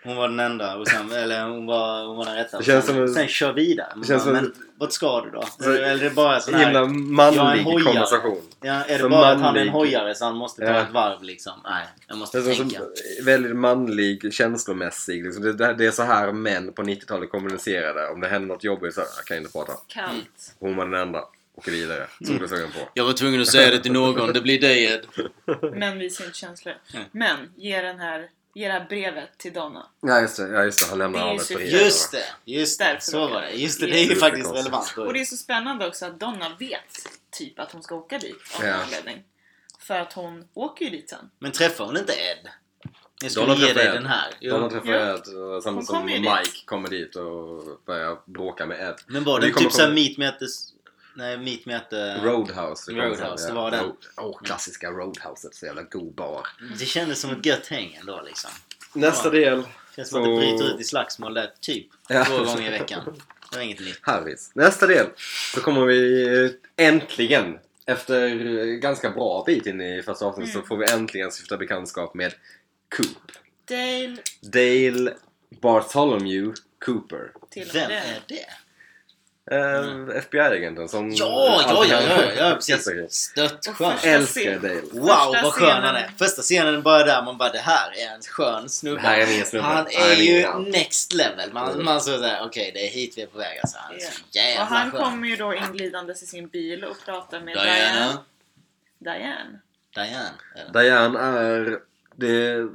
[0.03, 2.57] Hon var den enda, och sen, eller hon var, hon var den rätta.
[2.57, 3.87] Det känns sen, som en- sen kör vidare.
[3.95, 5.43] Man det känns bara, som- men vad ska du då?
[5.59, 6.65] Så- eller är det bara sån här...
[6.65, 8.41] Himla Jag är manlig konversation.
[8.61, 9.61] Ja, är det så bara att han är manlig.
[9.61, 10.79] en hojare så han måste ta Ja.
[10.81, 11.53] ett varv liksom?
[11.63, 12.79] Nej, jag Det måste är så, tänka.
[12.79, 15.23] så, väldigt manlig, känslomässig.
[15.25, 15.43] Liksom.
[15.43, 18.07] Det, det, det är så här män på 90-talet kommunicerade.
[18.07, 19.73] Om det händer något jobbigt så jag kan inte prata.
[19.87, 20.55] Kallt.
[20.59, 21.23] Hon var den enda.
[21.59, 22.07] Åker vidare.
[22.27, 22.89] Solglasögon på.
[22.93, 25.05] Jag var tvungen att säga det till någon, det blir dig Ed.
[25.73, 26.75] Men visar inte känslor.
[26.93, 27.05] Mm.
[27.11, 29.87] Men ge, den här, ge det här brevet till Donna.
[30.01, 30.89] Ja just det, ja, just det.
[30.89, 31.59] han lämnar Det så på.
[31.59, 31.79] Heden.
[31.79, 32.97] Just det, just det.
[33.01, 33.51] Så var det.
[33.51, 34.93] Just det, Det det är ju faktiskt relevant.
[34.97, 36.79] Och det är så spännande också att Donna vet
[37.31, 38.71] typ att hon ska åka dit av Ja.
[38.71, 39.23] någon anledning.
[39.79, 41.29] För att hon åker ju dit sen.
[41.39, 42.49] Men träffar hon inte Ed?
[43.21, 43.93] Jag skulle Donna ge träffar dig Ed.
[43.93, 44.33] den här.
[44.39, 44.57] Jo.
[44.57, 45.13] Har träffat Ja.
[45.13, 46.63] Ed samtidigt som kommer Mike dit.
[46.65, 48.95] kommer dit och börjar bråka med Ed.
[49.07, 50.45] Men var det kommer typ såhär komma- meet me at the...
[51.19, 52.15] Nej, meet me at the...
[52.17, 52.91] Roadhouse.
[52.91, 53.83] det Roadhouse, det var den.
[53.85, 55.55] Road- Åh, klassiska Roadhouset.
[55.55, 56.47] Så jävla god bar.
[56.79, 58.49] Det kändes som ett gött häng ändå liksom.
[58.93, 59.31] Nästa Ja.
[59.49, 59.63] del.
[59.95, 61.87] Känns som att det bryter ut i slagsmål där, typ.
[62.09, 62.25] Ja.
[62.25, 63.17] Två gånger i veckan.
[63.51, 63.99] Det var inget nytt.
[64.01, 64.51] Harris.
[64.53, 65.07] Nästa del.
[65.55, 67.57] Så kommer vi äntligen.
[67.85, 68.29] Efter
[68.75, 70.61] ganska bra bit in i första avsnittet Mm.
[70.63, 72.33] så får vi äntligen stifta bekantskap med
[72.95, 73.31] Coop.
[73.69, 75.13] Dale Dale
[75.61, 76.53] Bartholomew
[76.85, 77.31] Cooper.
[77.55, 78.45] Vem med är det?
[79.51, 81.11] Uh, FBI-agenten som...
[81.13, 83.11] Ja, ja, ja, ja, ja, precis.
[83.11, 83.93] Störtskön.
[84.03, 84.81] Älskar scen- Dale.
[84.91, 86.11] Wow, Första vad skön han är.
[86.17, 89.01] Första scenen bara där, man bara det här är en skön snubbe.
[89.01, 89.65] Här är min snubbe.
[89.67, 91.53] Han är ju next level.
[91.53, 91.85] Man, Mm.
[91.85, 93.77] man så såhär, okej det är hit vi är på väg alltså.
[93.81, 94.41] Han är så Ja.
[94.41, 95.01] jävla Och han skön.
[95.01, 98.19] kommer ju då inglidandes i sin bil och pratar med Diane.
[98.99, 99.19] Diana.
[99.19, 99.59] Diane.
[99.95, 100.73] Diane.
[100.73, 101.79] Diane är...
[102.15, 102.67] Det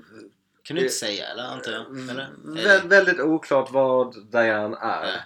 [0.63, 1.43] Kan du inte säga eller?
[1.43, 2.11] Antar jag?
[2.11, 2.29] Eller?
[2.45, 5.25] Vä- väldigt oklart vad Diane är.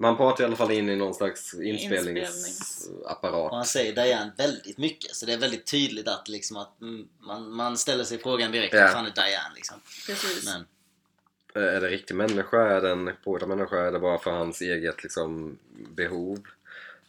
[0.00, 2.16] Man pratar i alla fall in i någon slags Inspelning.
[2.16, 3.52] Och inspelningsapparat.
[3.52, 5.14] han säger Diane väldigt mycket.
[5.14, 8.74] Så det är väldigt tydligt att, liksom, att mm, man, man ställer sig frågan direkt.
[8.74, 8.80] Ja.
[8.80, 9.76] Vad fan är Diane liksom?
[10.06, 10.44] Precis.
[10.44, 10.64] Men,
[11.54, 12.76] Eh, Är det riktig människa?
[12.76, 13.76] Är det en påhittad människa?
[13.76, 15.58] Är det bara för hans eget liksom,
[15.96, 16.38] behov?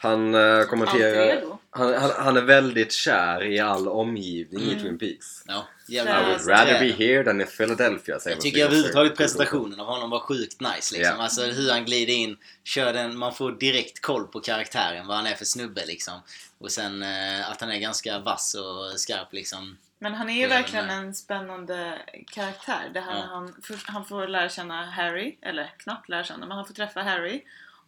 [0.01, 1.41] Han eh, kommenterar...
[1.73, 4.79] Han, han, han är väldigt kär i all omgivning i Mm.
[4.83, 5.43] Twin Peaks.
[5.47, 5.67] ja.
[5.87, 9.85] I I would rather be here than in Philadelphia säger Jag tycker överhuvudtaget presentationen av
[9.87, 11.15] honom var sjukt nice liksom.
[11.17, 11.23] Ja.
[11.23, 15.25] Alltså hur han glider in, kör den, man får direkt koll på karaktären, vad han
[15.27, 16.13] är för snubbe liksom.
[16.57, 19.77] Och sen eh, att han är ganska vass och skarp liksom.
[19.99, 21.97] Men han är ju verkligen en spännande
[22.31, 22.89] karaktär.
[22.93, 23.25] Det här Ja.
[23.29, 23.53] han,
[23.85, 27.41] han får lära känna Harry, eller knappt lära känna, men han får träffa Harry.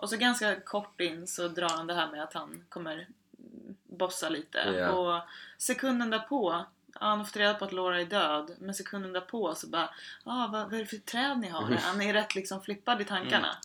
[0.04, 3.76] Och så ganska kort in så drar han det här med att han kommer mm,
[3.86, 4.58] bossa lite.
[4.58, 4.92] Ja.
[4.92, 5.22] Och
[5.58, 9.56] sekunden därpå, ja, han har fått reda på att Laura är död, men sekunden därpå
[9.56, 9.90] så bara
[10.24, 11.62] ah, vad, vad är det för träd ni har?
[11.62, 13.58] Han är rätt liksom flippad i tankarna.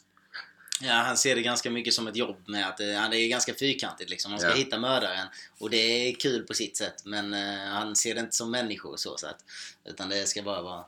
[0.81, 3.55] Ja, han ser det ganska mycket som ett jobb med att eh, han är ganska
[3.55, 4.31] fyrkantigt liksom.
[4.33, 4.55] Han ska Ja.
[4.57, 5.27] hitta mördaren.
[5.59, 7.03] Och det är kul på sitt sätt.
[7.05, 9.37] Men eh, han ser det inte som människor så sätt.
[9.85, 10.85] Utan det ska bara vara...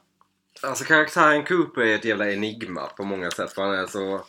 [0.63, 3.53] Alltså karaktären Cooper är ett jävla enigma på många sätt.
[3.53, 4.25] För han är så...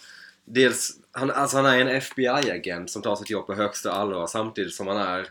[0.45, 4.73] Dels, han, alltså han är en FBI-agent som tar sitt jobb på högsta allvar samtidigt
[4.73, 5.27] som han är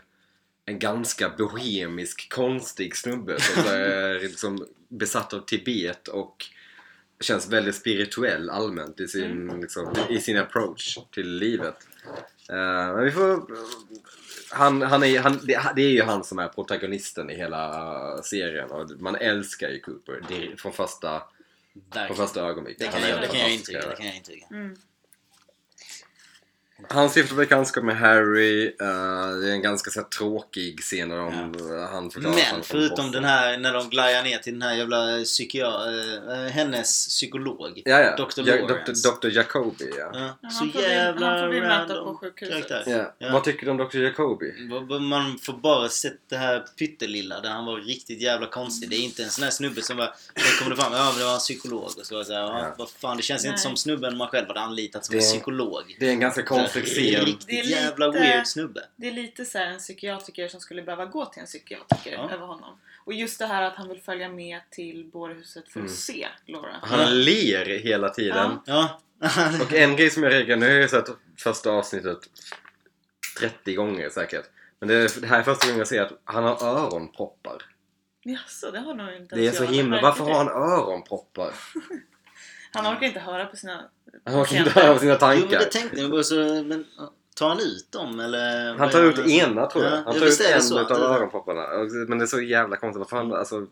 [0.65, 6.45] en ganska bohemisk, konstig snubbe som är liksom besatt av Tibet och
[7.19, 11.87] känns väldigt spirituell allmänt i sin, liksom, i sin approach till livet.
[12.49, 13.43] Eh, men vi får...
[14.51, 18.71] han, han är, han, det, det är ju han som är protagonisten i hela serien
[18.71, 21.23] och man älskar ju Cooper det, från första,
[22.07, 22.79] från första ögonblick.
[22.79, 24.47] Det Han kan, är jag, det, kan jag intyga, det kan jag intyga.
[24.51, 24.75] Mm.
[26.93, 28.65] Han stiftar bekantskap med Harry.
[28.65, 31.33] eh, det är en ganska så här, tråkig scen där de,
[31.91, 36.45] han förklarar Men förutom den här när de glajar ner till den här jävla psykia-
[36.45, 37.81] äh, hennes psykolog.
[37.85, 38.15] Ja, ja.
[38.15, 38.41] Dr.
[38.45, 39.09] Ja, Lawrence.
[39.09, 39.27] Dr.
[39.27, 39.35] Dr.
[39.37, 40.11] Jacobi, ja.
[40.13, 42.67] Ja, Ja, så får jävla han får random på sjukhuset.
[42.67, 42.91] karaktär.
[42.97, 43.13] Ja.
[43.27, 43.33] Ja.
[43.33, 43.97] Vad tycker du om Dr.
[43.97, 44.53] Jacobi?
[44.99, 48.89] Man får bara sett det här pyttelilla där han var riktigt jävla konstig.
[48.89, 50.13] Det är inte en sån här snubbe som bara...
[50.35, 52.75] Sen kommer det fram, ja det var en psykolog och så så här, ja, Ja.
[52.77, 53.49] vad fan det känns Nej.
[53.49, 55.97] inte som snubben man själv hade anlitat som en Det- psykolog.
[55.99, 57.25] Det är en ganska konstig scen.
[57.25, 58.81] Riktigt Det är jävla lite- weird snubbe.
[58.95, 62.29] Det är lite så här en psykiatriker som skulle behöva gå till en psykiatriker Ja.
[62.31, 62.79] över honom.
[63.05, 65.89] Och just det här att han vill följa med till bårhuset för att Mm.
[65.95, 66.75] se Laura.
[66.81, 68.59] Han ler hela tiden.
[68.65, 69.01] Ja.
[69.61, 71.07] Och en grej som jag reagerar, nu har jag sett
[71.37, 72.17] första avsnittet
[73.39, 74.45] 30 gånger säkert.
[74.79, 77.61] Men det, är, det här är första gången jag ser att han har öronproppar.
[78.23, 80.01] Jaså, det har nog inte Det är så himla...
[80.01, 80.31] Varför det.
[80.33, 80.47] har han
[80.79, 81.53] öronproppar?
[82.73, 83.89] Han orkar inte höra på sina
[84.25, 85.59] Han har inte höra sina Jo men tankar.
[85.59, 86.85] det tänkte jag så, men
[87.35, 88.75] tar han ut dem eller?
[88.77, 89.93] Han tar ut ena tror jag.
[89.93, 90.81] Ja, Han tar ut en så.
[90.81, 91.63] utav Det- öronpropparna.
[91.67, 92.99] Och- Men det är så jävla konstigt.
[92.99, 93.67] Vad fan, alltså...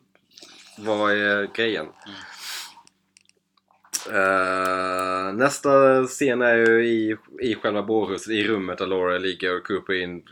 [0.78, 1.86] Vad är grejen?
[4.12, 9.68] Eh, nästa scen är ju i, i själva bårhuset, i rummet där Laura ligger och
[9.68, 10.24] Cooper in,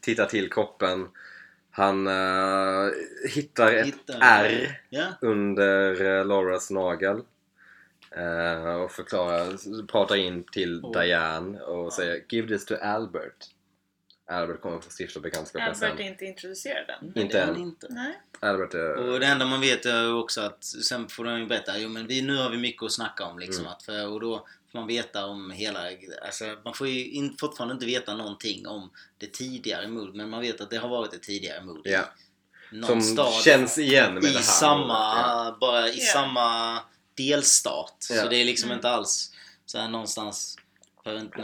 [0.00, 1.08] tittar till kroppen.
[1.70, 2.90] Han eh,
[3.34, 5.04] hittar ett Hittar- R Ja.
[5.20, 7.20] under uh, Lauras nagel.
[8.18, 11.00] Eh, och förklarar, pratar in till Oh.
[11.00, 13.46] Diane och säger Give this to Albert.
[14.30, 16.00] Albert kommer få stifta bekantskap Albert är sen.
[16.00, 17.22] inte introducerad än.
[17.22, 17.56] Inte är än.
[17.56, 17.86] inte.
[17.90, 18.20] Nej.
[18.40, 18.94] Albert är...
[18.94, 21.88] Och det enda man vet är ju också att sen får de ju berätta, jo
[21.88, 23.60] men vi, nu har vi mycket att snacka om liksom.
[23.64, 23.72] Mm.
[23.72, 25.80] Att för, och då får man veta om hela,
[26.26, 30.40] alltså man får ju in, fortfarande inte veta någonting om det tidigare mod men man
[30.40, 32.00] vet att det har varit ett tidigare mod Ja.
[32.72, 34.42] någon Som stad känns igen med i det här.
[34.42, 35.56] samma, Ja.
[35.60, 36.12] bara i Ja.
[36.12, 36.78] samma
[37.18, 38.06] delstat.
[38.10, 38.22] Ja.
[38.22, 38.78] Så det är liksom Mm.
[38.78, 39.32] inte alls
[39.66, 40.56] så här någonstans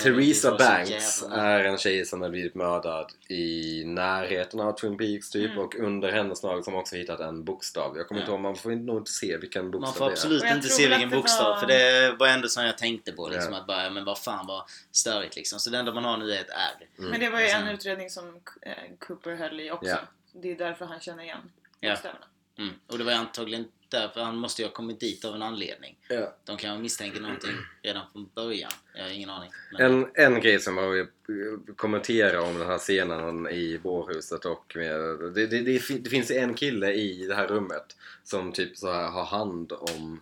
[0.00, 5.50] Theresa Banks är en tjej som har blivit mördad i närheten av Twin Peaks typ
[5.50, 5.58] Mm.
[5.64, 7.96] och under hennes nagel har man också hittat en bokstav.
[7.96, 8.22] Jag kommer Ja.
[8.24, 10.12] inte ihåg, man får nog inte se vilken bokstav Man får det är.
[10.12, 13.52] absolut inte se vilken bokstav var- för det var ändå som jag tänkte på liksom
[13.52, 13.58] Ja.
[13.60, 14.62] att bara, men vad fan vad
[14.92, 15.60] störigt liksom.
[15.60, 16.86] Så det enda man har nu är ett R.
[16.98, 17.10] Mm.
[17.10, 19.90] Men det var ju en utredning som eh, Cooper höll i också.
[19.90, 19.98] Ja.
[20.32, 21.50] Det är därför han känner igen
[21.80, 21.90] Ja.
[21.90, 22.24] bokstäverna.
[22.58, 22.74] Mm.
[22.86, 25.96] Och det var antagligen därför han måste ju ha kommit dit av en anledning.
[26.08, 26.34] Ja.
[26.44, 27.50] De kan ha misstänkt någonting
[27.82, 28.70] redan från början.
[28.94, 29.50] Jag har ingen aning.
[29.72, 31.06] Men, En, en grej som jag vill
[31.76, 35.00] kommentera om den här scenen i bårhuset och med,
[35.34, 39.08] det, det, det, det finns en kille i det här rummet som typ så här
[39.10, 40.20] har hand om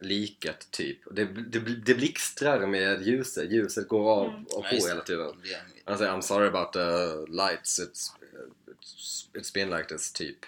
[0.00, 0.98] liket typ.
[1.10, 4.44] Det, det, det blixtrar med ljuset, ljuset går av Mm.
[4.44, 5.32] och på hela tiden.
[5.84, 8.12] Han säger I'm sorry about the lights, it's,
[8.66, 10.38] it's, it's been like this typ.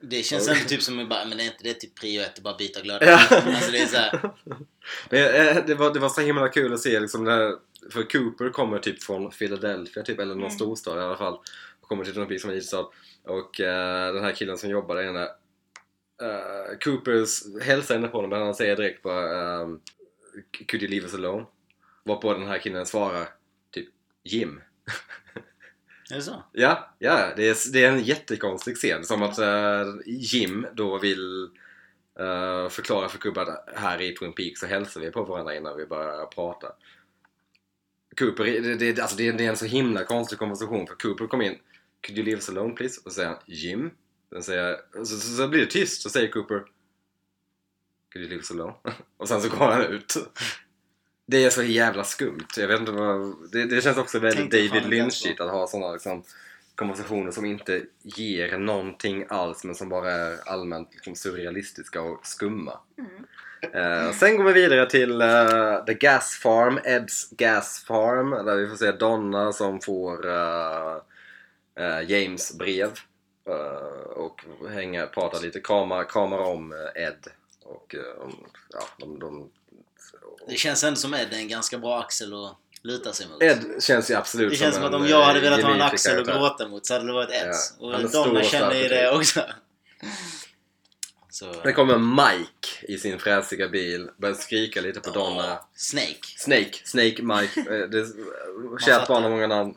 [0.00, 2.44] Det känns ändå typ som att bara, men är inte det typ prio ett att
[2.44, 3.10] bara byta glödare?
[3.10, 3.42] Ja.
[3.46, 4.20] Alltså det är såhär,
[5.10, 7.54] Men eh, det var, det var så himla kul att se liksom här,
[7.90, 10.50] för Cooper kommer typ från Philadelphia typ, eller någon Mm.
[10.56, 11.34] storstad i alla fall.
[11.80, 12.86] Och kommer till någon by som är en liten stad.
[13.24, 15.24] Och eh, den här killen som jobbar där inne,
[16.22, 19.80] uh, Coopers hälsar henne på honom men han säger direkt på ehm,
[20.68, 21.44] Could you leave us alone?
[22.04, 23.28] Varpå den här killen svarar
[23.72, 23.88] typ
[24.24, 24.60] Jim.
[26.10, 26.42] är det så?
[26.52, 29.04] Ja, ja det, är, det är en jättekonstig scen.
[29.04, 31.44] Som att eh, Jim då vill
[32.18, 35.76] eh, förklara för Cooper att här i Twin Peaks så hälsar vi på varandra innan
[35.76, 36.72] vi börjar prata.
[38.18, 41.42] Cooper, det, det, alltså det, det är en så himla konstig konversation för Cooper kom
[41.42, 41.58] in
[42.00, 43.00] Could you leave us alone please?
[43.04, 43.90] Och så säger han Jim.
[44.32, 46.64] Sen säger, så, så, så blir det tyst så säger Cooper
[48.12, 48.74] Could you leave us alone?
[49.16, 50.16] och sen så går han ut.
[51.30, 52.46] Det är så jävla skumt.
[52.56, 53.34] Jag vet inte vad...
[53.52, 56.22] Det, det känns också väldigt fan David Lynchigt att ha sådana liksom,
[56.74, 62.78] konversationer som inte ger någonting alls men som bara är allmänt liksom, surrealistiska och skumma.
[62.98, 63.24] Mm.
[63.74, 68.68] Eh, sen går vi vidare till eh, The Gas Farm, Eds Gas Farm där vi
[68.68, 71.00] får se Donna som får eh,
[72.06, 72.90] James brev
[74.16, 77.28] och hänger, pratar lite, kramar, kramar om Ed
[77.64, 77.94] och
[78.72, 79.50] ja, de, de
[80.48, 83.42] Det känns ändå som Ed är en ganska bra axel att luta sig mot.
[83.42, 85.82] Ed känns ju absolut det känns som att om jag hade eh, velat ha en
[85.82, 87.74] axel att gråta mot så hade det varit Eds.
[87.80, 89.40] Ja, Och Donna känner ju det också.
[91.30, 95.58] Så, Det kommer Mike i sin fräsiga bil, börjar skrika lite på Donna.
[95.74, 96.18] Snake.
[96.36, 97.60] Snake, Snake Mike.
[97.60, 99.74] Eh, kärt barn har många namn.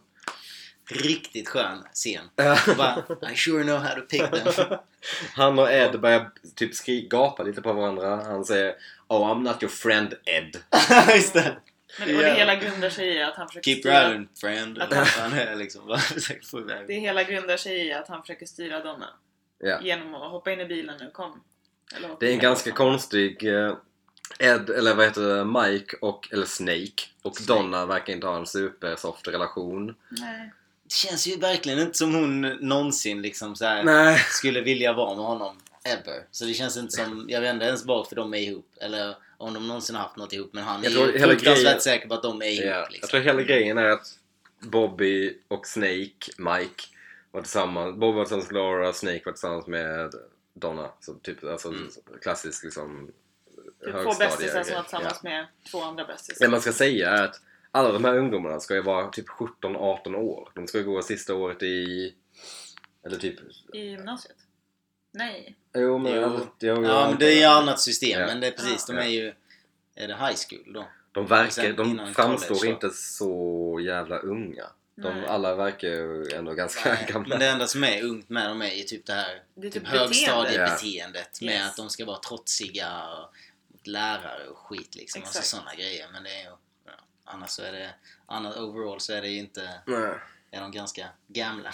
[0.92, 2.26] Riktigt skön scen.
[2.68, 4.78] Och bara, I sure know how to pick them.
[5.36, 8.16] Han och Ed börjar typ skri- gapa lite på varandra.
[8.16, 8.76] Han säger
[9.08, 10.58] Oh I'm not your friend Ed.
[11.16, 11.56] Just det.
[12.00, 14.26] Men, och det hela grundar sig i att han försöker Keep styra...
[14.42, 14.78] friend.
[14.82, 16.00] Att Eller vad han är liksom.
[16.88, 19.08] Det hela grundar sig i att han försöker styra Donna.
[19.60, 19.82] Ja.
[19.82, 21.44] Genom att hoppa in i bilen nu, kom.
[22.20, 23.76] Det är en ganska konstig eh,
[24.40, 27.54] Ed, eller vad heter det, Mike och, eller Snake och Snake.
[27.62, 29.96] Donna verkar inte ha en supersoft relation.
[30.10, 30.52] Nej.
[30.92, 34.18] Det känns ju verkligen inte som hon någonsin liksom så här Nej.
[34.30, 35.58] skulle vilja vara med honom.
[35.84, 36.24] Ever.
[36.32, 38.70] Så det känns inte som, jag vet inte ens varför de är ihop.
[38.82, 40.50] Eller om de någonsin har haft något ihop.
[40.54, 42.66] Men han är Jag tror ju fruktansvärt grejen- säker på att de är ihop.
[42.66, 43.10] Ja, jag liksom.
[43.10, 44.08] tror hela grejen är att
[44.60, 46.84] Bobby och Snake, Mike,
[47.32, 47.98] var tillsammans.
[47.98, 50.14] Bobby var tillsammans med Laura, Snake var tillsammans med
[50.54, 50.90] Donna.
[51.00, 51.88] Så typ alltså Mm.
[52.22, 53.12] klassisk liksom
[53.86, 54.84] Typ två bästisar som var ja.
[54.84, 56.46] tillsammans med två andra bästisar.
[56.46, 57.42] Det man ska säga är att
[57.72, 60.52] alla de här ungdomarna ska ju vara typ 17-18 år.
[60.56, 62.14] De ska ju gå sista året i...
[63.06, 63.36] Eller typ...
[63.74, 64.36] I gymnasiet?
[65.14, 65.56] Nej.
[65.76, 66.16] Jo men...
[66.16, 66.24] Jo.
[66.24, 68.20] alltså, jo, Ja, men det är ju annat system.
[68.22, 68.26] Ja.
[68.26, 69.02] Men det är precis, de Ja.
[69.04, 69.34] är ju...
[69.96, 70.88] Är det high school då?
[71.12, 71.74] De verkar...
[71.74, 74.66] De framstår college, inte så jävla unga.
[74.96, 75.26] De, Nej.
[75.28, 77.30] alla verkar ju ändå ganska Nej, gamla.
[77.30, 79.72] men det enda som är ungt med dem är ju typ det här Det är
[79.72, 80.06] typ typ beteende.
[80.06, 81.70] högstadiebeteendet med Yes.
[81.70, 83.34] att de ska vara trotsiga och
[83.68, 85.22] mot lärare och skit liksom.
[85.22, 85.48] Alltså Exakt.
[85.48, 86.08] sådana grejer.
[86.14, 86.52] Men det är ju...
[87.34, 87.90] Annars så är det...
[88.26, 89.70] Annars overall så är det ju inte...
[89.86, 90.14] Nej.
[90.54, 91.72] Är de ganska gamla.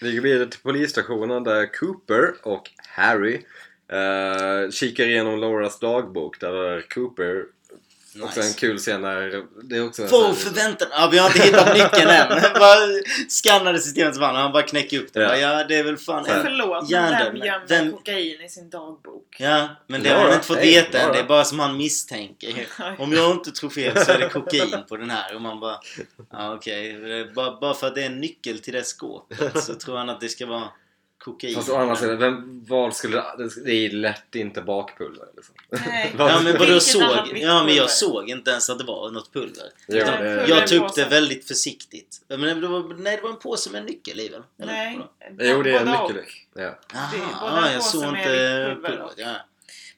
[0.00, 3.34] Vi går vidare till polisstationen där Cooper och Harry
[3.88, 7.44] eh, kikar igenom Lauras dagbok där Cooper
[8.22, 8.58] Också en nice.
[8.58, 10.88] kul scen när det är också en Få sån- förväntan!
[10.90, 12.28] Ja, vi har inte hittat nyckeln än.
[12.58, 12.76] bara
[13.28, 15.20] skannade systemet så fan han bara knäcker upp det.
[15.22, 15.36] Ja.
[15.36, 16.24] Ja, ja det är väl fan...
[16.24, 19.36] Förlåt, men vem gömmer vem- kokain i sin dagbok?
[19.38, 21.12] Ja, men det Laura, har han inte fått veta än.
[21.12, 22.66] Det är bara som han misstänker.
[22.98, 25.34] Om jag inte tror fel så är det kokain på den här.
[25.34, 25.76] Och man bara...
[26.32, 26.92] Ja, okej.
[26.92, 29.96] Det är Bara, bara för att det är en nyckel till det skåpet så tror
[29.96, 30.68] han att det ska vara
[31.20, 31.54] kokain.
[31.54, 33.64] Fast å andra sidan, vem, vad skulle det...
[33.64, 35.54] Det är lätt inte bakpulver liksom.
[35.70, 36.14] Nej.
[36.18, 37.32] Ja men vadå såg?
[37.34, 39.64] Ja men jag såg inte ens att det var något pulver.
[39.88, 42.20] Utan det- jag tog upp det väldigt försiktigt.
[42.28, 44.42] Men det var, nej det var en påse med en nyckel i väl?
[44.56, 45.00] Nej.
[45.38, 46.08] Jo, det är och.
[46.08, 46.62] mycket Ja.
[46.62, 49.14] Det både en ja, jag såg inte pulvret.
[49.16, 49.34] Ja.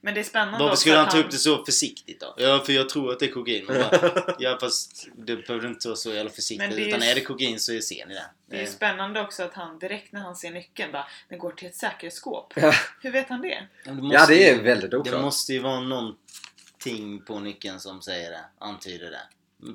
[0.04, 2.34] Men det är spännande Varför skulle han ta upp det så försiktigt då?
[2.36, 3.64] Ja, för jag tror att det är kokain.
[3.68, 6.70] Men bara, ja, fast det behöver inte vara så jävla Men försiktigt.
[6.70, 8.24] det är ju- Utan är det kokain så ser ni det.
[8.50, 11.50] Det är ju spännande också att han direkt när han ser nyckeln bara Den går
[11.50, 12.52] till ett säkerhetsskåp.
[12.56, 12.72] Ja.
[13.00, 13.66] Hur vet han det?
[13.84, 15.20] Men ja, det är ju- väldigt Det oklart.
[15.22, 18.40] måste ju vara någonting på nyckeln som säger det.
[18.58, 19.20] Antyder det.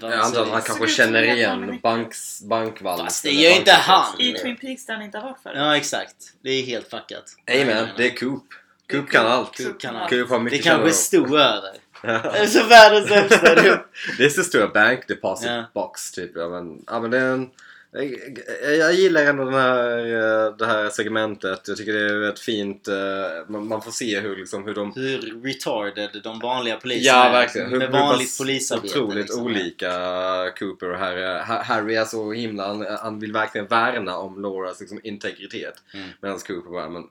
[0.01, 3.03] Jag antar att han kanske känner igen banks, bankvalv.
[3.03, 4.21] Fast det gör inte han.
[4.21, 5.57] I Twin Peaks där han inte har varit förut.
[5.57, 6.15] Ja, exakt.
[6.41, 7.36] Det är helt fuckat.
[7.45, 8.43] Men, nej, det är Coop.
[8.89, 9.57] Är Coop kan allt.
[9.57, 10.11] Coop kan allt.
[10.29, 11.71] Har Det kanske stod över.
[12.01, 12.09] Det
[12.39, 13.55] är så världens sämsta.
[14.17, 15.63] Det är så stor bank deposit Ja.
[15.73, 16.31] box typ.
[16.35, 17.49] Ja men, ja, men det är en,
[18.63, 21.61] jag, jag gillar ändå den här, eh, det här segmentet.
[21.67, 22.88] Jag tycker det är ett fint...
[22.88, 22.95] eh,
[23.47, 24.93] Man, man får se hur, liksom, hur de...
[24.95, 27.69] Hur retarded de vanliga poliserna Ja är verkligen.
[27.69, 28.99] Hur, Med vanligt polisarbete.
[28.99, 29.43] Otroligt liksom.
[29.45, 29.89] olika
[30.59, 31.23] Cooper och Harry.
[31.23, 32.67] Ha- Harry är så himla...
[32.67, 35.73] Han, han vill verkligen värna om Lauras liksom, integritet.
[35.93, 36.09] Mm.
[36.21, 37.03] Medan Cooper bara, men...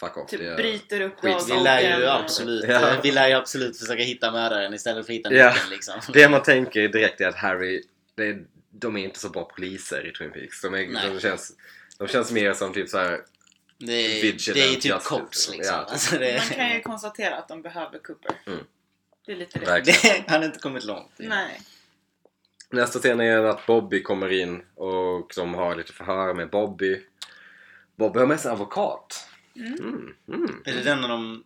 [0.00, 0.30] Fuck off.
[0.30, 1.36] Typ bryter upp Skit.
[1.48, 2.08] Vi lär ju dagboken.
[2.24, 3.00] absolut, Ja.
[3.02, 5.48] vi lär ju absolut försöka hitta mördaren istället för att hitta Ja.
[5.52, 6.00] nyckeln liksom.
[6.12, 7.82] Det man tänker direkt är att Harry,
[8.14, 10.60] det är, de är inte så bra poliser i Twin Peaks.
[10.62, 11.52] De, är, de, känns,
[11.98, 13.20] de känns mer som typ så här.
[13.78, 15.74] Det är, det är ju typ cops liksom.
[15.76, 15.86] ja.
[15.88, 18.34] Alltså det, Man kan ju konstatera att de behöver Cooper.
[18.46, 18.58] Mm.
[19.26, 19.80] Det är lite det.
[19.84, 21.12] Det, han har inte kommit långt.
[21.16, 21.60] Nej.
[22.70, 27.02] Nästa scen är att Bobby kommer in och de har lite förhör med Bobby.
[27.96, 29.26] Bobby har med sig advokat.
[29.60, 30.14] Mm.
[30.28, 30.62] Mm.
[30.64, 31.44] Är det den när de...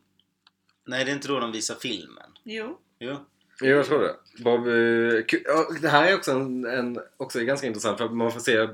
[0.87, 2.31] Nej, det är inte då de visar filmen.
[2.43, 2.81] Jo.
[2.99, 3.17] Jo.
[3.61, 4.17] Jo, jag tror det.
[5.23, 8.69] Ku- ja, det här är också, en, en, också ganska intressant för man får se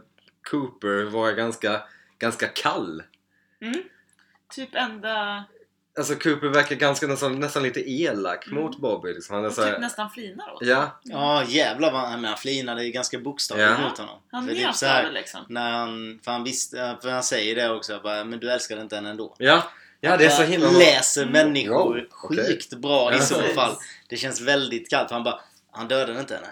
[0.51, 1.83] Cooper vara ganska,
[2.19, 3.03] ganska kall.
[3.61, 3.83] Mm.
[4.49, 5.45] Typ enda...
[5.99, 8.63] Alltså Cooper verkar ganska nästan, nästan lite elak Mm.
[8.63, 9.15] mot Bobby.
[9.15, 9.35] Liksom.
[9.37, 12.39] Han är så här, typ nästan flinar åt Ja, Ja, jävlar vad han, men han
[12.39, 13.89] flinade ju ganska bokstavligt Ja.
[13.89, 14.19] mot honom.
[14.31, 15.41] Han För njöt så här, liksom.
[15.49, 18.95] när han, för han visste, för han säger det också, bara, men du älskade inte
[18.97, 19.35] henne ändå.
[19.39, 19.63] ja,
[20.01, 20.71] ja det är så Han himla...
[20.71, 21.33] läser Mm.
[21.33, 22.47] människor okej.
[22.47, 23.77] sjukt bra i så fall.
[24.09, 25.09] Det känns väldigt kallt.
[25.09, 25.41] för Han bara,
[25.73, 26.49] han dödade inte henne.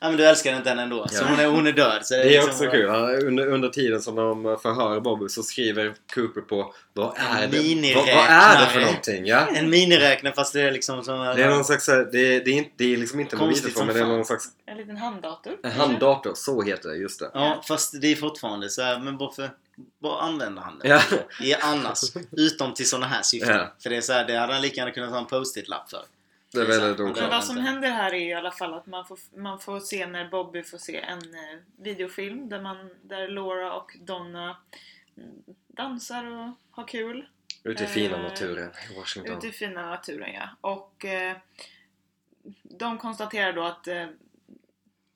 [0.00, 1.08] Ja men du älskade inte henne ändå.
[1.08, 1.28] Så Ja.
[1.28, 2.06] hon är, hon är död.
[2.06, 2.88] Så Det är liksom också bara- kul.
[2.90, 7.50] Han, under, under tiden som de förhör Bobby så skriver Cooper på vad är En
[7.50, 9.26] det, vad, vad är det för någonting?
[9.26, 9.46] Ja?
[9.54, 11.18] En miniräknare fast det är liksom som...
[11.20, 13.64] Det är någon slags, här- det är, det är, inte, det är liksom inte Konstigt
[13.76, 15.52] mobiltelefon men det är någon slags En liten handdator.
[15.62, 17.30] en handdator, så heter det, just det.
[17.34, 19.50] Ja fast det är fortfarande så här, men varför...
[19.98, 21.00] Vad använder han det Ja.
[21.42, 21.98] I annars?
[22.32, 23.56] Utom till såna här syften.
[23.56, 23.74] Ja.
[23.82, 26.00] För det är så här, det hade han lika gärna kunnat ha en post-it-lapp för.
[26.52, 26.98] Det är väldigt sant.
[26.98, 27.30] Men oklart.
[27.30, 30.28] vad som händer här är i alla fall att man får, man får se när
[30.28, 34.56] Bobby får se en eh, videofilm där, man, där Laura och Donna
[35.66, 37.28] dansar och har kul.
[37.64, 39.36] Ute i fina Eh, naturen i Washington.
[39.36, 40.48] Ute i fina naturen ja.
[40.60, 41.36] Och eh,
[42.62, 44.06] de konstaterar då att eh,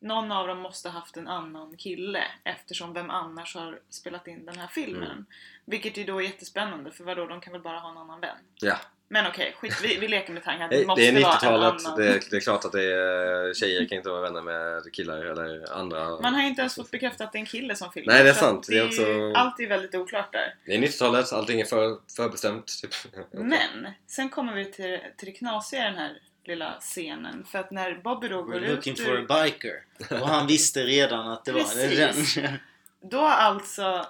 [0.01, 4.47] någon av dem måste ha haft en annan kille eftersom vem annars har spelat in
[4.47, 5.11] den här filmen?
[5.11, 5.26] Mm.
[5.64, 8.37] Vilket ju då är jättespännande för vadå, de kan väl bara ha en annan vän?
[8.55, 8.76] Ja.
[9.15, 11.33] Men okej, skit, vi, vi leker med tanken att Det det måste det är vara
[11.33, 11.99] en 90-talet, annan.
[11.99, 15.19] det, är- det är klart att det är, tjejer kan inte vara vänner med killar
[15.25, 16.21] eller andra.
[16.21, 18.12] Man har ju inte ens fått bekräftat att det är en kille som filmar.
[18.15, 18.67] Nej, det är sant.
[18.69, 20.55] Det är också- Allt är väldigt oklart där.
[20.67, 22.73] Det är 90-talet, allting är för, förbestämt.
[22.83, 22.95] Typ.
[23.33, 26.12] Men, sen kommer vi till, till det knasiga i den här
[26.45, 27.45] lilla scenen.
[27.53, 29.27] För att när Bobby då går We're ut looking for ur...
[29.33, 29.83] a biker.
[30.23, 32.35] Och han visste redan att det var Precis.
[32.35, 32.49] den.
[33.11, 34.07] Då har alltså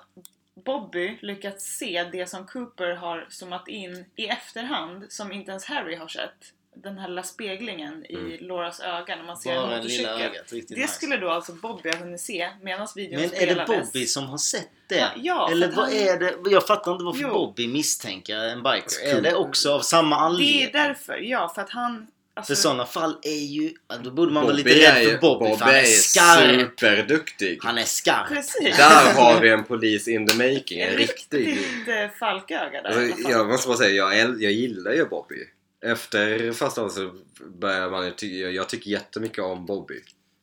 [0.65, 5.97] Bobby lyckats se det som Cooper har zoomat in i efterhand som inte ens Harry
[5.97, 6.53] har sett.
[6.77, 8.37] Den här lilla speglingen i Mm.
[8.49, 10.67] Lauras öga när man ser en Bara lilla motorcykel.
[10.69, 10.95] Det nice.
[10.95, 13.93] skulle då alltså Bobby ha hunnit se medan videon Men är det spelades.
[13.93, 14.97] Bobby som har sett det?
[14.97, 16.51] Ja, ja, Eller vad han- är det?
[16.51, 17.29] Jag fattar inte varför Jo.
[17.29, 18.83] Bobby misstänker en biker.
[18.83, 20.71] Alltså, Är det också av samma Det är anledning?
[20.73, 22.07] därför, ja, för att han...
[22.37, 23.73] Alltså, För sådana fall är ju...
[24.05, 26.61] Då borde man vara lite rädd är, för Bobby, Bobby för han är är skarp.
[26.61, 27.59] superduktig.
[27.63, 28.29] Han är skarp.
[28.29, 28.77] Precis.
[28.77, 30.81] Där har vi en polis in the making.
[30.81, 31.47] En riktig...
[31.49, 35.49] riktigt eh, falköga där Alltså, jag måste bara säga, jag, äl- jag gillar ju Bobby.
[35.85, 37.15] Efter första så
[37.59, 40.01] börjar man ju ty- jag tycker jättemycket om Bobby.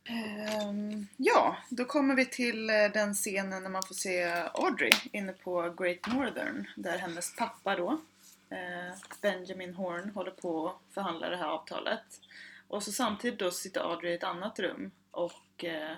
[0.09, 4.23] Ehm, ja, då kommer vi till eh, den scenen när man får se
[4.53, 8.01] Audrey inne på Great Northern där hennes pappa då,
[9.21, 12.03] Benjamin Horn, håller på att förhandla det här avtalet.
[12.67, 15.91] Och så samtidigt då sitter Audrey i ett annat rum och eh,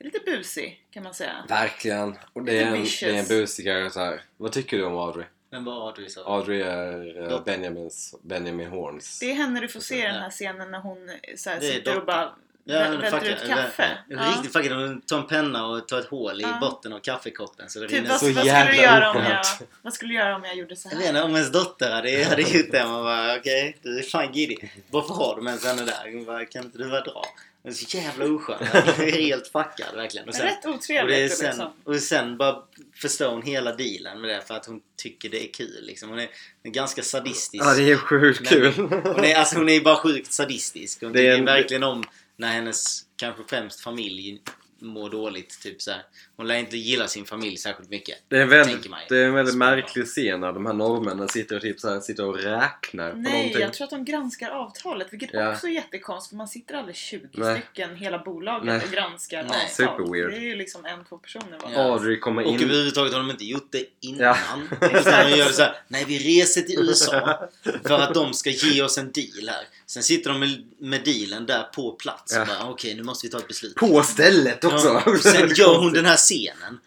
[0.00, 1.44] är lite busig kan man säga.
[1.48, 2.18] Verkligen.
[2.32, 4.22] Och det är en, det är en busigare så här.
[4.36, 5.24] Vad tycker du om Audrey?
[5.50, 6.26] Men vad har du sagt?
[6.26, 7.44] Audrey är Dotter.
[7.44, 9.18] Benjamins, Benjamin Horns.
[9.18, 11.60] Det är henne du får se i den här scenen när hon eh, så här,
[11.60, 12.34] sitter och bara
[12.64, 13.98] Ja, välter ut kaffe.
[14.08, 14.18] Ja.
[14.36, 14.72] Riktigt fucking.
[14.72, 16.58] Hon tar en penna och tar ett hål i Ja.
[16.60, 18.08] botten av kaffekoppen så det Typ, rinner.
[18.10, 19.44] vad, så vad, skulle jävla du göra om jag,
[19.82, 20.98] vad skulle du göra om jag gjorde så Jag här?
[20.98, 22.84] vet inte, om ens dotter hade, hade gjort det.
[22.86, 24.56] Man bara okej, du är fan giddy.
[24.90, 26.12] Varför har du ens henne där?
[26.14, 27.24] Hon bara, kan inte du bara dra?
[27.62, 28.56] Det är så jävla oskön.
[28.72, 30.28] Jag är helt fuckad verkligen.
[30.28, 31.72] Och sen, Rätt och, det är otrevligt sen, liksom.
[31.84, 32.56] och sen bara
[32.96, 35.78] förstår hon hela dealen med det för att hon tycker det är kul.
[35.82, 36.08] Liksom.
[36.10, 36.28] Hon är,
[36.62, 37.64] är ganska sadistisk.
[37.64, 38.72] Ja, det är sjukt kul.
[39.04, 41.02] Hon är, alltså, hon är bara sjukt sadistisk.
[41.02, 42.04] Hon Det är tycker en- verkligen om
[42.40, 44.42] när hennes kanske främst familj
[44.78, 45.60] mår dåligt.
[45.62, 46.02] Typ så här.
[46.40, 48.18] Hon lär inte gilla sin familj särskilt mycket.
[48.28, 51.56] Det är en väldigt, det är en väldigt märklig scen när de här norrmännen sitter
[51.56, 53.60] och, typ så här, sitter och räknar på Nej, någonting.
[53.60, 55.52] jag tror att de granskar avtalet, vilket Ja.
[55.52, 57.58] också är jättekonstigt för man sitter aldrig 20 Nej.
[57.58, 58.80] stycken, hela bolaget, Nej.
[58.86, 59.46] och granskar Nej.
[59.46, 59.86] avtal.
[59.86, 60.30] Super-weird.
[60.30, 61.70] Det är ju liksom en, två personer va?
[61.74, 61.80] Ja.
[61.80, 62.62] Audrey kommer Och in...
[62.64, 64.20] överhuvudtaget har de inte gjort det innan.
[64.20, 64.36] Ja.
[64.80, 67.38] Utan de gör det så här, nej vi reser till USA
[67.86, 69.64] för att de ska ge oss en deal här.
[69.86, 72.46] Sen sitter de med, med dealen där på plats och Ja.
[72.60, 73.74] bara okej nu måste vi ta ett beslut.
[73.74, 74.88] På stället också!
[74.88, 76.78] Ja, och sen gör hon den här scenen.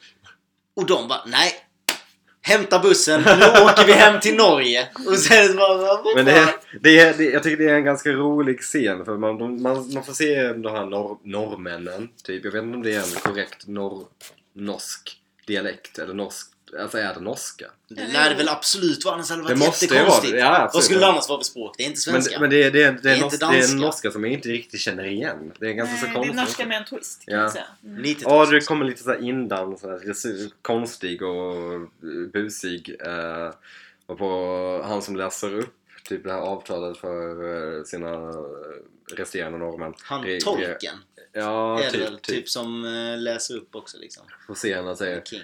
[0.76, 1.52] Och de bara nej.
[2.46, 4.90] Hämta bussen, nu åker vi hem till Norge.
[5.08, 6.50] Och sen bara Men det är,
[6.82, 10.04] det är, det, jag tycker det är en ganska rolig scen för man, man, man
[10.04, 12.10] får se de här norr, norrmännen.
[12.24, 12.46] Typ.
[12.46, 14.06] Jag vet inte om det är en korrekt norr,
[14.54, 15.18] norsk
[15.48, 16.53] dialekt eller norsk.
[16.82, 17.66] Alltså är det norska?
[17.88, 20.34] Det lär det väl absolut vara, annars hade det varit Det måste vara jättekonstigt.
[20.34, 20.40] det.
[20.40, 20.72] Ja.
[20.74, 21.76] Vad skulle det annars vara för språk?
[21.78, 22.40] Det är inte Men, svenska.
[22.40, 24.24] men det, är- det, är- det, Det är är inte norsk, det är norska som
[24.24, 25.52] jag inte riktigt känner igen.
[25.60, 26.36] Det är ganska Nej, så det är konstigt.
[26.36, 27.42] norska med en twist kan Ja.
[27.42, 27.64] man säga.
[27.84, 28.02] Mm.
[28.02, 30.00] Lite Audrey kommer lite såhär indan, så här,
[30.62, 31.80] konstig och eh,
[32.34, 32.96] busig.
[33.06, 33.54] Eh,
[34.06, 35.74] och på han som läser upp
[36.10, 38.32] typ det här avtalet för eh, sina
[39.16, 39.94] resterande norrmän.
[40.04, 40.96] Han Det- tolken
[41.36, 42.50] Ja, är det väl typ, typ, typ.
[42.50, 44.24] som eh, läser upp också liksom.
[44.48, 45.40] Får se när han säger King.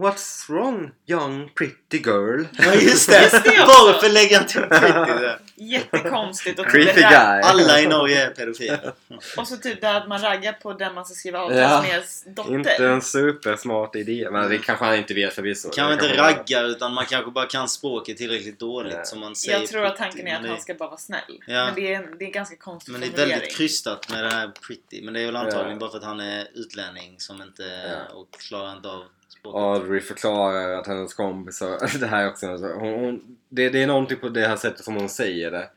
[0.00, 2.44] What's wrong young pretty girl?
[2.58, 3.22] Ja just det!
[3.22, 3.64] Just det.
[3.66, 5.38] Varför lägger han till pretty där?
[5.54, 6.58] Jättekonstigt.
[6.58, 7.42] Och, där- guy!
[7.42, 8.92] Alla i Norge är pedofiler.
[9.36, 11.82] och så typ det att man raggar på den man ska skriva avtal Ja.
[11.82, 12.02] med
[12.36, 12.54] dotter.
[12.54, 15.70] Inte en supersmart idé, men det kanske han inte vet förvisso.
[15.70, 19.04] Kan Det inte ragga utan man kanske bara kan språket tillräckligt dåligt Ja.
[19.04, 21.20] som man säger Jag tror att pretty, tanken är att han ska bara vara snäll.
[21.46, 21.64] Ja.
[21.64, 24.24] Men det är en, det är en ganska konstig Men det är väldigt krystat med
[24.24, 25.02] det här pretty.
[25.04, 25.76] Men det är väl antagligen Ja.
[25.78, 28.14] bara för att han är utlänning som inte Ja.
[28.14, 29.04] och klarar inte av.
[29.44, 31.98] Audrey förklarar att hennes kompisar...
[32.00, 32.46] Det här är också...
[32.46, 35.70] Hon, hon, det, det är någonting på det här sättet som hon säger det.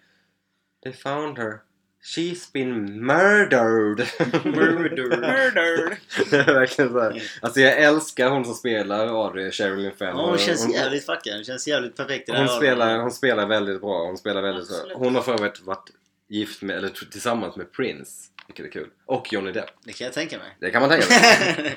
[0.83, 1.59] They found her.
[2.03, 4.07] She's been murdered.
[4.45, 5.19] Murdered.
[5.19, 5.97] Murdered!
[6.29, 7.23] det är verkligen så här.
[7.41, 10.17] Alltså jag älskar hon som spelar Audrey, Sherilyn Fenn.
[10.17, 11.35] Ja, hon känns jävligt fuckad.
[11.35, 14.05] Hon känns jävligt perfekt i det hon, här spelar, hon spelar väldigt bra.
[14.05, 14.71] Hon spelar väldigt.
[14.71, 14.97] Absolut.
[14.97, 15.89] Hon har för övrigt varit
[16.27, 18.29] gift med, eller tillsammans med Prince.
[18.47, 18.89] Vilket är kul.
[19.05, 19.69] Och Johnny Depp.
[19.83, 20.57] Det kan jag tänka mig.
[20.59, 21.75] Det kan man tänka sig.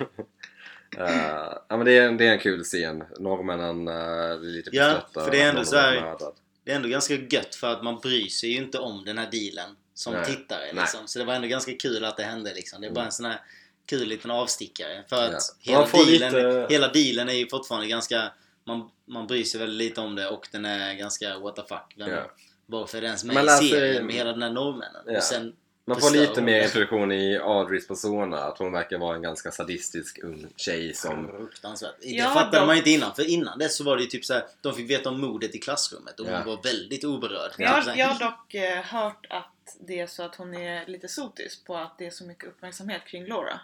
[0.98, 3.04] Eh, ja men det är, det är en kul scen.
[3.18, 6.16] Norrmännen uh, är lite Ja, för det är ändå så här-.
[6.64, 9.30] Det är ändå ganska gött för att man bryr sig ju inte om den här
[9.30, 10.24] dealen som Nej.
[10.26, 10.60] tittare.
[10.72, 10.74] Nej.
[10.74, 11.00] Liksom.
[11.06, 12.54] Så det var ändå ganska kul att det hände.
[12.54, 12.80] Liksom.
[12.80, 13.40] Det är bara en sån här
[13.86, 15.04] kul liten avstickare.
[15.08, 15.72] För att Ja.
[15.72, 18.32] hela, dealen, lite- hela dealen är ju fortfarande ganska...
[18.64, 21.94] Man, man bryr sig väldigt lite om det och den är ganska what the fuck.
[21.96, 22.30] Vem, Ja.
[22.66, 25.02] Varför är den ens med Man i serien med hela den här norrmännen?
[25.06, 25.16] Ja.
[25.16, 25.52] Och sen
[25.88, 28.38] Man får lite mer introduktion i Audreys persona.
[28.38, 31.28] Att hon verkar vara en ganska sadistisk ung tjej som...
[31.28, 31.94] Fruktansvärt.
[32.00, 33.14] Det Ja, fattade de- man inte innan.
[33.14, 35.54] För innan dess så var det ju typ så här, de fick veta om mordet
[35.54, 36.36] i klassrummet och Ja.
[36.36, 37.50] hon var väldigt oberörd.
[37.50, 40.54] Jag, Typ har- här, jag har dock eh, hört att det är så att hon
[40.54, 43.60] är lite sotisk på att det är så mycket uppmärksamhet kring Laura.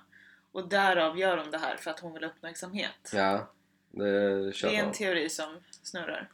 [0.53, 3.11] Och därav gör hon det här för att hon vill ha uppmärksamhet.
[3.13, 3.51] Ja,
[3.91, 4.05] det
[4.51, 6.29] det är en teori som snurrar.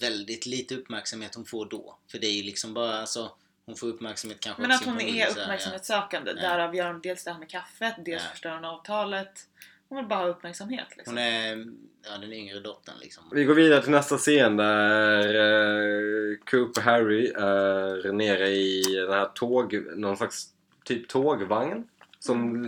[0.00, 1.96] väldigt lite uppmärksamhet hon får då.
[2.10, 3.32] För det är ju liksom bara alltså,
[3.66, 6.32] hon får uppmärksamhet kanske Men att hon är uppmärksamhetssökande.
[6.36, 6.42] Ja.
[6.42, 8.30] Därav gör hon dels det här med kaffet, dels Ja.
[8.30, 9.46] förstör hon avtalet.
[9.88, 11.14] Hon vill bara ha uppmärksamhet liksom.
[11.14, 11.66] Hon är
[12.02, 13.24] ja, den yngre dottern liksom.
[13.32, 19.12] Vi går vidare till nästa scen där eh, Coop och Harry är nere i den
[19.12, 19.84] här tåg...
[19.96, 20.48] Någon slags
[20.84, 21.88] typ tågvagn.
[22.18, 22.64] Som...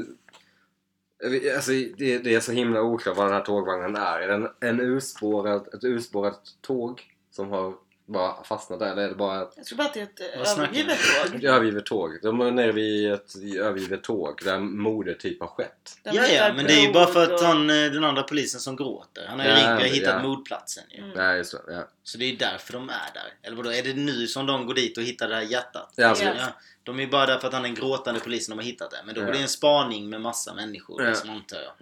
[1.54, 4.20] Alltså det, det är så himla oklart vad den här tågvagnen är.
[4.20, 7.74] Är det en, en urspårad, ett urspårat tåg som har
[8.06, 8.92] bara fastnat där?
[8.92, 10.98] Eller är det bara ett Jag tror bara att det är ett eh, övergivet
[11.32, 11.44] tåg.
[11.44, 12.18] övergivet tåg?
[12.22, 15.98] De är nere vid ett övergivet tåg där mordet typ har skett.
[16.02, 18.60] De Ja, ja, men det är ju bara för att han, eh, den andra polisen
[18.60, 19.26] som gråter.
[19.28, 20.28] Han har ju Ja, ringt och hittat ja.
[20.28, 20.98] mordplatsen ju.
[20.98, 21.10] Mm.
[21.16, 21.72] Nej, just det.
[21.72, 21.88] Ja.
[22.02, 23.32] Så det är ju därför de är där.
[23.42, 25.92] Eller vadå, är det nu som de går dit och hittar det här hjärtat?
[25.96, 26.34] Ja, absolut.
[26.38, 26.46] Ja,
[26.82, 28.90] de är ju bara där för att han är en gråtande polis som har hittat
[28.90, 28.98] det.
[29.06, 29.26] Men då Ja.
[29.26, 31.08] är det en spaning med massa människor, Ja.
[31.08, 31.72] liksom, antar jag.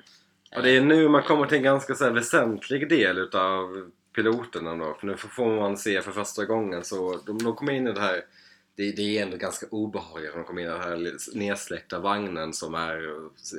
[0.57, 3.91] Och det är nu man kommer till en ganska så här väsentlig del utav
[4.23, 4.97] piloterna då.
[5.01, 8.01] För nu får man se för första gången så de, de kommer in i det
[8.01, 8.25] här
[8.77, 12.53] det, det är ändå ganska obehagligt när de kommer in i den här nedsläckta vagnen
[12.53, 13.15] som är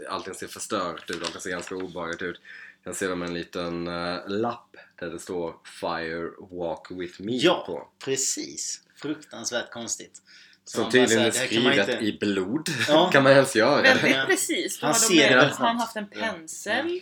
[0.10, 2.42] allting ser förstört ut, allting ser ganska obehagligt ut.
[2.84, 7.64] Sen ser de en liten eh, lapp där det står Fire Walk With Me Ja,
[7.68, 7.88] på.
[8.06, 8.82] precis.
[8.96, 10.22] Fruktansvärt konstigt.
[10.66, 12.70] Så Som tydligen är skrivet inte- i blod.
[12.88, 13.10] Ja.
[13.14, 13.82] kan man ens göra det?
[13.94, 14.24] Väldigt Ja.
[14.28, 14.80] precis.
[14.80, 17.00] Då Han har ser de det med, har han haft en pensel?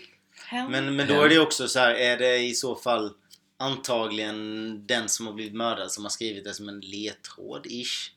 [0.50, 0.72] Pen?
[0.72, 3.14] Men, men då är det också så här, är det i så fall
[3.60, 8.10] antagligen den som har blivit mördad som har skrivit det som en ledtråd-ish?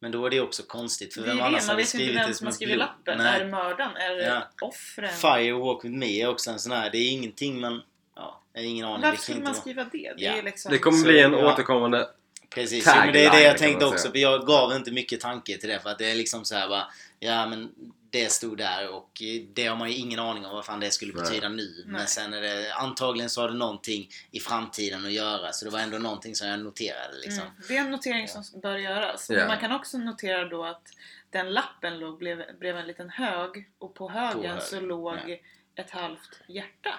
[0.00, 2.46] Men då är det också konstigt, för det är vem annars hade skrivit det som
[2.48, 3.18] ett skrivit lappen.
[3.18, 3.40] Nej.
[3.40, 3.96] Är det mördaren?
[3.96, 4.66] Är det Ja.
[4.66, 5.12] offren?
[5.12, 7.82] Fire Walk With Me är också en sån här, det är ingenting man...
[8.16, 9.02] Ja, jag har ingen aning.
[9.02, 10.14] Varför skulle inte man skriva det?
[10.16, 10.32] Det, Ja.
[10.36, 10.72] är liksom...
[10.72, 11.52] Det kommer Så, bli en ja.
[11.52, 12.08] återkommande...
[12.50, 14.10] Precis, Tagline, jo, men det är det jag tänkte också.
[14.10, 15.80] För jag gav inte mycket tanke till det.
[15.80, 16.86] För att det är liksom så här bara,
[17.18, 17.68] ja men
[18.10, 19.22] det stod där och
[19.54, 21.22] det har man ju ingen aning om vad fan det skulle Nej.
[21.22, 21.82] betyda nu.
[21.86, 22.06] Men Nej.
[22.06, 25.52] sen är det, antagligen så har det någonting i framtiden att göra.
[25.52, 27.42] Så det var ändå någonting som jag noterade liksom.
[27.42, 27.52] Mm.
[27.68, 29.30] Det är en notering som bör göras.
[29.30, 29.36] Ja.
[29.36, 30.88] Men man kan också notera då att
[31.30, 35.36] den lappen låg blev, blev en liten hög och på högen hög, så låg ja.
[35.82, 36.94] ett halvt hjärta.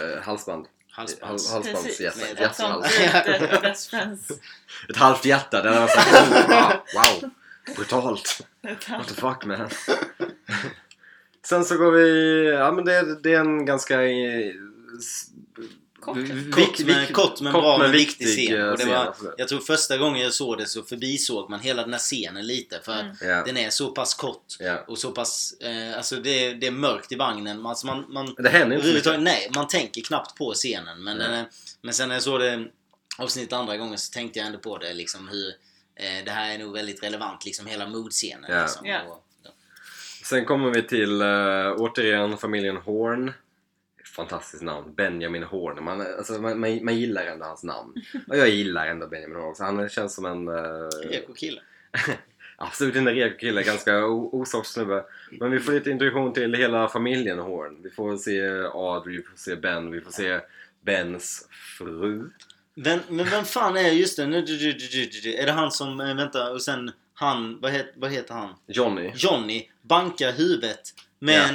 [0.00, 0.66] Eh, halsband.
[0.90, 1.52] Halsbands.
[1.52, 2.00] Hals- halsbands- Precis.
[2.00, 4.30] hjärta- Med Ett best friends.
[4.88, 5.62] Ett halvt hjärta.
[5.62, 6.00] Det var så
[6.48, 7.30] wow, wow.
[7.76, 8.40] Brutalt.
[8.88, 9.68] What the fuck man.
[11.46, 12.44] Sen så går vi...
[12.50, 14.02] Ja men det, är- det är en ganska...
[14.02, 14.52] eh,
[14.98, 15.26] s-
[16.00, 16.16] Kort.
[16.16, 18.60] vik- Kort men, vik- kort men bra men viktig scen.
[18.60, 21.82] eh, Och det var, jag tror första gången jag såg det så förbisåg man hela
[21.82, 22.80] den här scenen lite.
[22.84, 23.16] För att Mm.
[23.20, 23.44] Ja.
[23.44, 24.44] den är så pass kort.
[24.58, 24.84] Ja.
[24.88, 27.66] Och så pass, eh, alltså det, det är mörkt i vagnen.
[27.66, 29.34] Alltså man, man, Det händer inte så överhuvudtaget, mycket.
[29.40, 31.02] nej, man tänker knappt på scenen.
[31.04, 31.26] Men, Nej.
[31.28, 31.46] den är,
[31.82, 32.64] men sen när jag såg det
[33.18, 34.92] avsnitt andra gången så tänkte jag ändå på det.
[34.94, 35.52] Liksom hur
[35.98, 38.50] eh, det här är nog väldigt relevant, liksom hela mood-scenen.
[38.50, 38.62] Ja.
[38.62, 39.50] Liksom, och, ja.
[40.24, 43.32] Sen kommer vi till uh, återigen familjen Horn.
[44.16, 44.94] Fantastiskt namn.
[44.94, 45.84] Benjamin Horn.
[45.84, 47.94] Man, alltså, man, man, man gillar ändå hans namn.
[48.28, 49.64] Och jag gillar ändå Benjamin Horn också.
[49.64, 50.48] Han känns som en...
[50.48, 51.60] Uh, Reko kille.
[52.60, 55.04] Absolut inte reko kille, ganska o- osoft snubbe.
[55.30, 57.82] Men vi får lite introduktion till hela familjen Horn.
[57.82, 58.40] Vi får se
[58.72, 60.40] Audrey, vi får se Ben, vi får se
[60.80, 62.30] Bens fru.
[62.80, 64.26] Vem, men vem fan är just det?
[64.26, 65.34] Nu, du, du, du.
[65.34, 68.54] Är det han som, eh, vänta, och sen han, vad, het, vad heter han?
[68.66, 69.12] Johnny.
[69.16, 71.54] Johnny bankar huvudet med en,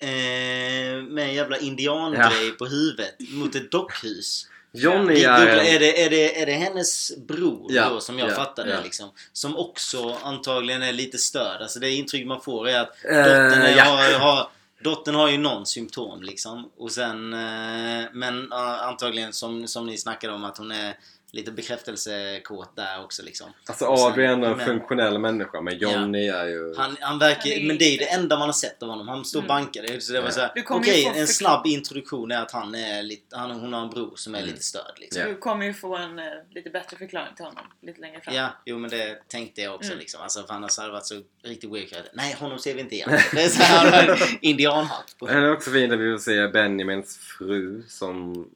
[0.00, 4.48] eh, med en jävla indiangrej på huvudet mot ett dockhus.
[4.72, 5.74] Johnny Vi googlar, är...
[5.74, 8.72] är, det, är, det, är det hennes bror Ja, då som jag ja, fattar det
[8.72, 8.80] ja.
[8.84, 9.10] liksom?
[9.32, 11.62] Som också antagligen är lite störd.
[11.62, 13.84] Alltså det intryck man får är att Eh, dottern, är, ja.
[13.84, 14.48] har, har,
[14.82, 16.70] dottern har ju någon symptom liksom.
[16.76, 20.98] Och sen, eh, men antagligen som, som ni snackade om att hon är
[21.36, 23.50] lite bekräftelsekåt där också liksom.
[23.68, 26.74] Alltså Audrey är en men- funktionell människa men Johnny är ju...
[26.76, 29.08] Han, han verkar, Han är men det är det enda man har sett av honom.
[29.08, 29.48] Han står Mm.
[29.48, 30.00] bankar.
[30.00, 30.32] Så det var Ja.
[30.32, 33.72] så här, Du kommer okej, en snabb introduktion är att han är lite, han, hon
[33.72, 34.50] har en bror som är Mm.
[34.50, 35.22] lite störd liksom.
[35.22, 35.28] Ja.
[35.28, 38.34] Du kommer ju få en eh, lite bättre förklaring till honom lite längre fram.
[38.34, 39.98] Ja, jo men det tänkte jag också Mm.
[39.98, 40.20] liksom.
[40.22, 42.04] Alltså, för annars hade det varit så riktigt weird.
[42.12, 43.10] Nej, honom ser vi inte igen.
[43.32, 45.26] Det är så här, han har en indianhatt på.
[45.26, 48.46] Det är också fint att vi får se Benjamins fru som...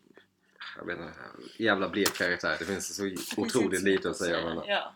[0.81, 1.12] Jag vet inte,
[1.62, 2.57] jävla blek karaktär.
[2.59, 4.62] Det finns så otroligt lite att säga om henne.
[4.66, 4.93] Ja.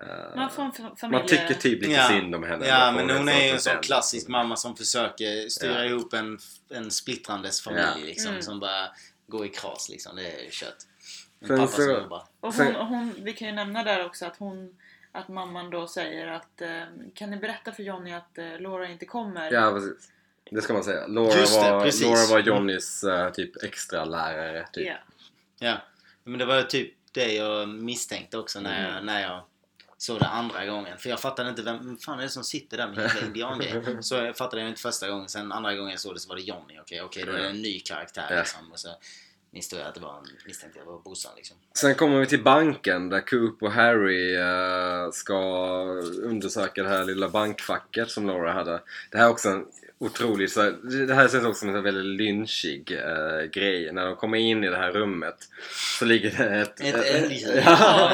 [0.00, 1.10] Eh, Man.
[1.10, 2.08] Man tycker typ lite Ja.
[2.08, 2.66] synd om henne.
[2.66, 5.84] Ja, men hon är ju en sån klassisk mamma som försöker styra Ja.
[5.84, 6.38] ihop en,
[6.70, 7.94] en splittrandes familj Ja.
[8.06, 8.30] liksom.
[8.30, 8.42] Mm.
[8.42, 8.88] Som bara
[9.26, 10.16] går i kras liksom.
[10.16, 10.44] Det är.
[10.46, 12.22] En Sen pappa så- som jobbar.
[12.40, 14.76] Och hon, hon, vi kan ju nämna där också att hon
[15.12, 16.82] att mamman då säger att eh,
[17.14, 19.52] kan ni berätta för Johnny att eh, Laura inte kommer?
[19.52, 20.08] Ja, precis.
[20.50, 21.06] Det ska man säga.
[21.06, 22.02] Laura, det, var.
[22.04, 24.86] Laura var Johnnys eh, typ extra lärare typ.
[24.86, 24.94] Ja.
[25.62, 25.76] Ja.
[26.24, 28.94] Men det var typ det jag misstänkte också när Mm.
[28.94, 29.42] jag, när jag
[29.98, 30.98] såg det andra gången.
[30.98, 34.02] För jag fattade inte vem fan är det som sitter där med hela indiangrejen.
[34.02, 35.28] Så jag fattade det inte första gången.
[35.28, 36.78] Sen andra gången jag såg det så var det Johnny.
[36.80, 38.36] Okej, okej då är det en ny karaktär Ja.
[38.38, 38.72] liksom.
[38.72, 38.88] Och så
[39.50, 41.56] misstog jag att det var, misstänkte jag var brorsan liksom.
[41.74, 45.34] Sen kommer vi till banken där Coop och Harry eh, ska
[46.22, 48.80] undersöka det här lilla bankfacket som Laura hade.
[49.10, 49.66] Det här är också en
[50.06, 50.74] otroligt, så här,
[51.06, 53.92] det här känns också som en väldigt lynchig eh, grej.
[53.92, 55.36] När de kommer in i det här rummet
[55.98, 56.80] så ligger det ett...
[56.80, 57.62] Ett eh, älgdjur.
[57.66, 58.12] ja.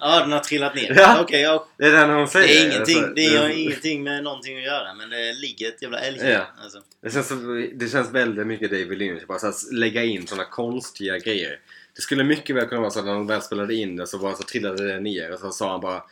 [0.00, 0.94] Ja, den har trillat ner.
[0.96, 1.20] Ja.
[1.20, 1.66] Okej, ja.
[1.76, 2.60] Det är det hon Det säger.
[2.60, 4.94] är ingenting, Alltså, det har ingenting med någonting att göra.
[4.94, 6.30] Men det ligger ett jävla älgdjur.
[6.30, 6.46] Ja.
[6.62, 6.78] Alltså.
[7.02, 7.32] Det känns,
[7.74, 9.26] det känns väldigt mycket David Lynch.
[9.26, 11.58] Bara så här, lägga in sådana konstiga grejer.
[11.96, 14.18] Det skulle mycket väl kunna vara så att när de väl spelade in det så
[14.18, 16.02] bara så trillade det ner och så sa han bara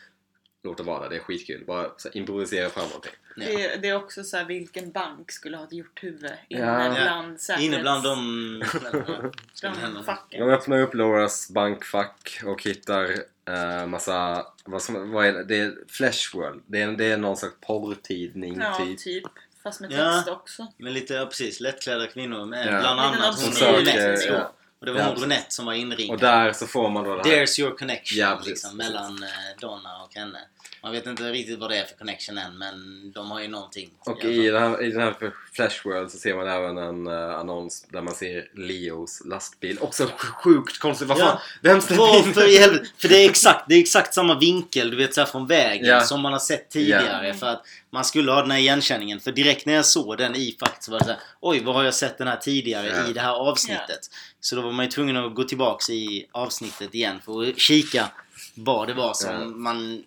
[0.68, 1.64] Låt det vara, det är skitkul.
[1.66, 3.12] Bara så här, improvisera fram någonting.
[3.36, 3.46] Ja.
[3.46, 6.60] Det, det är också så här, vilken bank skulle ha ett hjorthuvud inne
[6.96, 7.02] Ja.
[7.02, 7.64] bland säkerhets...
[7.66, 8.62] Inne bland de...
[9.62, 10.40] de facken.
[10.40, 13.04] De öppnar upp Lauras bankfack och hittar
[13.48, 14.46] eh, massa...
[14.64, 15.44] Vad, som, vad är det?
[15.44, 16.62] Det är Flashworld.
[16.66, 18.98] Det är, det är någon slags porrtidning Ja, typ.
[18.98, 19.24] typ.
[19.62, 20.12] Fast med Ja.
[20.16, 20.66] text också.
[20.76, 22.80] Men lite, ja precis, lättklädda kvinnor med Ja.
[22.80, 24.32] bland annat hon Brunette ja.
[24.32, 24.52] då.
[24.80, 25.28] Och det var Ja, hon precis.
[25.28, 26.14] Brunette som var inringad.
[26.14, 27.36] Och där så får man då det här.
[27.36, 28.94] There's your connection Ja, precis, liksom, precis.
[28.94, 29.28] mellan eh,
[29.60, 30.38] Donna och henne.
[30.82, 33.90] Man vet inte riktigt vad det är för connection än men de har ju någonting.
[34.00, 37.86] Och i den, här, i den här Flashworld så ser man även en eh, annons
[37.90, 39.78] där man ser Leos lastbil.
[39.80, 41.08] Också sjukt konstigt.
[41.08, 41.24] Vad Ja.
[41.26, 41.38] fan?
[41.62, 42.86] Vem ställde in Varför i helvete?
[42.98, 45.86] För det är exakt, det är exakt samma vinkel du vet så här från vägen
[45.86, 46.00] Ja.
[46.00, 47.26] som man har sett tidigare.
[47.28, 47.34] Ja.
[47.34, 49.20] För att man skulle ha den här igenkänningen.
[49.20, 51.74] För direkt när jag såg den i facket så var det så här, Oj, vad
[51.74, 53.10] har jag sett den här tidigare Ja.
[53.10, 54.00] i det här avsnittet?
[54.40, 58.08] Så då var man ju tvungen att gå tillbaks i avsnittet igen för att kika
[58.64, 59.44] vad det var som Ja.
[59.44, 60.04] man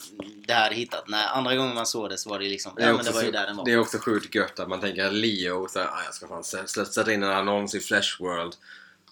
[0.48, 1.08] det här hittat.
[1.08, 3.12] När andra gången man såg det så var det liksom, Det är, ja men också
[3.12, 3.66] det var ju där den var.
[3.66, 6.42] det är också sjukt gött att man tänker Leo, så här, ah, jag ska fan
[6.42, 8.56] sä- sä- sätta in en annons i Flashworld.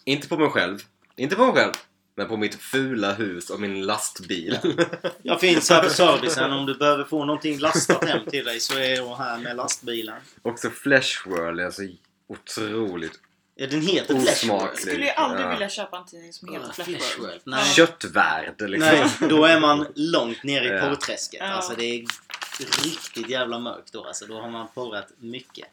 [0.05, 0.79] Inte på mig själv,
[1.15, 1.73] inte på mig själv,
[2.15, 4.59] men på mitt fula hus och min lastbil.
[5.23, 8.77] Jag finns här på servicen om du behöver få någonting lastat hem till dig så
[8.77, 10.15] är jag här med lastbilen.
[10.41, 11.87] också Flashworld är så
[12.27, 13.19] otroligt
[13.61, 14.61] Ja, den heter Flashworld.
[14.61, 14.79] osmaklig.
[14.79, 15.49] Skulle ju aldrig Ja.
[15.51, 17.01] vilja köpa en tidning som heter Flashworld.
[17.01, 17.41] Flashworld.
[17.43, 17.65] Nej.
[17.65, 18.79] Köttvärd liksom.
[19.19, 20.79] Nej, då är man långt ner i Ja.
[20.89, 21.39] porrträsket.
[21.43, 21.47] Ja.
[21.47, 22.05] Alltså det är
[22.83, 24.03] riktigt jävla mörkt då.
[24.03, 25.67] Alltså då har man porrat mycket.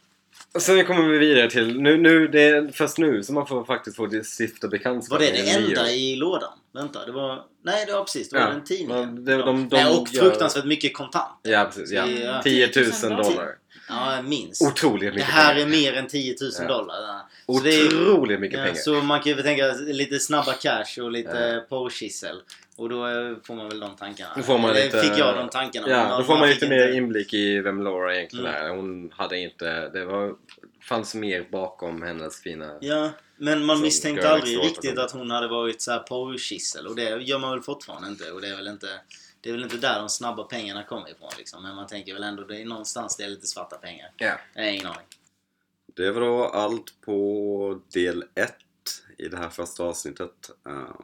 [0.55, 3.64] Och sen kommer vi vidare till, nu, nu, det är först nu som man får
[3.64, 4.09] faktiskt få
[4.39, 6.53] stifta bekantskap Var det med det enda i lådan?
[6.72, 7.45] Vänta, det var...
[7.64, 8.28] Nej, det var precis.
[8.28, 8.89] Det var Ja, en tidning.
[8.89, 11.41] men det- de- de Nej, och gör- fruktansvärt mycket kontant.
[11.43, 12.07] Ja precis, ja.
[12.07, 12.43] Ja.
[12.43, 13.49] 10 000 10 000 dollar.
[13.89, 14.62] Ja, minst.
[14.62, 15.66] Otroligt Det mycket här pengar.
[15.66, 16.68] är mer än 10 000 Ja.
[16.68, 16.95] dollar.
[17.47, 17.61] Ja.
[17.64, 18.78] Det är- Otroligt mycket Ja, pengar.
[18.80, 21.61] så man kan ju tänka lite snabba cash och lite Ja.
[21.68, 22.37] porrkissel.
[22.76, 22.97] Och då
[23.47, 24.30] får man väl de tankarna.
[24.37, 25.89] Då får man Eller lite- fick jag de tankarna.
[25.91, 28.64] Ja, då får man lite mer inte- inblick i vem Laura egentligen Mm.
[28.64, 28.68] är.
[28.76, 29.89] Hon hade inte...
[29.89, 30.34] Det var,
[30.89, 32.70] fanns mer bakom hennes fina...
[32.80, 36.87] Ja, men man misstänkte aldrig riktigt att hon hade varit så här porrkissel.
[36.87, 38.30] Och det gör man väl fortfarande inte.
[38.30, 38.87] Och det är väl inte...
[39.47, 41.62] Det är väl inte där de snabba pengarna kommer ifrån liksom.
[41.62, 44.12] Men man tänker väl ändå det är någonstans det är lite svarta pengar.
[44.16, 44.38] Ja.
[44.55, 45.07] Jag har ingen aning.
[45.94, 48.55] Det var då allt på del 1
[49.18, 50.51] i det här första avsnittet.
[50.68, 51.01] Uh,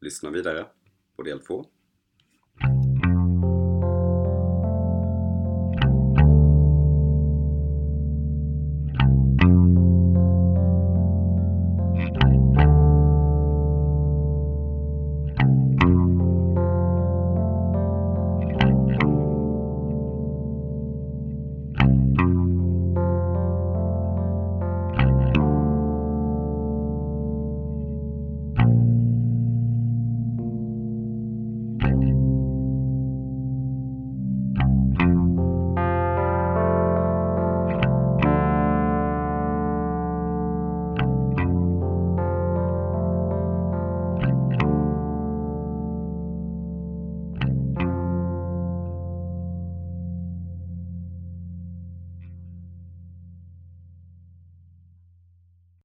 [0.00, 0.66] lyssna vidare
[1.16, 1.66] på del 2.